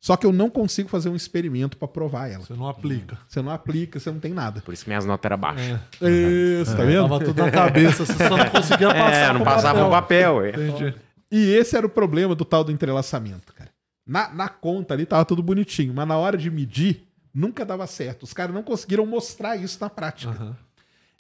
[0.01, 2.45] Só que eu não consigo fazer um experimento para provar ela.
[2.45, 3.19] Você não aplica.
[3.29, 4.63] Você não aplica, você não tem nada.
[4.63, 5.79] Por isso minhas notas eram baixas.
[6.01, 7.03] Isso, tá vendo?
[7.03, 9.13] Tava tudo na cabeça, você só não conseguia passar.
[9.13, 10.43] É, não passava o papel.
[10.45, 10.51] é.
[10.51, 10.95] Entendi.
[11.31, 13.71] E esse era o problema do tal do entrelaçamento, cara.
[14.07, 18.23] Na, na conta ali tava tudo bonitinho, mas na hora de medir, nunca dava certo.
[18.25, 20.33] Os caras não conseguiram mostrar isso na prática.
[20.33, 20.57] Aham.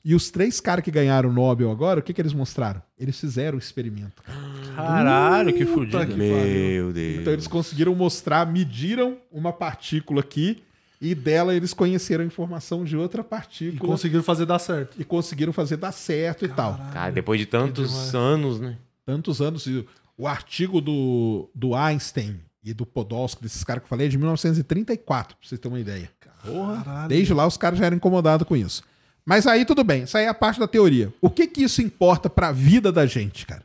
[0.02, 2.82] E os três caras que ganharam o Nobel agora, o que, que eles mostraram?
[2.98, 4.22] Eles fizeram o experimento.
[4.22, 4.38] cara.
[4.86, 6.06] Caralho, que fudido.
[6.06, 7.20] que Meu Deus.
[7.20, 10.62] Então eles conseguiram mostrar, mediram uma partícula aqui
[11.00, 15.00] e dela eles conheceram a informação de outra E partícula conseguiram fazer dar certo.
[15.00, 16.78] e conseguiram fazer dar certo e tal.
[16.92, 18.76] Cara, depois de tantos anos, né?
[19.06, 19.66] tantos anos.
[19.66, 19.86] e
[20.16, 24.18] O artigo do, do Einstein e do Podolsky, desses caras que eu falei, é de
[24.18, 26.10] 1934, pra vocês terem uma ideia.
[26.42, 27.08] Caralho.
[27.08, 28.82] Desde lá os caras já eram incomodados com isso.
[29.24, 31.12] Mas aí tudo bem, isso aí é a parte da teoria.
[31.20, 33.62] O que que isso importa pra vida da gente, cara?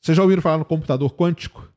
[0.00, 1.68] Vocês já ouviram falar no computador quântico?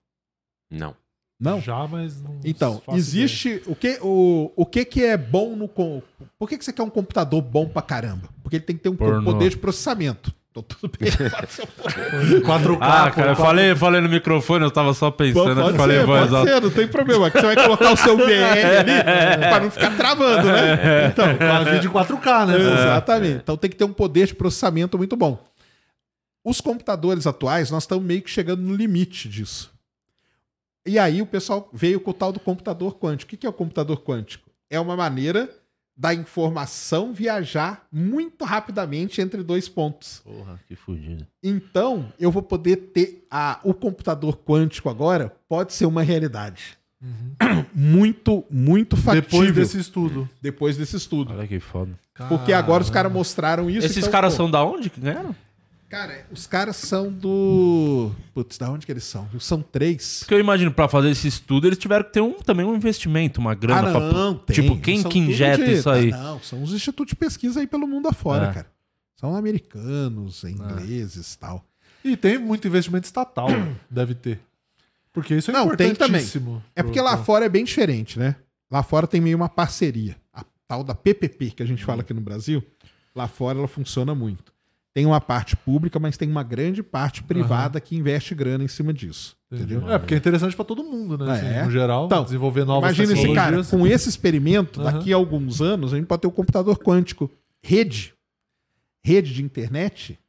[0.71, 0.95] Não.
[1.39, 1.59] Não?
[1.59, 6.01] Já, mas não Então, existe o que o, o que que é bom no com-
[6.39, 8.29] Por que que você quer um computador bom pra caramba?
[8.41, 10.31] Porque ele tem que ter um poder de processamento.
[10.51, 11.09] Então tudo bem.
[11.31, 12.41] pode ser um ideia.
[12.41, 13.41] 4K, Ah, cara, eu 4K.
[13.41, 16.49] falei, falei no microfone, eu tava só pensando, Pode falei ser, pode alta.
[16.53, 17.31] ser, não tem problema.
[17.31, 18.91] Que você vai colocar o seu VL ali
[19.49, 21.07] pra não ficar travando, né?
[21.07, 22.55] Então, Com a vídeo em 4K, né?
[22.55, 23.35] Exatamente.
[23.37, 25.43] Então tem que ter um poder de processamento muito bom.
[26.43, 29.71] Os computadores atuais, nós estamos meio que chegando no limite disso.
[30.85, 33.33] E aí o pessoal veio com o tal do computador quântico.
[33.33, 34.49] O que é o computador quântico?
[34.69, 35.49] É uma maneira
[35.95, 40.21] da informação viajar muito rapidamente entre dois pontos.
[40.23, 41.25] Porra, que fudido.
[41.41, 46.77] Então, eu vou poder ter a, o computador quântico agora pode ser uma realidade.
[47.75, 50.29] Muito, muito factível Depois desse estudo.
[50.41, 51.33] depois desse estudo.
[51.33, 51.99] Olha que foda.
[52.29, 53.85] Porque agora os caras mostraram isso.
[53.85, 55.35] Esses então, caras pô, são da onde que ganharam?
[55.93, 58.11] Cara, os caras são do.
[58.33, 59.29] Putz, da onde que eles são?
[59.39, 60.19] São três.
[60.21, 63.39] Porque eu imagino, pra fazer esse estudo, eles tiveram que ter um, também um investimento,
[63.39, 63.89] uma grana.
[63.89, 64.55] ah, pra- não, tem.
[64.55, 66.11] Tipo, quem São que injeta de- isso aí?
[66.11, 68.53] Ah, não, são os institutos de pesquisa aí pelo mundo afora, É.
[68.53, 68.67] cara.
[69.19, 71.63] São americanos, ingleses e tal.
[72.03, 73.47] E tem muito investimento estatal,
[73.87, 74.39] deve ter.
[75.13, 76.21] Porque isso é Não, tem também.
[76.21, 76.63] importantíssimo.
[76.75, 78.35] É porque lá fora é bem diferente, né?
[78.71, 80.17] Lá fora tem meio uma parceria.
[80.33, 82.63] A tal da PPP que a gente fala aqui no Brasil,
[83.15, 84.51] lá fora ela funciona muito.
[84.93, 88.93] Tem uma parte pública, mas tem uma grande parte privada que investe grana em cima
[88.93, 89.35] disso.
[89.51, 89.89] Entendeu?
[89.91, 91.31] É, porque é interessante pra todo mundo, né?
[91.31, 91.63] Ah, Assim, é?
[91.63, 93.69] No geral, Então, desenvolver novas Imagina esse cara, tecnologias.
[93.71, 94.91] com esse experimento, Aham.
[94.93, 97.29] daqui a alguns anos, a gente pode ter um computador quântico.
[97.61, 98.13] Rede.
[99.03, 100.19] Rede de internet.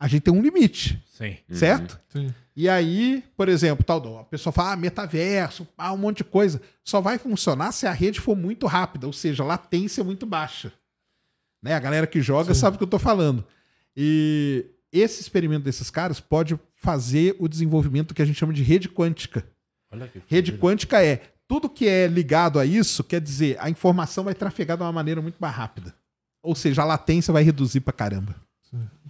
[0.00, 1.36] a gente tem um limite, Sim.
[1.50, 1.98] certo?
[2.08, 2.32] Sim.
[2.56, 6.62] E aí, por exemplo, tal, a pessoa fala, ah, metaverso, ah, um monte de coisa.
[6.84, 10.72] Só vai funcionar se a rede for muito rápida, ou seja, latência muito baixa.
[11.62, 11.74] Né?
[11.74, 13.44] A galera que joga sabe o que eu tô falando.
[14.00, 18.88] E esse experimento desses caras pode fazer o desenvolvimento que a gente chama de rede
[18.88, 19.44] quântica.
[19.90, 24.22] Olha que Rede quântica é tudo que é ligado a isso, quer dizer, a informação
[24.22, 25.92] vai trafegar de uma maneira muito mais rápida.
[26.42, 28.36] Ou seja, a latência vai reduzir pra caramba.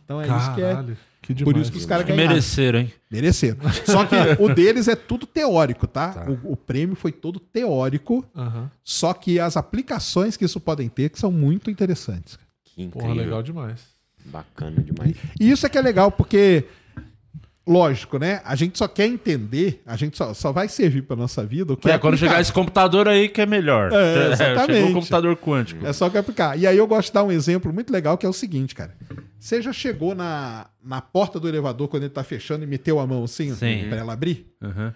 [0.03, 0.71] Então é isso que é.
[0.71, 1.63] Caralho, que Por demais.
[1.63, 2.31] isso que os caras Que ganharam.
[2.31, 2.93] mereceram, hein?
[3.11, 3.59] Mereceram.
[3.85, 6.13] Só que o deles é tudo teórico, tá?
[6.15, 6.31] Tá.
[6.31, 8.71] O, o prêmio foi todo teórico, Aham.
[8.83, 12.39] só que as aplicações que isso podem ter que são muito interessantes.
[12.65, 13.25] Que Porra, incrível.
[13.25, 13.98] legal demais.
[14.31, 15.17] Bacana demais.
[15.41, 16.65] E isso é que é legal, porque,
[17.67, 18.41] lógico, né?
[18.45, 21.77] A gente só quer entender, a gente só, só vai servir pra nossa vida o
[21.77, 23.93] que É, quando chegar esse computador aí que é melhor.
[23.93, 24.73] É, exatamente.
[24.79, 25.87] Chegou o computador quântico.
[25.87, 26.59] É só que aplicar.
[26.59, 28.95] E aí eu gosto de dar um exemplo muito legal que é o seguinte, cara.
[29.39, 33.07] Você já chegou na, na porta do elevador quando ele tá fechando e meteu a
[33.07, 33.89] mão assim Sim.
[33.89, 34.53] pra ela abrir?
[34.61, 34.93] Uhum.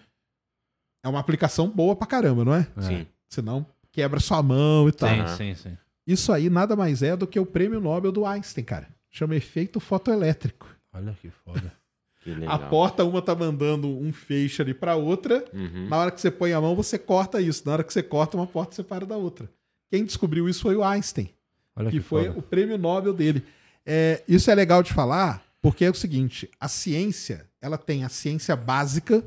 [1.05, 2.67] É uma aplicação boa pra caramba, não é?
[2.81, 3.07] Sim.
[3.29, 5.09] Senão quebra sua mão e tal.
[5.09, 5.79] Sim, sim, sim.
[6.07, 8.89] Isso aí nada mais é do que o prêmio Nobel do Einstein, cara.
[9.13, 10.67] Chama efeito fotoelétrico.
[10.93, 11.73] Olha que foda.
[12.25, 15.45] Que A porta, uma tá mandando um feixe ali pra outra.
[15.53, 15.89] Uhum.
[15.89, 17.65] Na hora que você põe a mão, você corta isso.
[17.67, 19.51] Na hora que você corta, uma porta separa da outra.
[19.91, 21.29] Quem descobriu isso foi o Einstein,
[21.75, 22.39] Olha que que foi foda.
[22.39, 23.45] o prêmio Nobel dele.
[23.85, 28.09] É, isso é legal de falar, porque é o seguinte: a ciência, ela tem a
[28.09, 29.21] ciência básica,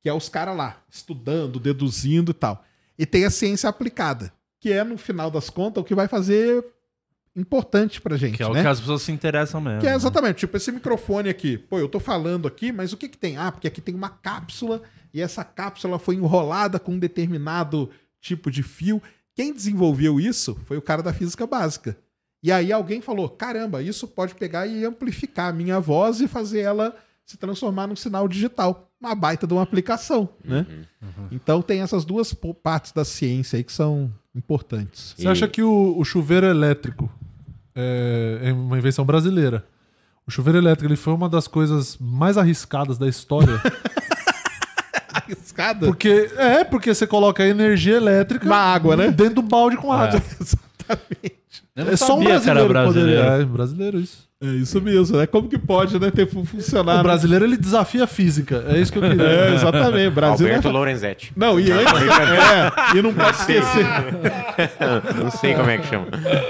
[0.00, 2.64] que é os caras lá, estudando, deduzindo e tal.
[2.98, 6.64] E tem a ciência aplicada, que é, no final das contas, o que vai fazer
[7.36, 8.36] importante pra gente.
[8.36, 8.62] Que é o né?
[8.62, 9.80] que as pessoas se interessam mesmo.
[9.80, 9.96] Que é né?
[9.96, 11.56] exatamente, tipo, esse microfone aqui.
[11.58, 13.36] Pô, eu tô falando aqui, mas o que que tem?
[13.36, 14.82] Ah, porque aqui tem uma cápsula
[15.14, 17.88] e essa cápsula foi enrolada com um determinado
[18.20, 19.02] tipo de fio.
[19.34, 21.96] Quem desenvolveu isso foi o cara da física básica.
[22.42, 26.60] E aí alguém falou: caramba, isso pode pegar e amplificar a minha voz e fazer
[26.60, 28.90] ela se transformar num sinal digital.
[29.00, 30.66] Uma baita de uma aplicação, né?
[31.00, 31.28] Uhum.
[31.30, 35.14] Então tem essas duas partes da ciência aí que são importantes.
[35.16, 37.10] Você E- acha que o, o chuveiro elétrico
[37.74, 39.64] é, é uma invenção brasileira?
[40.26, 43.60] O chuveiro elétrico ele foi uma das coisas mais arriscadas da história.
[45.12, 45.86] Arriscada?
[45.86, 49.10] porque é, porque você coloca a energia elétrica Na água, né?
[49.10, 50.20] dentro do balde com água.
[50.40, 51.40] Exatamente.
[51.74, 53.22] Eu não É só um sabia que era brasileiro que brasileiro.
[53.22, 53.42] poderia.
[53.42, 54.29] É, brasileiro isso.
[54.42, 55.26] É isso mesmo, né?
[55.26, 57.00] Como que pode, né, ter fu- funcionado?
[57.00, 58.64] O brasileiro ele desafia a física.
[58.68, 59.22] É isso que eu queria.
[59.22, 60.08] É, exatamente.
[60.08, 60.78] O Brasil Alberto não, é...
[60.78, 61.32] Lorenzetti.
[61.36, 63.84] não, e antes, é, e não pode esquecer.
[65.22, 66.06] Não sei como é que chama.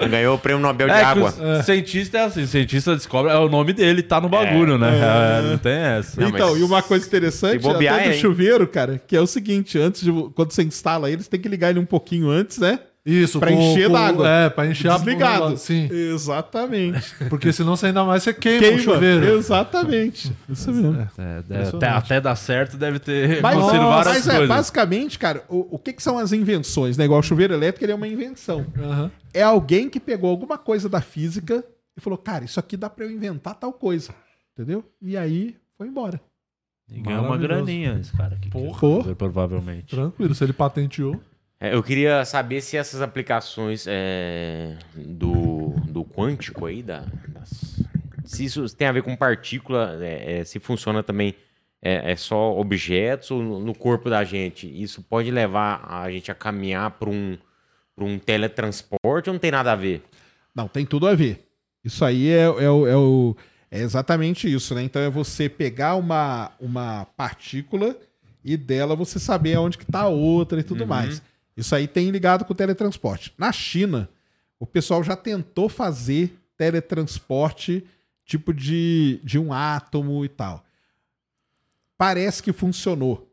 [0.09, 1.35] Ganhou o prêmio Nobel de É, que Água.
[1.61, 4.93] o cientista é assim, cientista descobre, é o nome dele, tá no bagulho, né?
[4.97, 6.21] É, não tem essa.
[6.21, 9.21] Não, então, mas e uma coisa interessante se bobear, até do chuveiro, cara, que é
[9.21, 12.31] o seguinte, antes de quando você instala ele, você tem que ligar ele um pouquinho
[12.31, 12.79] antes, né?
[13.05, 14.28] Isso, Pra encher d'água.
[14.28, 15.56] É, pra encher a Desligado.
[15.56, 15.89] Sim.
[15.90, 17.14] Exatamente.
[17.31, 18.77] Porque senão você ainda mais você queima, Queima.
[18.77, 19.27] o chuveiro.
[19.39, 20.32] Exatamente.
[20.48, 21.09] Isso mesmo.
[21.18, 24.48] É, deve- até, até dar certo deve ter Mas, acontecido várias mas é, coisas.
[24.48, 26.97] basicamente, cara, o, o que, que são as invenções?
[26.98, 27.05] Né?
[27.06, 28.66] Igual o chuveiro elétrico, ele é uma invenção.
[28.78, 29.10] Aham.
[29.32, 31.64] É alguém que pegou alguma coisa da física
[31.97, 34.12] e falou, cara, isso aqui dá pra eu inventar tal coisa.
[34.52, 34.85] Entendeu?
[35.01, 36.20] E aí foi embora.
[36.93, 38.51] E ganhou uma graninha esse cara aqui.
[38.51, 38.78] Porra.
[38.78, 39.14] Porra.
[39.14, 39.94] Provavelmente.
[39.97, 41.20] Tranquilo, se ele patenteou.
[41.61, 47.82] É, eu queria saber se essas aplicações é, do, do quântico aí, da, das-
[48.24, 51.35] se isso tem a ver com partícula, é, é, se funciona também
[51.82, 54.66] é, é só objetos ou no, corpo da gente.
[54.66, 57.37] Isso pode levar a gente a caminhar para um,
[57.95, 60.03] pra um teletransporte ou não tem nada a ver?
[60.55, 61.47] Não, tem tudo a ver.
[61.85, 63.37] Isso aí é, é, o- é o-
[63.70, 64.82] é exatamente isso, né?
[64.82, 67.97] Então é você pegar uma, uma partícula
[68.45, 71.23] e dela você saber aonde que tá a outra e tudo mais.
[71.61, 73.35] Isso aí tem ligado com o teletransporte.
[73.37, 74.09] Na China,
[74.59, 77.85] o pessoal já tentou fazer teletransporte
[78.24, 80.65] tipo de, de um átomo e tal.
[81.99, 83.30] Parece que funcionou.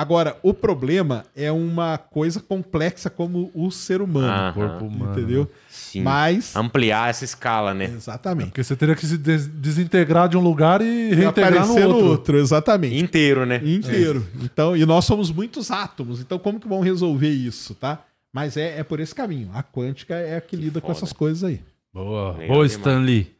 [0.00, 4.28] Agora, o problema é uma coisa complexa como o ser humano.
[4.28, 4.52] Aham.
[4.52, 5.10] Corpo humano.
[5.12, 5.50] Entendeu?
[5.68, 6.02] Sim.
[6.02, 6.54] Mas.
[6.54, 7.86] Ampliar essa escala, né?
[7.86, 8.46] Exatamente.
[8.50, 12.38] Porque você teria que se des- desintegrar de um lugar e reintegrar no aparecer outro.
[12.38, 12.96] exatamente.
[12.96, 13.60] Inteiro, né?
[13.64, 14.24] Inteiro.
[14.40, 16.20] Então, e nós somos muitos átomos.
[16.20, 18.04] Então, como que vão resolver isso, tá?
[18.32, 19.50] Mas é, é por esse caminho.
[19.52, 21.60] A quântica é a que lida com essas coisas aí.
[21.92, 22.72] Boa, Legal boa demais.
[22.72, 23.37] Stanley.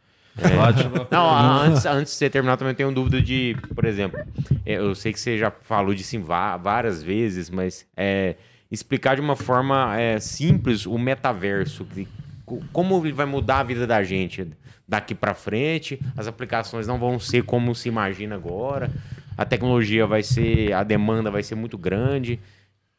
[0.58, 1.06] Ótimo.
[1.10, 4.18] Não, antes, antes de você terminar, também tenho dúvida de, por exemplo,
[4.64, 8.36] é, eu sei que você já falou disso em vá- várias vezes, mas é,
[8.70, 12.06] explicar de uma forma é, simples o metaverso, que-
[12.44, 14.46] co- como ele vai mudar a vida da gente
[14.86, 18.90] daqui pra frente, as aplicações não vão ser como se imagina agora,
[19.36, 22.40] a tecnologia vai ser, a demanda vai ser muito grande.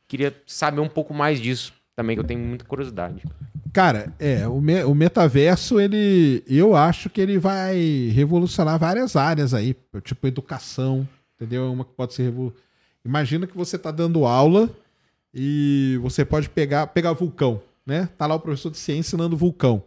[0.08, 3.24] Queria saber um pouco mais disso também, que eu tenho muita curiosidade.
[3.80, 6.44] Cara, é, o, me- o metaverso, ele.
[6.46, 9.74] Eu acho que ele vai revolucionar várias áreas aí.
[10.04, 11.64] Tipo, educação, entendeu?
[11.66, 12.24] É uma que pode ser.
[12.24, 12.54] revolu-
[13.06, 14.70] Imagina que você tá dando aula
[15.34, 18.10] e você pode pegar, pegar vulcão, né?
[18.18, 19.82] Tá lá o professor de ciência ensinando vulcão.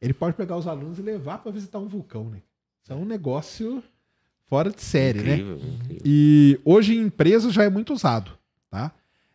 [0.00, 2.38] Ele pode pegar os alunos e levar para visitar um vulcão, né?
[2.82, 3.82] Isso é um negócio
[4.46, 5.34] fora de série, né?
[5.34, 6.02] Incrível, incrível.
[6.02, 8.30] E hoje em empresas já é muito usado,
[8.70, 8.90] tá?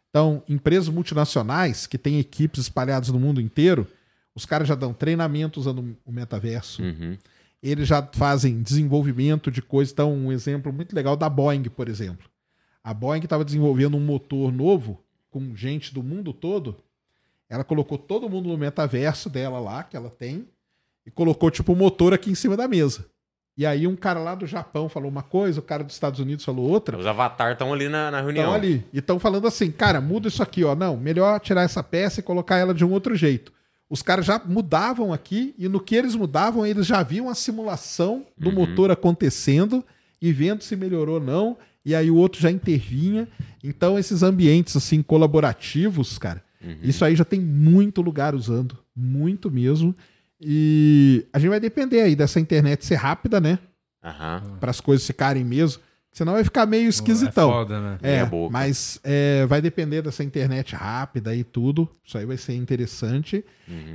[0.09, 3.85] Então, empresas multinacionais que têm equipes espalhadas no mundo inteiro,
[4.39, 6.81] os caras já dão treinamento usando o metaverso.
[6.81, 7.17] Uhum.
[7.61, 9.91] Eles já fazem desenvolvimento de coisas.
[9.91, 12.29] Então, um exemplo muito legal da Boeing, por exemplo.
[12.81, 16.77] A Boeing estava desenvolvendo um motor novo com gente do mundo todo.
[17.49, 20.47] Ela colocou todo mundo no metaverso dela lá, que ela tem,
[21.05, 23.05] e colocou tipo o motor aqui em cima da mesa.
[23.57, 26.45] E aí um cara lá do Japão falou uma coisa, o cara dos Estados Unidos
[26.45, 26.97] falou outra.
[26.97, 28.45] Os avatares estão ali na, na reunião.
[28.45, 28.85] Estão ali.
[28.93, 30.75] E estão falando assim, cara, muda isso aqui, ó.
[30.75, 33.51] Não, melhor tirar essa peça e colocar ela de um outro jeito.
[33.89, 38.25] Os caras já mudavam aqui e no que eles mudavam, eles já viam a simulação
[38.37, 39.83] do motor acontecendo
[40.21, 41.57] e vendo se melhorou ou não.
[41.83, 43.27] E aí o outro já intervinha.
[43.63, 46.43] Então, esses ambientes assim colaborativos, cara,
[46.83, 48.77] isso aí já tem muito lugar usando.
[48.95, 49.95] Muito mesmo.
[50.39, 53.57] E a gente vai depender aí dessa internet ser rápida, né?
[54.03, 54.57] Aham.
[54.59, 55.81] Para as coisas ficarem mesmo.
[56.11, 57.49] Senão vai ficar meio esquisitão.
[57.49, 57.97] É foda, né?
[58.01, 58.51] É, boca.
[58.51, 61.87] mas é, vai depender dessa internet rápida e tudo.
[62.03, 63.45] Isso aí vai ser interessante.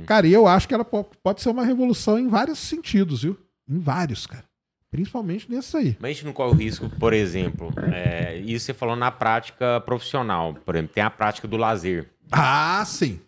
[0.07, 3.37] Cara, e eu acho que ela po- pode ser uma revolução em vários sentidos, viu?
[3.69, 4.45] Em vários, cara.
[4.89, 5.97] Principalmente nesse aí.
[5.99, 9.81] Mas a gente não corre o risco, por exemplo, é, isso você falou na prática
[9.81, 10.53] profissional.
[10.65, 12.07] Por exemplo, tem a prática do lazer.
[12.31, 13.19] Ah, sim.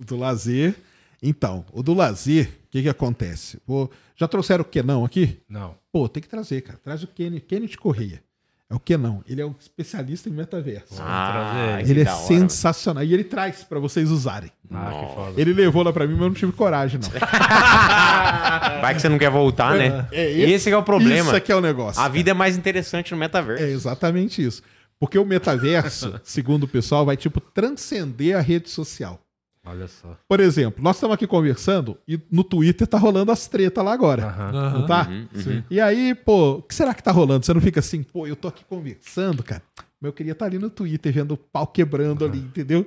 [0.00, 0.76] O do lazer.
[1.20, 3.58] Então, o do lazer, que que acontece?
[3.64, 5.40] Pô, já trouxeram o Kenão aqui?
[5.48, 5.76] Não.
[5.92, 6.76] Pô, tem que trazer, cara.
[6.82, 8.20] Traz o Kenny, Kenneth Correia.
[8.68, 9.22] É o Kenão.
[9.28, 10.96] Ele é um especialista em metaverso.
[10.98, 12.16] Ah, ele é hora.
[12.26, 13.04] sensacional.
[13.04, 14.50] E ele traz pra vocês usarem.
[14.72, 15.06] Ah, Nossa.
[15.06, 15.40] que foda.
[15.40, 17.08] Ele levou lá pra mim, mas eu não tive coragem, não.
[18.82, 20.08] Vai que você não quer voltar, né?
[20.10, 21.28] É esse, que é o problema.
[21.28, 22.02] Isso aqui é o negócio.
[22.02, 23.62] A vida é mais interessante no metaverso.
[23.62, 24.62] É exatamente isso.
[24.98, 29.20] Porque o metaverso, segundo o pessoal, vai tipo transcender a rede social.
[29.66, 30.18] Olha só.
[30.28, 34.26] Por exemplo, nós estamos aqui conversando e no Twitter tá rolando as tretas lá agora.
[34.26, 34.70] Aham.
[34.80, 35.06] Não tá?
[35.42, 35.64] Sim.
[35.70, 37.46] E aí, pô, o que será que tá rolando?
[37.46, 39.62] Você não fica assim, pô, eu tô aqui conversando, cara.
[40.00, 42.86] Mas eu queria estar ali no Twitter vendo o pau quebrando ali, entendeu?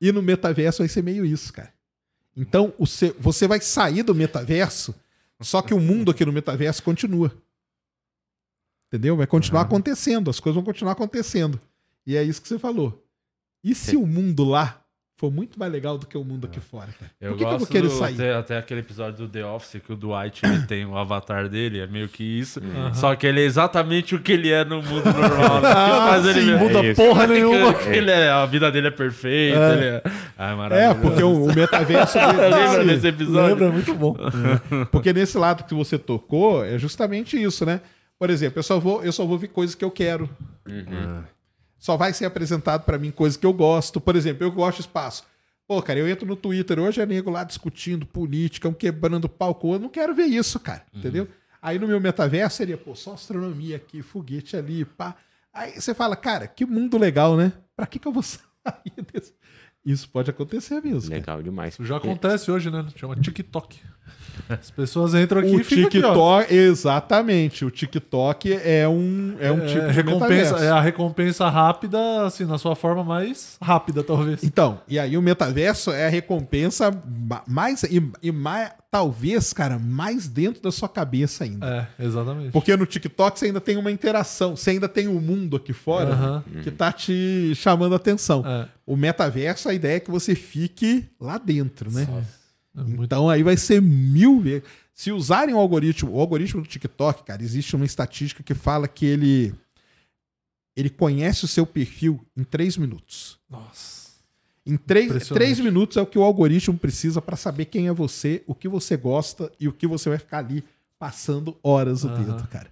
[0.00, 1.72] E no metaverso vai ser meio isso, cara.
[2.36, 4.94] Então, seu- você vai sair do metaverso,
[5.40, 7.32] só que o mundo aqui no metaverso continua.
[8.88, 9.16] Entendeu?
[9.16, 11.60] Vai continuar acontecendo, as coisas vão continuar acontecendo.
[12.06, 13.04] E é isso que você falou.
[13.64, 14.80] E se o mundo lá
[15.18, 17.10] for muito mais legal do que o mundo aqui fora, cara?
[17.20, 18.14] Eu Por que, que eu vou gosto querer do- sair?
[18.14, 21.80] Até, até aquele episódio do The Office que o Dwight ele tem o avatar dele,
[21.80, 22.60] é meio que isso.
[22.92, 25.60] Só que ele é exatamente o que ele é no mundo normal.
[25.62, 25.68] Né?
[26.10, 27.74] Mas ele Sim, muda É porra nenhuma.
[27.86, 29.58] Ele é, a vida dele é perfeita.
[29.74, 30.02] Ele é...
[30.36, 31.00] Ah, É, maravilhoso.
[31.00, 32.18] porque o, o metaverso.
[32.20, 33.54] Lembra desse episódio?
[33.54, 33.70] Lembra?
[33.72, 34.14] Muito bom.
[34.92, 37.80] Porque nesse lado que você tocou, é justamente isso, né?
[38.18, 40.28] Por exemplo, eu só vou, eu só vou ver coisas que eu quero.
[41.78, 44.00] Só vai ser apresentado pra mim coisas que eu gosto.
[44.00, 45.24] Por exemplo, eu gosto de espaço.
[45.66, 49.74] Pô, cara, eu entro no Twitter hoje, é nego lá discutindo política, um quebrando palco.
[49.74, 50.84] Eu não quero ver isso, cara.
[50.94, 51.28] Entendeu?
[51.60, 55.16] Aí no meu metaverso seria, pô, só astronomia aqui, foguete ali, pá.
[55.52, 57.52] Aí você fala, cara, que mundo legal, né?
[57.74, 58.44] Pra que, que eu vou sair
[59.12, 59.34] desse...
[59.86, 61.08] Isso pode acontecer mesmo.
[61.10, 61.74] Legal demais.
[61.74, 62.84] Isso já acontece hoje, né?
[62.96, 63.78] Chama TikTok.
[64.48, 66.00] As pessoas entram aqui O e ficam aqui.
[66.00, 67.64] TikTok, exatamente.
[67.64, 70.64] O TikTok é um, é um É, tipo de recompensa, metaverso.
[70.64, 74.42] é a recompensa rápida, assim, na sua forma mais rápida, talvez.
[74.44, 79.78] Então, e aí o metaverso é a recompensa ma- mais e, e mais, talvez, cara,
[79.78, 81.90] mais dentro da sua cabeça ainda.
[81.98, 82.50] É, exatamente.
[82.50, 86.42] Porque no TikTok você ainda tem uma interação, você ainda tem o mundo aqui fora
[86.62, 88.42] que tá te chamando a atenção.
[88.46, 88.66] É.
[88.86, 92.08] O metaverso, a ideia é que você fique lá dentro, né?
[92.74, 94.62] É Então aí vai ser mil vezes.
[94.94, 99.04] Se usarem o algoritmo, o algoritmo do TikTok, cara, existe uma estatística que fala que
[99.04, 99.54] ele
[100.74, 103.38] ele conhece o seu perfil em três minutos.
[103.50, 104.05] Nossa.
[104.66, 108.42] Em três, três minutos é o que o algoritmo precisa para saber quem é você,
[108.46, 110.64] o que você gosta e o que você vai ficar ali
[110.98, 112.22] passando horas o Aham.
[112.22, 112.66] dedo, cara.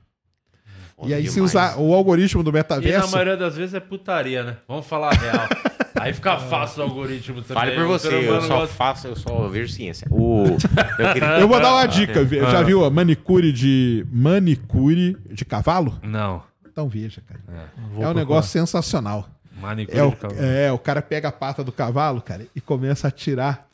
[0.96, 1.50] Foda e aí, se demais.
[1.52, 3.12] usar o algoritmo do E na metaverso.
[3.12, 4.56] maioria das vezes é putaria, né?
[4.66, 5.48] Vamos falar a real.
[5.96, 7.54] Aí fica fácil o algoritmo também.
[7.62, 10.08] Fale por você, eu só gosta- faço, eu só vejo ciência.
[10.10, 10.44] O...
[10.98, 11.38] Eu queria...
[11.38, 12.26] Eu vou dar uma dica.
[12.26, 15.96] Já viu a manicure de manicure de cavalo?
[16.02, 16.42] Não.
[16.66, 17.40] Então veja, cara.
[17.46, 18.14] Vou é um procurar.
[18.14, 19.28] negócio sensacional.
[19.60, 20.40] Manicure É o, cavalo.
[20.42, 23.66] é, o cara pega a pata do cavalo, cara, e começa a tirar,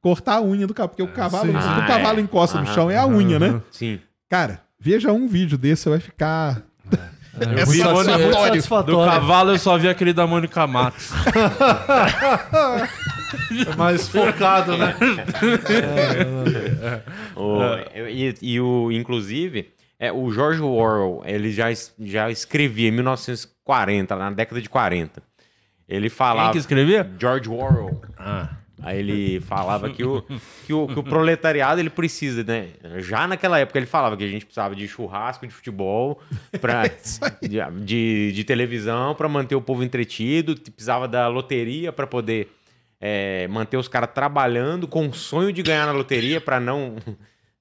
[0.00, 1.60] cortar a unha do cavalo, porque o cavalo, sim.
[1.60, 2.22] se Ah, o cavalo é.
[2.22, 2.74] encosta no Aham.
[2.74, 3.60] chão, é a unha, né?
[3.70, 3.98] Sim.
[4.28, 6.62] Cara, veja um vídeo desse, você vai ficar.
[7.40, 8.28] É, É muito, satisfatório.
[8.28, 9.12] Do satisfatório.
[9.12, 11.10] cavalo eu só vi aquele da Mônica Matos.
[13.66, 14.94] É mais focado, né?
[17.36, 17.60] O-
[18.08, 19.73] e, e o, inclusive,
[20.06, 21.66] é, o George Orwell, ele já,
[22.00, 25.22] já escrevia em 1940, na década de 40.
[25.88, 26.52] Ele Quem falava.
[26.52, 27.10] que escrevia?
[27.18, 28.00] George Orwell.
[28.18, 28.50] Ah.
[28.82, 30.22] Aí ele falava que o,
[30.66, 32.68] que o, que o proletariado ele precisa, né?
[32.98, 36.20] Já naquela época ele falava que a gente precisava de churrasco, de futebol,
[36.60, 36.82] pra,
[37.40, 42.52] de, de, de televisão para manter o povo entretido, precisava da loteria para poder
[43.00, 46.96] é, manter os caras trabalhando com o sonho de ganhar na loteria para não,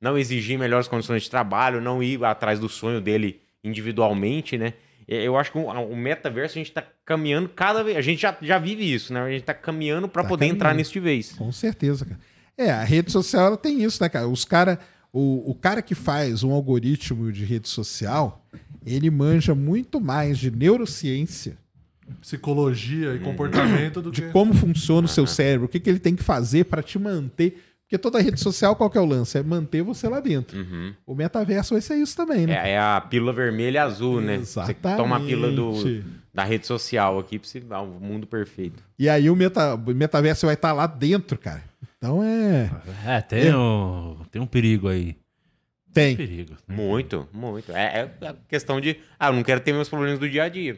[0.04, 4.74] não exigir melhores condições de trabalho, não ir atrás do sonho dele individualmente, né?
[5.08, 7.98] Eu acho que o, metaverso a gente tá caminhando cada vez.
[7.98, 9.22] A gente já, já vive isso, né?
[9.22, 10.78] A gente tá caminhando para Tá poder entrar caminhando.
[10.80, 11.32] nisso de vez.
[11.34, 12.20] Com certeza, cara.
[12.58, 14.28] É, a rede social ela tem isso, né, cara?
[14.28, 14.80] Os cara,
[15.12, 18.46] o, o cara que faz um algoritmo de rede social,
[18.86, 21.58] ele manja muito mais de neurociência,
[22.22, 24.30] Psicologia e comportamento do de que.
[24.32, 27.58] como funciona o seu cérebro, o que, que ele tem que fazer para te manter.
[27.94, 29.38] Porque toda rede social, qual que é o lance?
[29.38, 30.58] É manter você lá dentro.
[30.58, 30.96] Uhum.
[31.06, 32.54] O metaverso vai ser isso também, né?
[32.54, 34.40] É, é a pílula vermelha e azul, né?
[34.40, 36.06] Você toma a pílula do, Exatamente.
[36.34, 38.82] da rede social aqui pra você dar um mundo perfeito.
[38.98, 41.64] E aí o, meta, o metaverso vai estar lá dentro, cara.
[41.96, 42.72] Então é.
[43.06, 45.16] É, tem, Um, tem um perigo aí.
[45.94, 46.16] Tem.
[46.16, 46.56] Perigo.
[46.68, 47.72] Muito, muito.
[47.74, 48.98] É, é a questão de.
[49.20, 50.76] Ah, eu não quero ter meus problemas do dia a dia.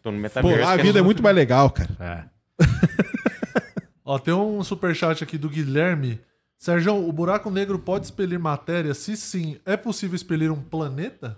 [0.00, 0.60] Tô no Pô, metaverso.
[0.60, 1.90] lá a vida é muito mais legal, cara.
[1.98, 2.64] É.
[4.06, 6.20] Ó, tem um superchat aqui do Guilherme.
[6.62, 8.94] Sérgio, o buraco negro pode expelir matéria?
[8.94, 11.36] Se sim, é possível expelir um planeta?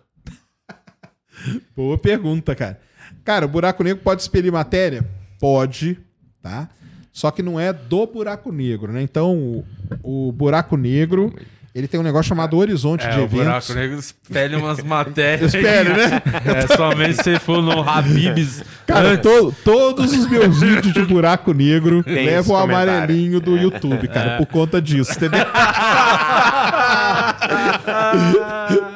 [1.74, 2.78] Boa pergunta, cara.
[3.24, 5.02] Cara, o buraco negro pode expelir matéria?
[5.40, 5.98] Pode,
[6.42, 6.68] tá?
[7.10, 9.00] Só que não é do buraco negro, né?
[9.00, 9.64] Então,
[10.02, 11.34] o, o buraco negro,
[11.74, 13.44] ele tem um negócio chamado horizonte de É, o eventos.
[13.44, 15.52] buraco negro espelha umas matérias.
[15.52, 16.22] Espelha, né?
[16.44, 18.62] É, somente se for no Habibs.
[18.86, 24.06] Cara, to- todos os meus vídeos de buraco negro Tem levam o amarelinho do YouTube,
[24.08, 25.44] cara, por conta disso, entendeu?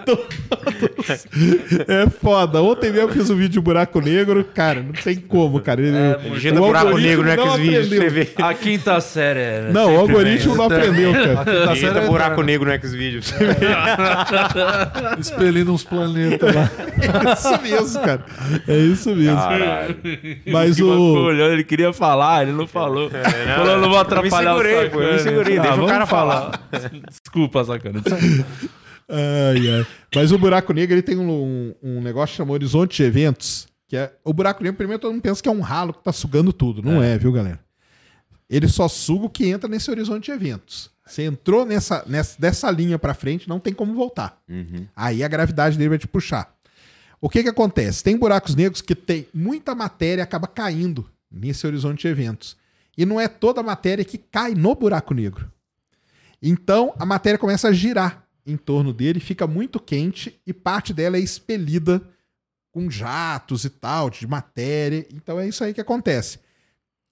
[1.88, 2.62] É foda.
[2.62, 5.80] Ontem mesmo eu fiz um vídeo de buraco negro, cara, não tem como, cara.
[5.80, 8.10] Ele, Digita o buraco negro no não pra você aprendeu.
[8.10, 8.32] ver.
[8.38, 9.40] A quinta série.
[9.40, 11.44] é Não, o algoritmo não aprendeu, cara.
[11.44, 13.30] Tá Digita sério, buraco negro no Xvideos.
[13.30, 15.18] pra você ver.
[15.20, 16.70] Expelindo uns planetas lá.
[16.98, 18.24] É isso mesmo, cara.
[18.66, 19.36] É isso mesmo.
[19.36, 19.96] Caralho.
[20.46, 20.88] Mas Que o.
[21.24, 23.10] olhando, ele queria falar, ele não falou.
[23.10, 25.86] não, falou, não vou eu atrapalhar me segurei, o pô, eu me segurei, deixa o
[25.86, 26.60] cara falar.
[27.10, 28.02] Desculpa, sacana.
[29.08, 29.86] Ai, ai.
[30.14, 33.66] Mas o buraco negro ele tem um, um, um negócio chamado horizonte de eventos.
[33.86, 36.12] Que é, o buraco negro, primeiro, todo mundo pensa que é um ralo que tá
[36.12, 36.82] sugando tudo.
[36.82, 37.58] Não é, viu, galera?
[38.48, 40.90] Ele só suga o que entra nesse horizonte de eventos.
[41.06, 44.42] Você entrou nessa, nessa dessa linha pra frente, não tem como voltar.
[44.46, 44.86] Uhum.
[44.94, 46.54] Aí a gravidade dele vai te puxar.
[47.20, 48.04] O que que acontece?
[48.04, 52.56] Tem buracos negros que tem muita matéria acaba caindo nesse horizonte de eventos.
[52.96, 55.50] E não é toda a matéria que cai no buraco negro.
[56.42, 61.16] Então a matéria começa a girar em torno dele, fica muito quente e parte dela
[61.16, 62.00] é expelida
[62.72, 65.06] com jatos e tal, de matéria.
[65.12, 66.38] Então é isso aí que acontece.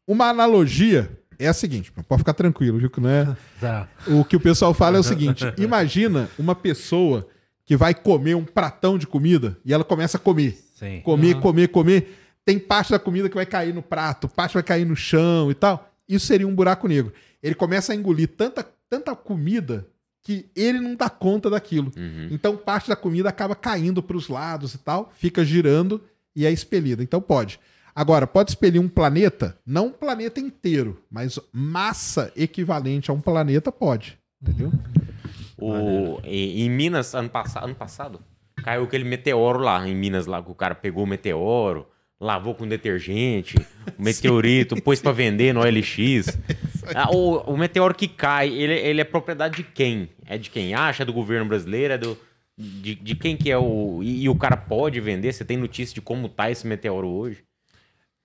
[0.07, 2.89] Uma analogia é a seguinte, pode ficar tranquilo, viu?
[2.91, 3.89] Que não é Tá.
[4.09, 7.27] o que o pessoal fala é o seguinte: imagina uma pessoa
[7.65, 11.01] que vai comer um pratão de comida e ela começa a comer, Sim.
[11.03, 12.23] comer, comer, comer.
[12.45, 15.55] Tem parte da comida que vai cair no prato, parte vai cair no chão e
[15.55, 15.91] tal.
[16.09, 17.13] Isso seria um buraco negro.
[17.43, 19.85] Ele começa a engolir tanta, tanta comida
[20.27, 21.93] que ele não dá conta daquilo.
[21.97, 22.27] Uhum.
[22.33, 26.03] Então parte da comida acaba caindo para os lados e tal, fica girando
[26.35, 27.01] e é expelida.
[27.01, 27.61] Então pode.
[27.95, 29.57] Agora, pode expelir um planeta?
[29.65, 34.19] Não um planeta inteiro, mas massa equivalente a um planeta pode.
[34.43, 34.73] Entendeu?
[35.57, 38.21] O, em, em Minas, ano, passa, ano passado,
[38.65, 41.87] caiu aquele meteoro lá, em Minas, lá, que o cara pegou o meteoro,
[42.21, 43.57] lavou com detergente,
[43.97, 46.37] o meteorito, pôs pra vender no OLX.
[46.95, 50.09] Ah, o, o meteoro que cai, ele, ele é propriedade de quem?
[50.27, 51.03] É de quem acha?
[51.03, 51.95] É do governo brasileiro?
[51.95, 52.19] É do,
[52.57, 54.01] de, de quem que é o...
[54.03, 55.33] E, e o cara pode vender?
[55.33, 57.45] Você tem notícia de como tá esse meteoro hoje?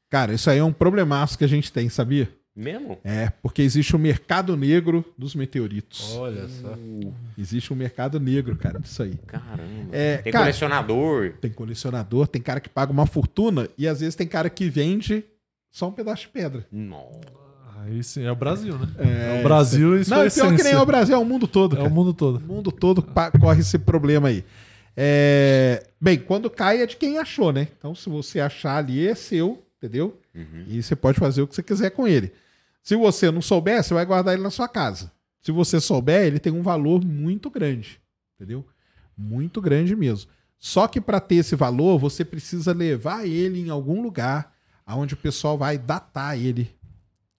[0.09, 2.29] Cara, isso aí é um problemaço que a gente tem, sabia?
[2.53, 2.99] Mesmo?
[3.01, 6.13] É, porque existe o mercado negro dos meteoritos.
[6.17, 6.77] Olha só.
[7.37, 9.15] Existe um mercado negro, cara, disso aí.
[9.25, 9.89] Caramba.
[9.93, 11.33] É, tem cara- colecionador.
[11.39, 15.23] Tem colecionador, tem cara que paga uma fortuna e às vezes tem cara que vende
[15.71, 16.67] só um pedaço de pedra.
[16.69, 17.40] Nossa.
[17.83, 18.87] Aí sim, é o Brasil, né?
[18.99, 21.47] É, o Brasil, isso Não, e pior que nem é o Brasil, é o mundo
[21.47, 21.75] todo.
[21.75, 21.89] É cara.
[21.89, 22.37] o mundo todo.
[22.37, 23.03] O mundo todo
[23.39, 24.45] corre esse problema aí.
[24.95, 27.67] É, Bem, quando cai é de quem achou, né?
[27.77, 30.19] Então, se você achar ali, é seu, entendeu?
[30.35, 30.65] Uhum.
[30.67, 32.31] E você pode fazer o que você quiser com ele.
[32.83, 35.11] Se você não souber, você vai guardar ele na sua casa.
[35.41, 37.99] Se você souber, ele tem um valor muito grande,
[38.35, 38.65] entendeu?
[39.17, 40.29] Muito grande mesmo.
[40.59, 44.53] Só que para ter esse valor, você precisa levar ele em algum lugar
[44.85, 46.69] aonde o pessoal vai datar ele.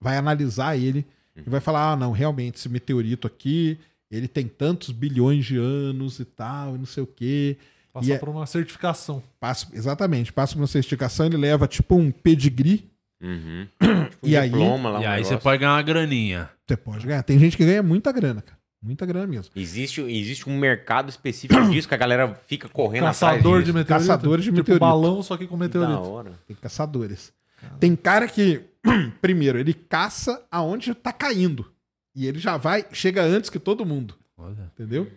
[0.03, 1.05] Vai analisar ele
[1.35, 3.77] e vai falar: ah, não, realmente, esse meteorito aqui,
[4.11, 7.57] ele tem tantos bilhões de anos e tal, e não sei o quê.
[7.91, 9.21] Passar E é- por uma certificação.
[9.39, 12.89] Passa, exatamente, passa por uma certificação, ele leva tipo um pedigree,
[13.21, 13.65] Uhum.
[14.21, 16.49] e aí Diploma lá, E um aí você pode ganhar uma graninha.
[16.67, 17.23] você pode ganhar.
[17.23, 18.57] Tem gente que ganha muita grana, cara.
[18.81, 19.49] Muita grana mesmo.
[19.55, 23.77] Existe, existe um mercado específico disso que a galera fica correndo Caçador atrás de disso.
[23.77, 24.07] meteorito.
[24.07, 24.79] Caçadores de tipo meteorito.
[24.85, 25.99] balão, só que com Da meteorito.
[26.01, 26.33] hora.
[26.45, 27.31] Tem caçadores.
[27.79, 28.59] Tem cara que,
[29.21, 31.71] primeiro, ele caça aonde tá caindo.
[32.15, 34.17] E ele já vai, chega antes que todo mundo.
[34.37, 34.71] Olha.
[34.73, 35.11] Entendeu?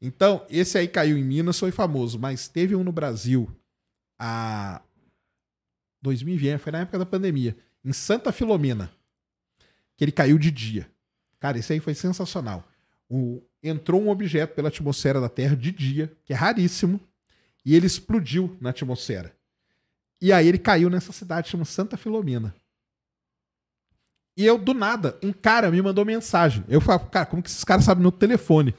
[0.00, 3.50] Então, esse aí caiu em Minas, foi famoso, mas teve um no Brasil
[4.18, 4.82] a
[6.02, 8.90] 2020, foi na época da pandemia, em Santa Filomena,
[9.96, 10.90] que ele caiu de dia.
[11.40, 12.68] Cara, esse aí foi sensacional.
[13.08, 17.00] O- entrou um objeto pela atmosfera da Terra de dia, que é raríssimo,
[17.64, 19.34] e ele explodiu na atmosfera.
[20.20, 22.54] E aí ele caiu nessa cidade, chama Santa Filomena.
[24.36, 26.64] E eu, do nada, um cara me mandou mensagem.
[26.68, 28.74] Eu falei, cara, como que esses caras sabem no telefone?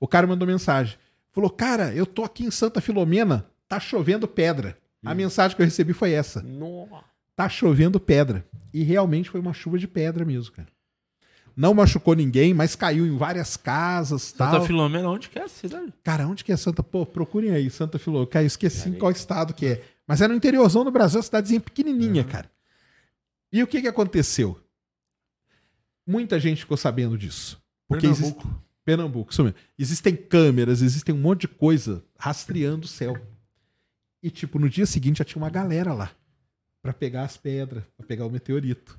[0.00, 0.96] O cara mandou mensagem.
[1.30, 4.78] Falou, cara, eu tô aqui em Santa Filomena, tá chovendo pedra.
[5.04, 6.42] A mensagem que eu recebi foi essa.
[6.42, 7.04] Nossa.
[7.36, 8.46] Tá chovendo pedra.
[8.72, 10.68] E realmente foi uma chuva de pedra mesmo, cara.
[11.56, 14.64] Não machucou ninguém, mas caiu em várias casas Santa tal.
[14.64, 15.92] Filomena, onde que é a cidade?
[16.02, 16.82] Cara, onde que é Santa?
[16.82, 18.26] Pô, procurem aí, Santa Filomena.
[18.30, 19.84] Cara, eu esqueci em qual estado que é.
[20.06, 22.50] Mas é no interiorzão do Brasil, uma cidadezinha pequenininha, cara.
[23.52, 24.58] E o que que aconteceu?
[26.06, 27.60] Muita gente ficou sabendo disso.
[27.88, 28.40] Porque Pernambuco.
[28.46, 28.64] existe...
[28.84, 29.58] Pernambuco, isso mesmo.
[29.78, 33.16] Existem câmeras, existem um monte de coisa rastreando o céu.
[34.22, 36.10] E, tipo, no dia seguinte já tinha uma galera lá
[36.82, 38.98] pra pegar as pedras, pra pegar o meteorito.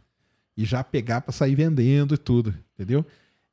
[0.57, 3.05] E já pegar pra sair vendendo e tudo, entendeu?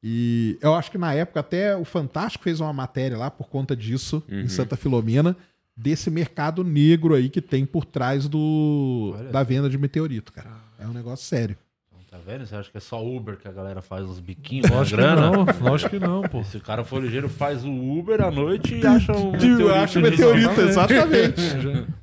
[0.02, 3.76] E eu acho que na época até o Fantástico fez uma matéria lá por conta
[3.76, 4.48] disso, em Uhum.
[4.48, 5.36] Santa Filomena,
[5.76, 9.30] desse mercado negro aí que tem por trás do Olha.
[9.30, 10.50] da venda de meteorito, cara.
[10.78, 11.56] É um negócio sério.
[12.12, 12.44] Tá vendo?
[12.44, 14.68] Você acha que é só Uber que a galera faz os biquinhos?
[14.68, 15.30] Lógico que grana?
[15.30, 16.44] não, lógico que não, pô.
[16.44, 19.98] Se o cara for ligeiro, faz o Uber à noite e acha um Eu acho
[19.98, 21.40] meteorito, exatamente.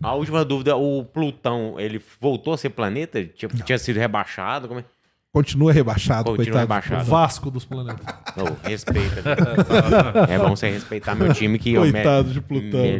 [0.02, 3.24] A última dúvida, o Plutão, ele voltou a ser planeta?
[3.24, 4.68] Tinha, tinha sido rebaixado?
[4.68, 4.84] Como é?
[5.32, 6.58] Continua rebaixado, Continua coitado.
[6.58, 7.06] O rebaixado.
[7.12, 8.04] Vasco dos planetas.
[8.36, 9.22] Ô, respeita.
[10.28, 12.98] é bom você respeitar meu time que é o me- Coitado de Plutão, né?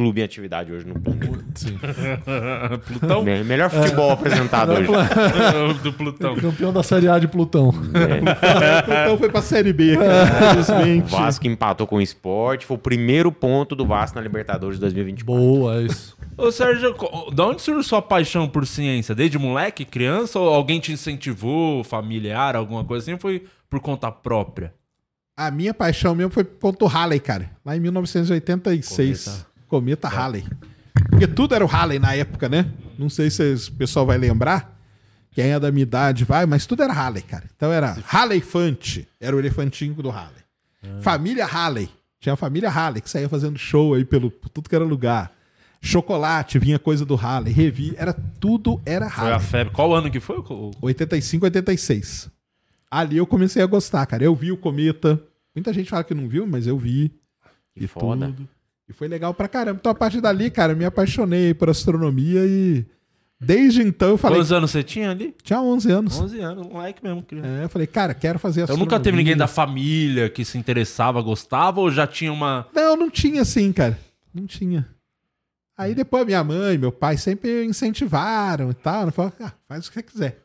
[0.00, 2.80] Clube em atividade hoje no planeta.
[2.86, 3.22] Plutão?
[3.22, 4.88] Me- melhor futebol apresentado hoje.
[5.82, 6.36] do Plutão.
[6.36, 7.70] Campeão da Série A de Plutão.
[8.86, 10.24] Plutão foi pra Série B, cara.
[10.24, 11.10] O Infelizmente.
[11.10, 15.44] Vasco empatou com o esporte, foi o primeiro ponto do Vasco na Libertadores de 2024.
[15.44, 16.16] Boa, é isso.
[16.34, 16.94] Ô, Sérgio,
[17.30, 19.14] de onde surgiu sua paixão por ciência?
[19.14, 20.38] Desde moleque, criança?
[20.38, 23.12] Ou alguém te incentivou, familiar, alguma coisa assim?
[23.12, 24.72] Ou foi por conta própria?
[25.36, 27.50] A minha paixão mesmo foi contra o Halley, cara.
[27.64, 29.46] Lá em 1986.
[29.70, 30.44] Cometa, Halley.
[31.08, 32.66] Porque tudo era o Halley na época, né?
[32.98, 34.76] Não sei se o pessoal vai lembrar.
[35.32, 37.44] Quem é da minha idade vai, mas tudo era Halley, cara.
[37.56, 39.06] Então era Halley Fante.
[39.20, 40.42] Era o elefantinho do Halley.
[41.00, 41.88] Família Halley.
[42.18, 45.32] Tinha a família Halley que saía fazendo show aí pelo por tudo que era lugar.
[45.80, 47.52] Chocolate, vinha coisa do Halley.
[47.52, 49.36] Revi, era tudo era Foi Halley.
[49.36, 49.72] a febre.
[49.72, 50.36] Qual ano que foi?
[50.38, 52.28] o- 85, 86.
[52.90, 54.24] Ali eu comecei a gostar, cara.
[54.24, 55.22] Eu vi o cometa.
[55.54, 57.08] Muita gente fala que não viu, mas eu vi.
[57.74, 58.26] Que e foda.
[58.26, 58.48] tudo.
[58.90, 59.78] E foi legal pra caramba.
[59.80, 62.84] Então, a partir dali, cara, eu me apaixonei por astronomia e
[63.40, 64.38] desde então eu falei.
[64.38, 65.32] Quantos anos você tinha ali?
[65.44, 66.18] Tinha 11 anos.
[66.20, 67.22] 11 anos, moleque mesmo.
[67.22, 67.46] Criança.
[67.48, 68.84] É, eu falei, cara, quero fazer Então astronomia.
[68.96, 72.66] nunca teve ninguém da família que se interessava, gostava, ou já tinha uma.
[72.74, 73.96] Não, não tinha assim, cara.
[74.34, 74.88] Não tinha.
[75.78, 79.10] Aí depois minha mãe, meu pai sempre incentivaram e tal.
[79.12, 80.42] Falaram, ah, faz o que você quiser.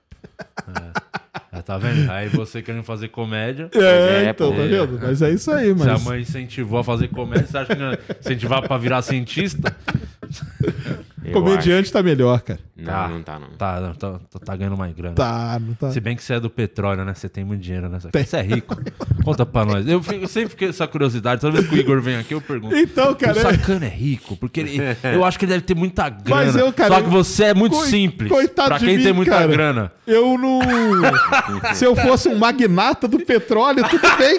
[1.56, 2.08] Ah, tá vendo?
[2.12, 3.70] Aí você querendo fazer comédia.
[3.74, 4.58] é, então, pô.
[4.58, 5.00] tá vendo?
[5.02, 7.92] Mas é isso aí, Se a mãe incentivou a fazer comédia, você acha que não
[7.92, 9.74] ia incentivar pra virar cientista?
[11.26, 12.60] Eu Comediante tá melhor, cara.
[12.78, 12.86] acho.
[12.86, 13.08] Tá.
[13.08, 13.48] Não, não tá não.
[13.58, 15.16] Tá, não, tá, tá- ganhando mais grana.
[15.16, 15.92] Tá, não tá.
[15.92, 17.14] Se bem que você é do petróleo, né?
[17.14, 18.00] Você tem muito dinheiro, né?
[18.12, 18.24] Tem.
[18.26, 18.76] Você é rico.
[19.24, 19.88] Conta pra nós.
[19.88, 21.40] Eu, fico- eu sempre fiquei essa curiosidade.
[21.42, 22.76] Toda vez que o Igor vem aqui, eu pergunto.
[22.76, 23.38] Então, O cara.
[23.40, 24.78] é- sacana é rico, porque ele,
[25.14, 26.44] eu acho que ele deve ter muita grana.
[26.46, 28.30] Mas eu, cara, só que você é muito coi- simples.
[28.30, 29.48] coitado pra de quem mim, tem muita cara.
[29.48, 29.92] grana.
[30.06, 30.60] Eu não.
[31.74, 34.38] Se eu fosse um magnata do petróleo, tudo bem.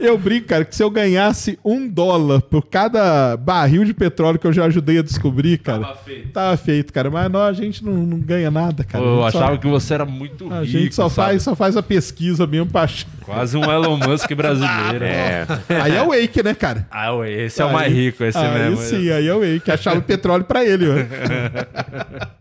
[0.00, 4.07] Eu brinco, cara, que se eu ganhasse um dólar por cada barril de petróleo
[4.38, 5.80] que eu já ajudei a descobrir, cara.
[5.80, 6.28] Tava feito.
[6.30, 7.10] Tava feito, cara.
[7.10, 9.04] Mas não, a gente não, não ganha nada, cara.
[9.04, 10.54] eu A gente só- achava que você era muito rico.
[10.56, 11.14] A gente só sabe?
[11.30, 13.06] faz, só faz a pesquisa mesmo pra achar.
[13.24, 15.04] Quase um Elon Musk brasileiro.
[15.08, 15.46] É,
[15.82, 16.86] Aí é o Wake, né, cara?
[16.90, 18.76] Ah, ué, esse é o Aí- mais rico, esse aí mesmo.
[18.78, 19.70] sim, aí é o Wake.
[19.70, 20.94] Achava o petróleo pra ele, ó.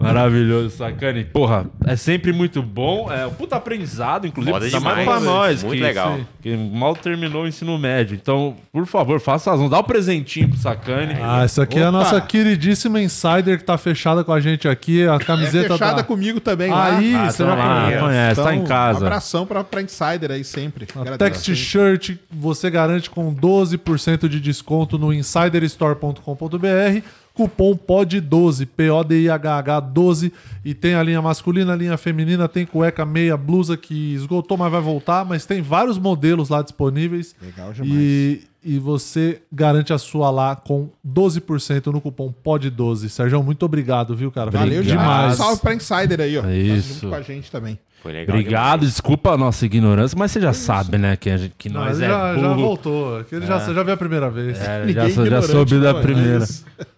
[0.00, 1.24] Maravilhoso, sacane.
[1.24, 3.10] Porra, é sempre muito bom.
[3.12, 4.52] É um puta aprendizado, inclusive.
[4.52, 5.20] Foda ainda mais demais.
[5.22, 5.62] pra nós.
[5.62, 6.18] Muito que, legal.
[6.42, 8.18] Que mal terminou o ensino médio.
[8.20, 9.70] Então, por favor, faça as.
[9.70, 11.16] Dá um presentinho pro sacane.
[11.22, 11.98] Ah, essa aqui é a Opa.
[11.98, 15.06] nossa queridíssima Insider que tá fechada com a gente aqui.
[15.06, 16.02] A É camiseta fechada da...
[16.02, 16.96] comigo também lá.
[16.96, 18.00] Aí, Ah, você então lá, conhecer.
[18.00, 19.00] conhece, tá em Então, casa.
[19.00, 20.86] Um abração pra, pra Insider aí sempre.
[20.96, 21.18] A.
[21.18, 27.02] Text Shirt você garante com 12% de desconto no insiderstore.com.br.
[27.40, 30.30] Cupom POD12, P-O-D-I-H-H 12.
[30.62, 34.70] E tem a linha masculina, a linha feminina, tem cueca, meia, blusa que esgotou, mas
[34.70, 35.24] vai voltar.
[35.24, 37.34] Mas tem vários modelos lá disponíveis.
[37.40, 37.90] Legal demais.
[37.90, 43.08] E, e você garante a sua lá com 12% no cupom POD12.
[43.08, 44.50] Sérgio, muito obrigado, viu, cara?
[44.50, 44.98] Valeu Obrigado.
[45.00, 45.36] demais.
[45.36, 46.42] Salve pra Insider aí, ó.
[46.42, 46.94] Tá Isso.
[46.94, 47.78] junto com a gente também.
[48.02, 48.34] Foi legal.
[48.34, 51.84] Obrigado, desculpa a nossa ignorância, mas você já sabe, né, que, a gente, que Não,
[51.84, 52.62] nós é já, já burro.
[52.62, 53.18] voltou.
[53.18, 54.58] Aqui Ele já, você já viu a primeira vez.
[54.58, 56.44] É, já, já soube da não, primeira.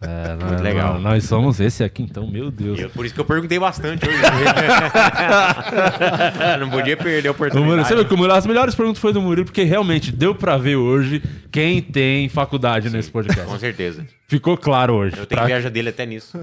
[0.00, 0.94] É, nós, legal.
[0.94, 2.76] Nós, nós somos esse aqui, então, meu Deus.
[2.76, 2.94] demais.
[2.94, 4.16] Por isso que eu perguntei bastante hoje.
[6.60, 7.88] Não podia perder a Murilo, oportunidade.
[7.88, 10.56] você viu que o Murilo, as melhores perguntas foi do Murilo, porque realmente deu pra
[10.56, 13.44] ver hoje quem tem faculdade nesse podcast.
[13.44, 14.06] Com certeza.
[14.32, 15.14] Ficou claro hoje.
[15.18, 16.38] Eu tenho Pra- inveja dele até nisso.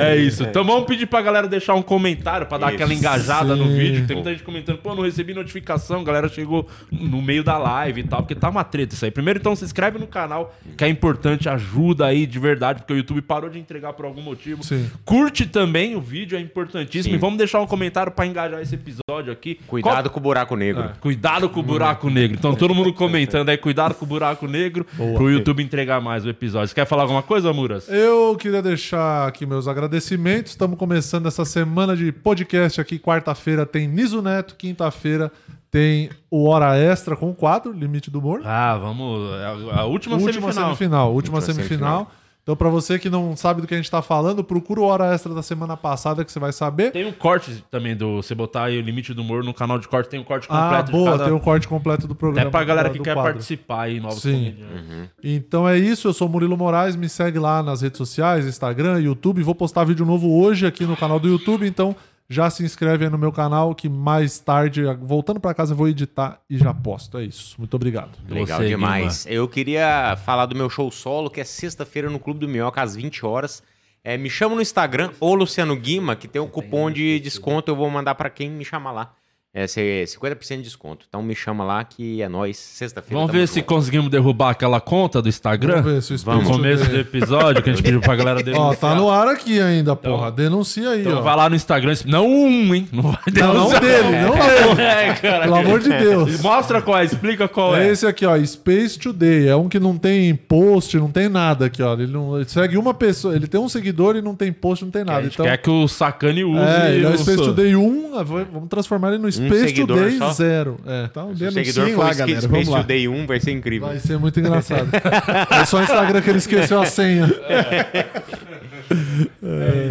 [0.00, 0.44] É isso.
[0.44, 2.76] Então vamos pedir pra galera deixar um comentário pra dar Isso.
[2.76, 3.76] aquela engajada no Sim.
[3.76, 4.06] vídeo.
[4.06, 8.02] Tem muita gente comentando, pô, não recebi notificação, a galera chegou no meio da live
[8.02, 9.10] e tal, porque tá uma treta isso aí.
[9.10, 12.96] Primeiro, então, se inscreve no canal, que é importante, ajuda aí de verdade, porque o
[12.96, 14.62] YouTube parou de entregar por algum motivo.
[14.62, 14.88] Sim.
[15.04, 17.12] Curte também o vídeo, é importantíssimo.
[17.12, 17.18] Sim.
[17.18, 19.58] E vamos deixar um comentário pra engajar esse episódio aqui.
[19.66, 20.82] Cuidado Qual- com o buraco negro.
[20.84, 22.36] Ah, Cuidado com o buraco negro.
[22.38, 26.28] Então, todo mundo comentando aí, cuidado com o buraco negro, pro YouTube entregar mais o
[26.28, 26.68] episódio.
[26.68, 27.88] Você quer falar alguma coisa, Muras?
[27.88, 30.52] Eu queria deixar aqui meus agradecimentos.
[30.52, 32.98] Estamos começando essa semana de podcast aqui.
[32.98, 35.30] Quarta-feira tem Niso Neto, quinta-feira
[35.70, 38.42] tem o Hora Extra com o quadro Limite do Humor.
[38.44, 39.32] Ah, vamos.
[39.32, 40.52] A, a última, última semifinal.
[40.66, 41.12] semifinal.
[41.14, 41.78] última, Última semifinal.
[41.98, 42.12] semifinal.
[42.42, 45.12] Então, pra você que não sabe do que a gente tá falando, procura o Hora
[45.14, 46.90] Extra da semana passada que você vai saber.
[46.90, 48.16] Tem um corte também do.
[48.22, 50.62] Você botar aí o limite do humor no canal de corte, tem um corte Ah,
[50.62, 51.24] completo boa, de cada.
[51.24, 52.48] tem o corte completo do programa.
[52.48, 53.32] Até pra galera do que quer quadro.
[53.32, 54.32] participar aí, novos Sim.
[54.56, 55.10] comediantes.
[55.22, 59.42] Então é isso, eu sou Murilo Moraes, me segue lá nas redes sociais, Instagram, YouTube.
[59.42, 61.94] Vou postar vídeo novo hoje aqui no canal do YouTube, então
[62.30, 65.88] já se inscreve aí no meu canal que mais tarde, voltando pra casa, eu vou
[65.88, 67.18] editar e já posto.
[67.18, 67.56] É isso.
[67.58, 68.16] Muito obrigado.
[68.28, 69.26] Legal Você, demais.
[69.28, 72.94] Eu queria falar do meu show solo, que é sexta-feira no Clube do Minhoca, às
[72.94, 73.64] 20 horas.
[74.04, 77.72] É, me chama no Instagram, ou Luciano Guima, que tem um cupom de desconto.
[77.72, 79.12] Eu vou mandar pra quem me chamar lá.
[79.52, 81.06] É cê- 50% de desconto.
[81.08, 82.56] Então me chama lá que é nóis.
[82.56, 83.16] Sexta-feira.
[83.18, 83.66] Vamos ver se junto.
[83.66, 85.82] conseguimos derrubar aquela conta do Instagram.
[85.82, 88.38] Vamos ver se o No Espírito começo do episódio, que a gente pediu pra galera
[88.40, 88.76] Ó, denunciar.
[88.76, 90.30] tá no ar aqui ainda, porra.
[90.30, 91.22] Denuncia aí, Então ó.
[91.22, 91.92] vai lá no Instagram.
[92.06, 92.88] Não um, hein?
[92.92, 93.80] Não vai Não, não denunciar.
[93.80, 94.40] dele, não lá.
[94.80, 95.42] É, cara.
[95.42, 96.38] Pelo amor de Deus.
[96.42, 97.90] Mostra qual é, explica qual É é.
[97.90, 99.48] esse aqui, ó, Space Today.
[99.48, 101.94] É um que não tem post, não tem nada aqui, ó.
[101.94, 104.92] Ele, não, ele segue uma pessoa, ele tem um seguidor e não tem post, não
[104.92, 105.22] tem A nada.
[105.24, 106.56] gente Então, quer que o Sacane use.
[106.60, 110.18] é, ele é o Space Today 1, ah, vamos transformar ele no Space seguidor Today
[110.18, 110.32] só?
[110.32, 110.76] 0.
[110.86, 111.10] É.
[111.12, 112.48] Se o denunciem seguidor for lá, Space galera.
[112.48, 112.80] Vamos lá.
[112.82, 113.88] Today 1, vai ser incrível.
[113.88, 114.88] Vai ser muito engraçado.
[115.50, 117.28] é só o Instagram que ele esqueceu a senha.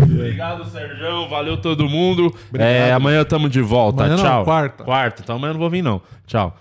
[0.04, 1.28] Obrigado, Sérgio.
[1.30, 2.34] Valeu todo mundo.
[2.54, 4.04] É, amanhã tamo de volta.
[4.04, 4.44] Amanhã não, Tchau.
[4.44, 4.84] quarta.
[4.84, 5.22] Quarta.
[5.24, 6.02] Então amanhã eu não vou vir, não.
[6.28, 6.56] Tchau.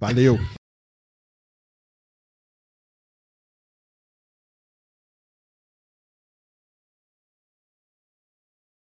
[0.00, 0.38] Valeu.